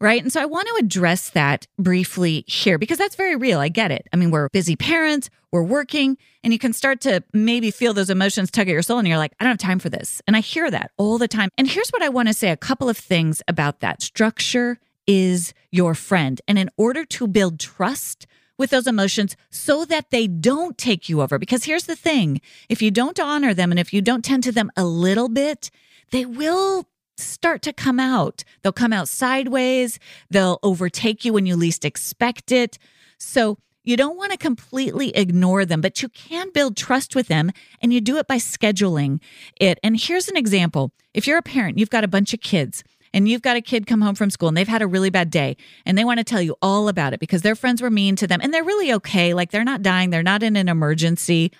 right? 0.00 0.22
And 0.22 0.32
so 0.32 0.40
I 0.40 0.46
want 0.46 0.68
to 0.68 0.84
address 0.84 1.30
that 1.30 1.66
briefly 1.78 2.44
here 2.46 2.78
because 2.78 2.98
that's 2.98 3.16
very 3.16 3.36
real. 3.36 3.58
I 3.60 3.68
get 3.68 3.90
it. 3.90 4.06
I 4.12 4.16
mean, 4.16 4.30
we're 4.30 4.48
busy 4.48 4.76
parents, 4.76 5.28
we're 5.52 5.62
working, 5.62 6.16
and 6.42 6.52
you 6.52 6.58
can 6.58 6.72
start 6.72 7.00
to 7.02 7.22
maybe 7.32 7.70
feel 7.70 7.92
those 7.92 8.10
emotions 8.10 8.50
tug 8.50 8.68
at 8.68 8.72
your 8.72 8.82
soul, 8.82 8.98
and 8.98 9.06
you're 9.06 9.18
like, 9.18 9.32
I 9.38 9.44
don't 9.44 9.52
have 9.52 9.58
time 9.58 9.78
for 9.78 9.90
this. 9.90 10.22
And 10.26 10.36
I 10.36 10.40
hear 10.40 10.70
that 10.70 10.92
all 10.96 11.18
the 11.18 11.28
time. 11.28 11.50
And 11.58 11.68
here's 11.68 11.90
what 11.90 12.02
I 12.02 12.08
want 12.08 12.28
to 12.28 12.34
say 12.34 12.50
a 12.50 12.56
couple 12.56 12.88
of 12.88 12.96
things 12.96 13.42
about 13.46 13.80
that 13.80 14.02
structure 14.02 14.78
is 15.06 15.52
your 15.70 15.94
friend. 15.94 16.40
And 16.48 16.58
in 16.58 16.70
order 16.76 17.04
to 17.04 17.26
build 17.26 17.58
trust, 17.60 18.26
with 18.60 18.70
those 18.70 18.86
emotions 18.86 19.36
so 19.48 19.86
that 19.86 20.10
they 20.10 20.26
don't 20.26 20.76
take 20.76 21.08
you 21.08 21.22
over. 21.22 21.38
Because 21.38 21.64
here's 21.64 21.84
the 21.84 21.96
thing 21.96 22.42
if 22.68 22.82
you 22.82 22.90
don't 22.90 23.18
honor 23.18 23.54
them 23.54 23.72
and 23.72 23.80
if 23.80 23.92
you 23.92 24.02
don't 24.02 24.22
tend 24.22 24.44
to 24.44 24.52
them 24.52 24.70
a 24.76 24.84
little 24.84 25.30
bit, 25.30 25.70
they 26.10 26.26
will 26.26 26.84
start 27.20 27.62
to 27.62 27.72
come 27.72 28.00
out. 28.00 28.44
They'll 28.62 28.72
come 28.72 28.92
out 28.92 29.08
sideways, 29.08 29.98
they'll 30.30 30.58
overtake 30.62 31.24
you 31.24 31.32
when 31.32 31.46
you 31.46 31.56
least 31.56 31.84
expect 31.84 32.52
it. 32.52 32.78
So, 33.18 33.58
you 33.82 33.96
don't 33.96 34.16
want 34.16 34.30
to 34.32 34.38
completely 34.38 35.16
ignore 35.16 35.64
them, 35.64 35.80
but 35.80 36.02
you 36.02 36.08
can 36.10 36.50
build 36.52 36.76
trust 36.76 37.14
with 37.16 37.28
them 37.28 37.50
and 37.80 37.92
you 37.92 38.00
do 38.00 38.18
it 38.18 38.28
by 38.28 38.36
scheduling 38.36 39.20
it. 39.58 39.80
And 39.82 39.98
here's 39.98 40.28
an 40.28 40.36
example 40.36 40.92
if 41.14 41.26
you're 41.26 41.38
a 41.38 41.42
parent, 41.42 41.78
you've 41.78 41.90
got 41.90 42.04
a 42.04 42.08
bunch 42.08 42.34
of 42.34 42.40
kids 42.40 42.84
and 43.12 43.28
you've 43.28 43.42
got 43.42 43.56
a 43.56 43.60
kid 43.60 43.86
come 43.86 44.00
home 44.02 44.14
from 44.14 44.30
school 44.30 44.48
and 44.48 44.56
they've 44.56 44.68
had 44.68 44.82
a 44.82 44.86
really 44.86 45.10
bad 45.10 45.30
day 45.30 45.56
and 45.84 45.96
they 45.96 46.04
want 46.04 46.18
to 46.18 46.24
tell 46.24 46.42
you 46.42 46.56
all 46.62 46.88
about 46.88 47.12
it 47.12 47.20
because 47.20 47.42
their 47.42 47.56
friends 47.56 47.82
were 47.82 47.90
mean 47.90 48.16
to 48.16 48.26
them 48.26 48.40
and 48.42 48.52
they're 48.52 48.64
really 48.64 48.92
okay. 48.92 49.34
Like 49.34 49.50
they're 49.50 49.64
not 49.64 49.82
dying, 49.82 50.10
they're 50.10 50.22
not 50.22 50.42
in 50.42 50.56
an 50.56 50.68
emergency 50.68 51.50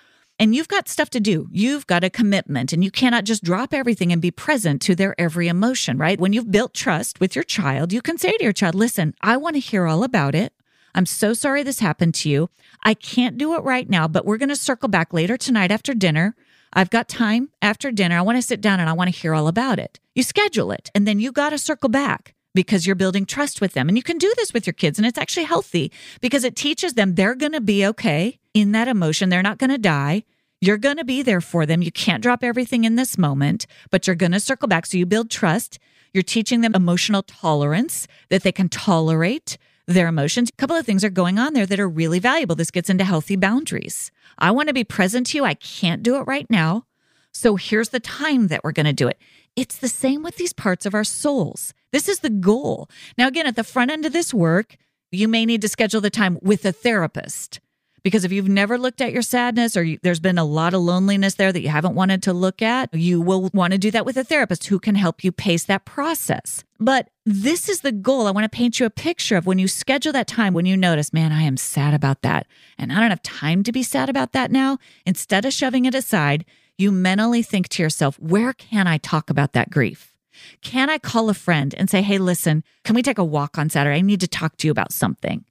and 0.41 0.55
you've 0.55 0.67
got 0.67 0.89
stuff 0.89 1.11
to 1.11 1.19
do. 1.19 1.47
You've 1.51 1.85
got 1.85 2.03
a 2.03 2.09
commitment 2.09 2.73
and 2.73 2.83
you 2.83 2.89
cannot 2.89 3.25
just 3.25 3.43
drop 3.43 3.75
everything 3.75 4.11
and 4.11 4.19
be 4.19 4.31
present 4.31 4.81
to 4.81 4.95
their 4.95 5.13
every 5.21 5.47
emotion, 5.47 5.99
right? 5.99 6.19
When 6.19 6.33
you've 6.33 6.49
built 6.49 6.73
trust 6.73 7.19
with 7.19 7.35
your 7.35 7.43
child, 7.43 7.93
you 7.93 8.01
can 8.01 8.17
say 8.17 8.31
to 8.31 8.43
your 8.43 8.51
child, 8.51 8.73
listen, 8.73 9.13
I 9.21 9.37
want 9.37 9.55
to 9.55 9.59
hear 9.59 9.85
all 9.85 10.03
about 10.03 10.33
it. 10.33 10.51
I'm 10.95 11.05
so 11.05 11.35
sorry 11.35 11.61
this 11.61 11.79
happened 11.79 12.15
to 12.15 12.29
you. 12.29 12.49
I 12.83 12.95
can't 12.95 13.37
do 13.37 13.53
it 13.53 13.63
right 13.63 13.87
now, 13.87 14.07
but 14.07 14.25
we're 14.25 14.39
going 14.39 14.49
to 14.49 14.55
circle 14.55 14.89
back 14.89 15.13
later 15.13 15.37
tonight 15.37 15.69
after 15.69 15.93
dinner. 15.93 16.35
I've 16.73 16.89
got 16.89 17.07
time 17.07 17.49
after 17.61 17.91
dinner. 17.91 18.17
I 18.17 18.23
want 18.23 18.39
to 18.39 18.41
sit 18.41 18.61
down 18.61 18.79
and 18.79 18.89
I 18.89 18.93
want 18.93 19.13
to 19.13 19.19
hear 19.19 19.35
all 19.35 19.47
about 19.47 19.77
it. 19.77 19.99
You 20.15 20.23
schedule 20.23 20.71
it 20.71 20.89
and 20.95 21.07
then 21.07 21.19
you 21.19 21.31
got 21.31 21.51
to 21.51 21.59
circle 21.59 21.89
back 21.89 22.33
because 22.55 22.87
you're 22.87 22.95
building 22.95 23.27
trust 23.27 23.61
with 23.61 23.73
them. 23.73 23.87
And 23.87 23.95
you 23.95 24.03
can 24.03 24.17
do 24.17 24.33
this 24.37 24.55
with 24.55 24.65
your 24.65 24.73
kids 24.73 24.97
and 24.97 25.05
it's 25.05 25.19
actually 25.19 25.45
healthy 25.45 25.91
because 26.19 26.43
it 26.43 26.55
teaches 26.55 26.95
them 26.95 27.13
they're 27.13 27.35
going 27.35 27.51
to 27.51 27.61
be 27.61 27.85
okay 27.85 28.39
in 28.53 28.71
that 28.73 28.87
emotion. 28.87 29.29
They're 29.29 29.41
not 29.41 29.57
going 29.57 29.69
to 29.69 29.77
die. 29.77 30.23
You're 30.59 30.77
going 30.77 30.97
to 30.97 31.05
be 31.05 31.21
there 31.23 31.41
for 31.41 31.65
them. 31.65 31.81
You 31.81 31.91
can't 31.91 32.21
drop 32.21 32.43
everything 32.43 32.83
in 32.83 32.95
this 32.95 33.17
moment, 33.17 33.65
but 33.89 34.05
you're 34.05 34.15
going 34.15 34.31
to 34.33 34.39
circle 34.39 34.67
back. 34.67 34.85
So 34.85 34.97
you 34.97 35.05
build 35.05 35.31
trust. 35.31 35.79
You're 36.13 36.23
teaching 36.23 36.61
them 36.61 36.75
emotional 36.75 37.23
tolerance 37.23 38.07
that 38.29 38.43
they 38.43 38.51
can 38.51 38.69
tolerate 38.69 39.57
their 39.87 40.07
emotions. 40.07 40.49
A 40.49 40.53
couple 40.53 40.75
of 40.75 40.85
things 40.85 41.03
are 41.03 41.09
going 41.09 41.39
on 41.39 41.53
there 41.53 41.65
that 41.65 41.79
are 41.79 41.89
really 41.89 42.19
valuable. 42.19 42.55
This 42.55 42.71
gets 42.71 42.89
into 42.89 43.03
healthy 43.03 43.35
boundaries. 43.35 44.11
I 44.37 44.51
want 44.51 44.67
to 44.67 44.73
be 44.73 44.83
present 44.83 45.27
to 45.27 45.37
you. 45.37 45.45
I 45.45 45.55
can't 45.55 46.03
do 46.03 46.17
it 46.17 46.27
right 46.27 46.49
now. 46.49 46.85
So 47.33 47.55
here's 47.55 47.89
the 47.89 47.99
time 47.99 48.47
that 48.47 48.63
we're 48.63 48.71
going 48.71 48.85
to 48.85 48.93
do 48.93 49.07
it. 49.07 49.17
It's 49.55 49.77
the 49.77 49.87
same 49.87 50.21
with 50.21 50.35
these 50.35 50.53
parts 50.53 50.85
of 50.85 50.93
our 50.93 51.03
souls. 51.03 51.73
This 51.91 52.07
is 52.07 52.19
the 52.19 52.29
goal. 52.29 52.89
Now, 53.17 53.27
again, 53.27 53.47
at 53.47 53.55
the 53.55 53.63
front 53.63 53.91
end 53.91 54.05
of 54.05 54.13
this 54.13 54.33
work, 54.33 54.75
you 55.11 55.27
may 55.27 55.45
need 55.45 55.61
to 55.61 55.67
schedule 55.67 56.01
the 56.01 56.09
time 56.09 56.37
with 56.41 56.65
a 56.65 56.71
therapist 56.71 57.59
because 58.03 58.25
if 58.25 58.31
you've 58.31 58.49
never 58.49 58.77
looked 58.77 59.01
at 59.01 59.11
your 59.11 59.21
sadness 59.21 59.77
or 59.77 59.83
you, 59.83 59.99
there's 60.01 60.19
been 60.19 60.37
a 60.37 60.43
lot 60.43 60.73
of 60.73 60.81
loneliness 60.81 61.35
there 61.35 61.51
that 61.51 61.61
you 61.61 61.69
haven't 61.69 61.95
wanted 61.95 62.23
to 62.23 62.33
look 62.33 62.61
at, 62.61 62.93
you 62.93 63.21
will 63.21 63.49
want 63.53 63.73
to 63.73 63.79
do 63.79 63.91
that 63.91 64.05
with 64.05 64.17
a 64.17 64.23
therapist 64.23 64.67
who 64.67 64.79
can 64.79 64.95
help 64.95 65.23
you 65.23 65.31
pace 65.31 65.63
that 65.65 65.85
process. 65.85 66.63
But 66.79 67.09
this 67.25 67.69
is 67.69 67.81
the 67.81 67.91
goal. 67.91 68.25
I 68.25 68.31
want 68.31 68.51
to 68.51 68.55
paint 68.55 68.79
you 68.79 68.85
a 68.85 68.89
picture 68.89 69.37
of 69.37 69.45
when 69.45 69.59
you 69.59 69.67
schedule 69.67 70.13
that 70.13 70.27
time, 70.27 70.53
when 70.53 70.65
you 70.65 70.75
notice, 70.75 71.13
man, 71.13 71.31
I 71.31 71.43
am 71.43 71.57
sad 71.57 71.93
about 71.93 72.23
that. 72.23 72.47
And 72.77 72.91
I 72.91 72.99
don't 72.99 73.11
have 73.11 73.21
time 73.21 73.63
to 73.63 73.71
be 73.71 73.83
sad 73.83 74.09
about 74.09 74.31
that 74.31 74.51
now. 74.51 74.79
Instead 75.05 75.45
of 75.45 75.53
shoving 75.53 75.85
it 75.85 75.93
aside, 75.93 76.45
you 76.77 76.91
mentally 76.91 77.43
think 77.43 77.69
to 77.69 77.83
yourself, 77.83 78.19
where 78.19 78.53
can 78.53 78.87
I 78.87 78.97
talk 78.97 79.29
about 79.29 79.53
that 79.53 79.69
grief? 79.69 80.15
Can 80.61 80.89
I 80.89 80.97
call 80.97 81.29
a 81.29 81.33
friend 81.35 81.75
and 81.77 81.89
say, 81.89 82.01
hey, 82.01 82.17
listen, 82.17 82.63
can 82.83 82.95
we 82.95 83.03
take 83.03 83.19
a 83.19 83.23
walk 83.23 83.57
on 83.57 83.69
Saturday? 83.69 83.97
I 83.97 84.01
need 84.01 84.21
to 84.21 84.27
talk 84.27 84.57
to 84.57 84.67
you 84.67 84.71
about 84.71 84.91
something. 84.91 85.45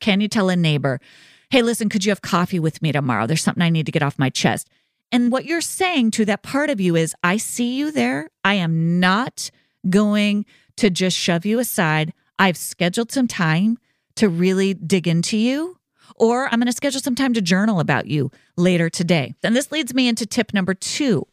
Can 0.00 0.20
you 0.20 0.28
tell 0.28 0.48
a 0.48 0.54
neighbor, 0.54 1.00
hey, 1.50 1.62
listen, 1.62 1.88
could 1.88 2.04
you 2.04 2.10
have 2.10 2.22
coffee 2.22 2.58
with 2.58 2.82
me 2.82 2.92
tomorrow? 2.92 3.26
There's 3.26 3.42
something 3.42 3.62
I 3.62 3.70
need 3.70 3.86
to 3.86 3.92
get 3.92 4.02
off 4.02 4.18
my 4.18 4.30
chest. 4.30 4.68
And 5.10 5.32
what 5.32 5.46
you're 5.46 5.62
saying 5.62 6.10
to 6.12 6.24
that 6.26 6.42
part 6.42 6.68
of 6.68 6.80
you 6.80 6.94
is, 6.94 7.14
I 7.22 7.38
see 7.38 7.76
you 7.76 7.90
there. 7.90 8.28
I 8.44 8.54
am 8.54 9.00
not 9.00 9.50
going 9.88 10.44
to 10.76 10.90
just 10.90 11.16
shove 11.16 11.46
you 11.46 11.58
aside. 11.58 12.12
I've 12.38 12.56
scheduled 12.56 13.10
some 13.10 13.26
time 13.26 13.78
to 14.16 14.28
really 14.28 14.74
dig 14.74 15.08
into 15.08 15.38
you, 15.38 15.78
or 16.16 16.46
I'm 16.46 16.58
going 16.58 16.66
to 16.66 16.72
schedule 16.72 17.00
some 17.00 17.14
time 17.14 17.32
to 17.34 17.40
journal 17.40 17.80
about 17.80 18.06
you 18.06 18.30
later 18.56 18.90
today. 18.90 19.34
And 19.42 19.56
this 19.56 19.72
leads 19.72 19.94
me 19.94 20.08
into 20.08 20.26
tip 20.26 20.52
number 20.52 20.74
two. 20.74 21.26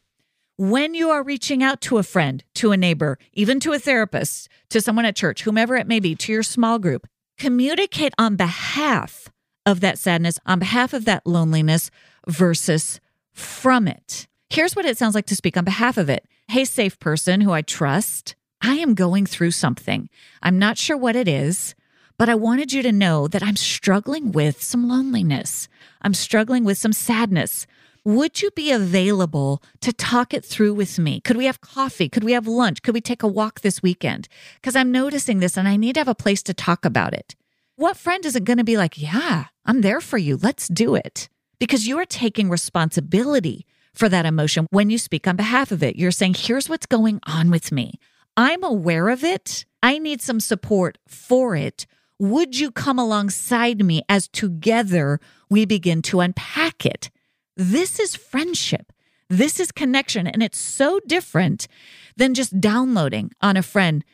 When 0.57 0.93
you 0.93 1.09
are 1.09 1.21
reaching 1.21 1.61
out 1.61 1.81
to 1.81 1.97
a 1.97 2.03
friend, 2.03 2.41
to 2.55 2.71
a 2.71 2.77
neighbor, 2.77 3.19
even 3.33 3.59
to 3.59 3.73
a 3.73 3.79
therapist, 3.79 4.47
to 4.69 4.79
someone 4.79 5.03
at 5.03 5.17
church, 5.17 5.43
whomever 5.43 5.75
it 5.75 5.87
may 5.87 5.99
be, 5.99 6.15
to 6.15 6.31
your 6.31 6.43
small 6.43 6.79
group, 6.79 7.07
communicate 7.37 8.13
on 8.17 8.37
behalf 8.37 9.29
of 9.65 9.79
that 9.79 9.99
sadness, 9.99 10.39
on 10.45 10.59
behalf 10.59 10.93
of 10.93 11.05
that 11.05 11.25
loneliness 11.25 11.91
versus 12.27 12.99
from 13.33 13.87
it. 13.87 14.27
Here's 14.49 14.75
what 14.75 14.85
it 14.85 14.97
sounds 14.97 15.15
like 15.15 15.25
to 15.27 15.35
speak 15.35 15.57
on 15.57 15.65
behalf 15.65 15.97
of 15.97 16.09
it. 16.09 16.25
Hey, 16.47 16.65
safe 16.65 16.99
person 16.99 17.41
who 17.41 17.51
I 17.51 17.61
trust, 17.61 18.35
I 18.61 18.75
am 18.75 18.93
going 18.93 19.25
through 19.25 19.51
something. 19.51 20.09
I'm 20.41 20.59
not 20.59 20.77
sure 20.77 20.95
what 20.95 21.15
it 21.15 21.27
is, 21.27 21.75
but 22.17 22.29
I 22.29 22.35
wanted 22.35 22.71
you 22.71 22.81
to 22.83 22.91
know 22.91 23.27
that 23.27 23.43
I'm 23.43 23.55
struggling 23.55 24.31
with 24.31 24.61
some 24.61 24.87
loneliness. 24.87 25.67
I'm 26.01 26.13
struggling 26.13 26.63
with 26.63 26.77
some 26.77 26.93
sadness. 26.93 27.67
Would 28.05 28.41
you 28.41 28.51
be 28.51 28.71
available 28.71 29.63
to 29.81 29.91
talk 29.91 30.33
it 30.33 30.45
through 30.45 30.75
with 30.75 30.99
me? 30.99 31.19
Could 31.21 31.37
we 31.37 31.45
have 31.45 31.59
coffee? 31.59 32.07
Could 32.07 32.23
we 32.23 32.33
have 32.33 32.47
lunch? 32.47 32.83
Could 32.83 32.93
we 32.93 33.01
take 33.01 33.23
a 33.23 33.27
walk 33.27 33.61
this 33.61 33.81
weekend? 33.81 34.27
Because 34.55 34.75
I'm 34.75 34.91
noticing 34.91 35.39
this 35.39 35.57
and 35.57 35.67
I 35.67 35.75
need 35.75 35.93
to 35.93 36.01
have 36.01 36.07
a 36.07 36.15
place 36.15 36.43
to 36.43 36.53
talk 36.53 36.85
about 36.85 37.13
it. 37.13 37.35
What 37.77 37.97
friend 37.97 38.25
isn't 38.25 38.45
going 38.45 38.57
to 38.57 38.63
be 38.63 38.77
like, 38.77 39.01
yeah, 39.01 39.45
I'm 39.65 39.81
there 39.81 39.99
for 39.99 40.17
you. 40.17 40.37
Let's 40.37 40.69
do 40.69 40.95
it? 40.95 41.27
Because 41.59 41.87
you 41.87 41.99
are 41.99 42.05
taking 42.05 42.49
responsibility 42.49 43.65
for 43.93 44.07
that 44.07 44.25
emotion 44.25 44.65
when 44.69 44.89
you 44.89 44.97
speak 44.97 45.27
on 45.27 45.35
behalf 45.35 45.73
of 45.73 45.83
it. 45.83 45.97
You're 45.97 46.11
saying, 46.11 46.35
here's 46.37 46.69
what's 46.69 46.85
going 46.85 47.19
on 47.27 47.51
with 47.51 47.73
me. 47.73 47.99
I'm 48.37 48.63
aware 48.63 49.09
of 49.09 49.25
it. 49.25 49.65
I 49.83 49.97
need 49.97 50.21
some 50.21 50.39
support 50.39 50.97
for 51.05 51.55
it. 51.55 51.85
Would 52.17 52.57
you 52.57 52.71
come 52.71 52.97
alongside 52.97 53.83
me 53.83 54.03
as 54.07 54.29
together 54.29 55.19
we 55.49 55.65
begin 55.65 56.01
to 56.03 56.21
unpack 56.21 56.85
it? 56.85 57.11
This 57.57 57.99
is 57.99 58.15
friendship. 58.15 58.93
This 59.29 59.59
is 59.59 59.73
connection. 59.73 60.27
And 60.27 60.41
it's 60.41 60.59
so 60.59 61.01
different 61.07 61.67
than 62.15 62.35
just 62.35 62.61
downloading 62.61 63.31
on 63.41 63.57
a 63.57 63.63
friend. 63.63 64.05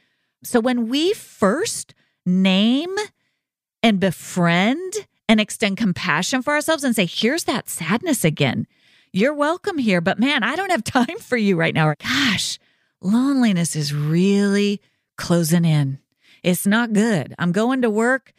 So 0.43 0.59
when 0.59 0.89
we 0.89 1.13
first 1.13 1.93
name 2.25 2.95
and 3.83 3.99
befriend 3.99 4.93
and 5.27 5.39
extend 5.39 5.77
compassion 5.77 6.41
for 6.41 6.53
ourselves 6.53 6.83
and 6.83 6.95
say, 6.95 7.05
here's 7.05 7.45
that 7.45 7.69
sadness 7.69 8.23
again. 8.23 8.67
You're 9.13 9.33
welcome 9.33 9.77
here, 9.77 10.01
but 10.01 10.19
man, 10.19 10.43
I 10.43 10.55
don't 10.55 10.71
have 10.71 10.83
time 10.85 11.19
for 11.19 11.37
you 11.37 11.55
right 11.55 11.73
now. 11.73 11.87
Or, 11.87 11.95
gosh, 11.95 12.59
loneliness 13.01 13.75
is 13.75 13.93
really 13.93 14.81
closing 15.17 15.65
in. 15.65 15.99
It's 16.43 16.65
not 16.65 16.93
good. 16.93 17.35
I'm 17.37 17.51
going 17.51 17.81
to 17.83 17.89
work, 17.89 18.33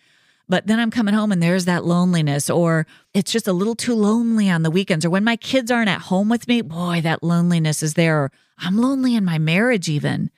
but 0.49 0.67
then 0.67 0.81
I'm 0.81 0.91
coming 0.91 1.15
home 1.15 1.33
and 1.33 1.43
there's 1.43 1.67
that 1.67 1.85
loneliness, 1.85 2.51
or 2.51 2.87
it's 3.15 3.33
just 3.33 3.47
a 3.47 3.53
little 3.53 3.75
too 3.77 3.95
lonely 3.95 4.51
on 4.51 4.63
the 4.63 4.71
weekends, 4.71 5.05
or 5.05 5.11
when 5.11 5.25
my 5.25 5.37
kids 5.37 5.71
aren't 5.71 5.89
at 5.89 6.03
home 6.03 6.29
with 6.29 6.49
me, 6.49 6.63
boy, 6.63 7.01
that 7.03 7.23
loneliness 7.23 7.83
is 7.83 7.95
there. 7.95 8.25
Or 8.25 8.33
I'm 8.59 8.77
lonely 8.77 9.15
in 9.15 9.25
my 9.25 9.39
marriage, 9.39 9.89
even. 9.89 10.31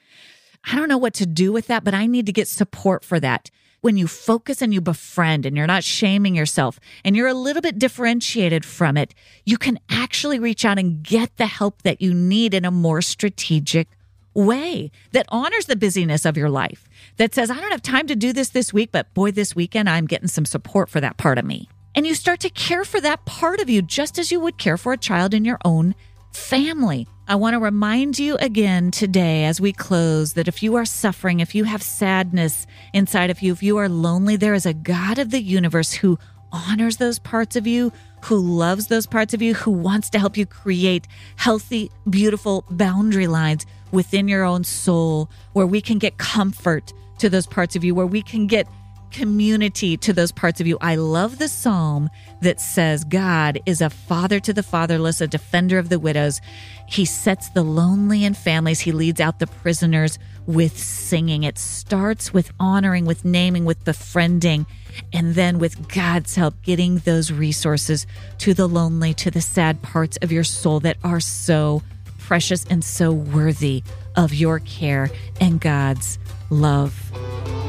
I 0.70 0.76
don't 0.76 0.88
know 0.88 0.98
what 0.98 1.14
to 1.14 1.26
do 1.26 1.52
with 1.52 1.66
that, 1.66 1.84
but 1.84 1.94
I 1.94 2.06
need 2.06 2.26
to 2.26 2.32
get 2.32 2.48
support 2.48 3.04
for 3.04 3.20
that. 3.20 3.50
When 3.84 3.98
you 3.98 4.08
focus 4.08 4.62
and 4.62 4.72
you 4.72 4.80
befriend 4.80 5.44
and 5.44 5.58
you're 5.58 5.66
not 5.66 5.84
shaming 5.84 6.34
yourself 6.34 6.80
and 7.04 7.14
you're 7.14 7.28
a 7.28 7.34
little 7.34 7.60
bit 7.60 7.78
differentiated 7.78 8.64
from 8.64 8.96
it, 8.96 9.14
you 9.44 9.58
can 9.58 9.78
actually 9.90 10.38
reach 10.38 10.64
out 10.64 10.78
and 10.78 11.02
get 11.02 11.36
the 11.36 11.44
help 11.44 11.82
that 11.82 12.00
you 12.00 12.14
need 12.14 12.54
in 12.54 12.64
a 12.64 12.70
more 12.70 13.02
strategic 13.02 13.88
way 14.32 14.90
that 15.12 15.26
honors 15.28 15.66
the 15.66 15.76
busyness 15.76 16.24
of 16.24 16.34
your 16.34 16.48
life, 16.48 16.88
that 17.18 17.34
says, 17.34 17.50
I 17.50 17.60
don't 17.60 17.72
have 17.72 17.82
time 17.82 18.06
to 18.06 18.16
do 18.16 18.32
this 18.32 18.48
this 18.48 18.72
week, 18.72 18.90
but 18.90 19.12
boy, 19.12 19.32
this 19.32 19.54
weekend 19.54 19.90
I'm 19.90 20.06
getting 20.06 20.28
some 20.28 20.46
support 20.46 20.88
for 20.88 21.02
that 21.02 21.18
part 21.18 21.36
of 21.36 21.44
me. 21.44 21.68
And 21.94 22.06
you 22.06 22.14
start 22.14 22.40
to 22.40 22.48
care 22.48 22.86
for 22.86 23.02
that 23.02 23.26
part 23.26 23.60
of 23.60 23.68
you 23.68 23.82
just 23.82 24.18
as 24.18 24.32
you 24.32 24.40
would 24.40 24.56
care 24.56 24.78
for 24.78 24.94
a 24.94 24.96
child 24.96 25.34
in 25.34 25.44
your 25.44 25.58
own 25.62 25.94
family. 26.32 27.06
I 27.26 27.36
want 27.36 27.54
to 27.54 27.58
remind 27.58 28.18
you 28.18 28.36
again 28.36 28.90
today 28.90 29.46
as 29.46 29.58
we 29.58 29.72
close 29.72 30.34
that 30.34 30.46
if 30.46 30.62
you 30.62 30.74
are 30.74 30.84
suffering, 30.84 31.40
if 31.40 31.54
you 31.54 31.64
have 31.64 31.82
sadness 31.82 32.66
inside 32.92 33.30
of 33.30 33.40
you, 33.40 33.50
if 33.50 33.62
you 33.62 33.78
are 33.78 33.88
lonely, 33.88 34.36
there 34.36 34.52
is 34.52 34.66
a 34.66 34.74
God 34.74 35.18
of 35.18 35.30
the 35.30 35.40
universe 35.40 35.94
who 35.94 36.18
honors 36.52 36.98
those 36.98 37.18
parts 37.18 37.56
of 37.56 37.66
you, 37.66 37.90
who 38.24 38.36
loves 38.36 38.88
those 38.88 39.06
parts 39.06 39.32
of 39.32 39.40
you, 39.40 39.54
who 39.54 39.70
wants 39.70 40.10
to 40.10 40.18
help 40.18 40.36
you 40.36 40.44
create 40.44 41.08
healthy, 41.36 41.90
beautiful 42.10 42.66
boundary 42.68 43.26
lines 43.26 43.64
within 43.90 44.28
your 44.28 44.44
own 44.44 44.62
soul 44.62 45.30
where 45.54 45.66
we 45.66 45.80
can 45.80 45.98
get 45.98 46.18
comfort 46.18 46.92
to 47.20 47.30
those 47.30 47.46
parts 47.46 47.74
of 47.74 47.82
you, 47.82 47.94
where 47.94 48.04
we 48.04 48.20
can 48.20 48.46
get 48.46 48.68
community 49.14 49.96
to 49.96 50.12
those 50.12 50.32
parts 50.32 50.60
of 50.60 50.66
you. 50.66 50.76
I 50.80 50.96
love 50.96 51.38
the 51.38 51.46
psalm 51.46 52.10
that 52.42 52.60
says 52.60 53.04
God 53.04 53.60
is 53.64 53.80
a 53.80 53.88
father 53.88 54.40
to 54.40 54.52
the 54.52 54.62
fatherless, 54.62 55.20
a 55.20 55.28
defender 55.28 55.78
of 55.78 55.88
the 55.88 56.00
widows. 56.00 56.40
He 56.88 57.04
sets 57.04 57.48
the 57.50 57.62
lonely 57.62 58.24
in 58.24 58.34
families, 58.34 58.80
he 58.80 58.90
leads 58.90 59.20
out 59.20 59.38
the 59.38 59.46
prisoners 59.46 60.18
with 60.46 60.76
singing. 60.76 61.44
It 61.44 61.58
starts 61.58 62.34
with 62.34 62.52
honoring, 62.58 63.06
with 63.06 63.24
naming, 63.24 63.64
with 63.64 63.84
befriending, 63.84 64.66
and 65.12 65.36
then 65.36 65.60
with 65.60 65.88
God's 65.88 66.34
help, 66.34 66.60
getting 66.62 66.98
those 66.98 67.30
resources 67.30 68.08
to 68.38 68.52
the 68.52 68.66
lonely, 68.66 69.14
to 69.14 69.30
the 69.30 69.40
sad 69.40 69.80
parts 69.80 70.16
of 70.22 70.32
your 70.32 70.44
soul 70.44 70.80
that 70.80 70.96
are 71.04 71.20
so 71.20 71.82
precious 72.18 72.64
and 72.64 72.82
so 72.82 73.12
worthy 73.12 73.84
of 74.16 74.34
your 74.34 74.58
care 74.58 75.08
and 75.40 75.60
God's 75.60 76.18
love. 76.50 77.63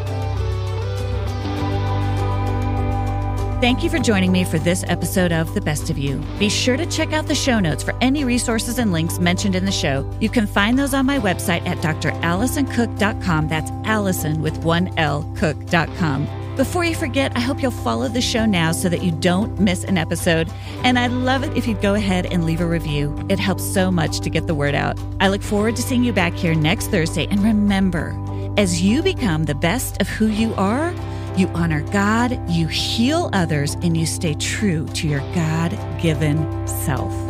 Thank 3.65 3.83
you 3.83 3.89
for 3.89 3.97
joining 3.97 4.31
me 4.31 4.43
for 4.43 4.59
this 4.59 4.85
episode 4.89 5.31
of 5.31 5.55
The 5.55 5.59
Best 5.59 5.89
of 5.89 5.97
You. 5.97 6.21
Be 6.37 6.49
sure 6.49 6.77
to 6.77 6.85
check 6.85 7.13
out 7.13 7.25
the 7.25 7.33
show 7.33 7.59
notes 7.59 7.81
for 7.81 7.95
any 7.99 8.23
resources 8.23 8.77
and 8.77 8.91
links 8.91 9.17
mentioned 9.17 9.55
in 9.55 9.65
the 9.65 9.71
show. 9.71 10.07
You 10.19 10.29
can 10.29 10.45
find 10.45 10.77
those 10.77 10.93
on 10.93 11.07
my 11.07 11.17
website 11.17 11.65
at 11.65 11.79
dralisoncook.com. 11.79 13.47
That's 13.47 13.71
Alison 13.83 14.43
with 14.43 14.55
one 14.59 14.93
L, 14.99 15.27
cook.com. 15.35 16.27
Before 16.55 16.83
you 16.83 16.93
forget, 16.93 17.31
I 17.35 17.39
hope 17.39 17.59
you'll 17.59 17.71
follow 17.71 18.07
the 18.07 18.21
show 18.21 18.45
now 18.45 18.71
so 18.71 18.87
that 18.87 19.01
you 19.01 19.11
don't 19.11 19.59
miss 19.59 19.83
an 19.83 19.97
episode. 19.97 20.47
And 20.83 20.99
I'd 20.99 21.11
love 21.11 21.41
it 21.43 21.57
if 21.57 21.67
you'd 21.67 21.81
go 21.81 21.95
ahead 21.95 22.27
and 22.27 22.45
leave 22.45 22.61
a 22.61 22.67
review. 22.67 23.17
It 23.29 23.39
helps 23.39 23.63
so 23.63 23.89
much 23.89 24.19
to 24.19 24.29
get 24.29 24.45
the 24.45 24.53
word 24.53 24.75
out. 24.75 24.99
I 25.19 25.29
look 25.29 25.41
forward 25.41 25.75
to 25.77 25.81
seeing 25.81 26.03
you 26.03 26.13
back 26.13 26.33
here 26.33 26.53
next 26.53 26.91
Thursday. 26.91 27.25
And 27.31 27.43
remember, 27.43 28.15
as 28.57 28.83
you 28.83 29.01
become 29.01 29.45
the 29.45 29.55
best 29.55 29.99
of 29.99 30.07
who 30.07 30.27
you 30.27 30.53
are, 30.53 30.93
you 31.37 31.47
honor 31.49 31.81
God, 31.91 32.39
you 32.49 32.67
heal 32.67 33.29
others, 33.33 33.75
and 33.75 33.97
you 33.97 34.05
stay 34.05 34.33
true 34.35 34.85
to 34.87 35.07
your 35.07 35.21
God 35.33 35.71
given 36.01 36.67
self. 36.67 37.24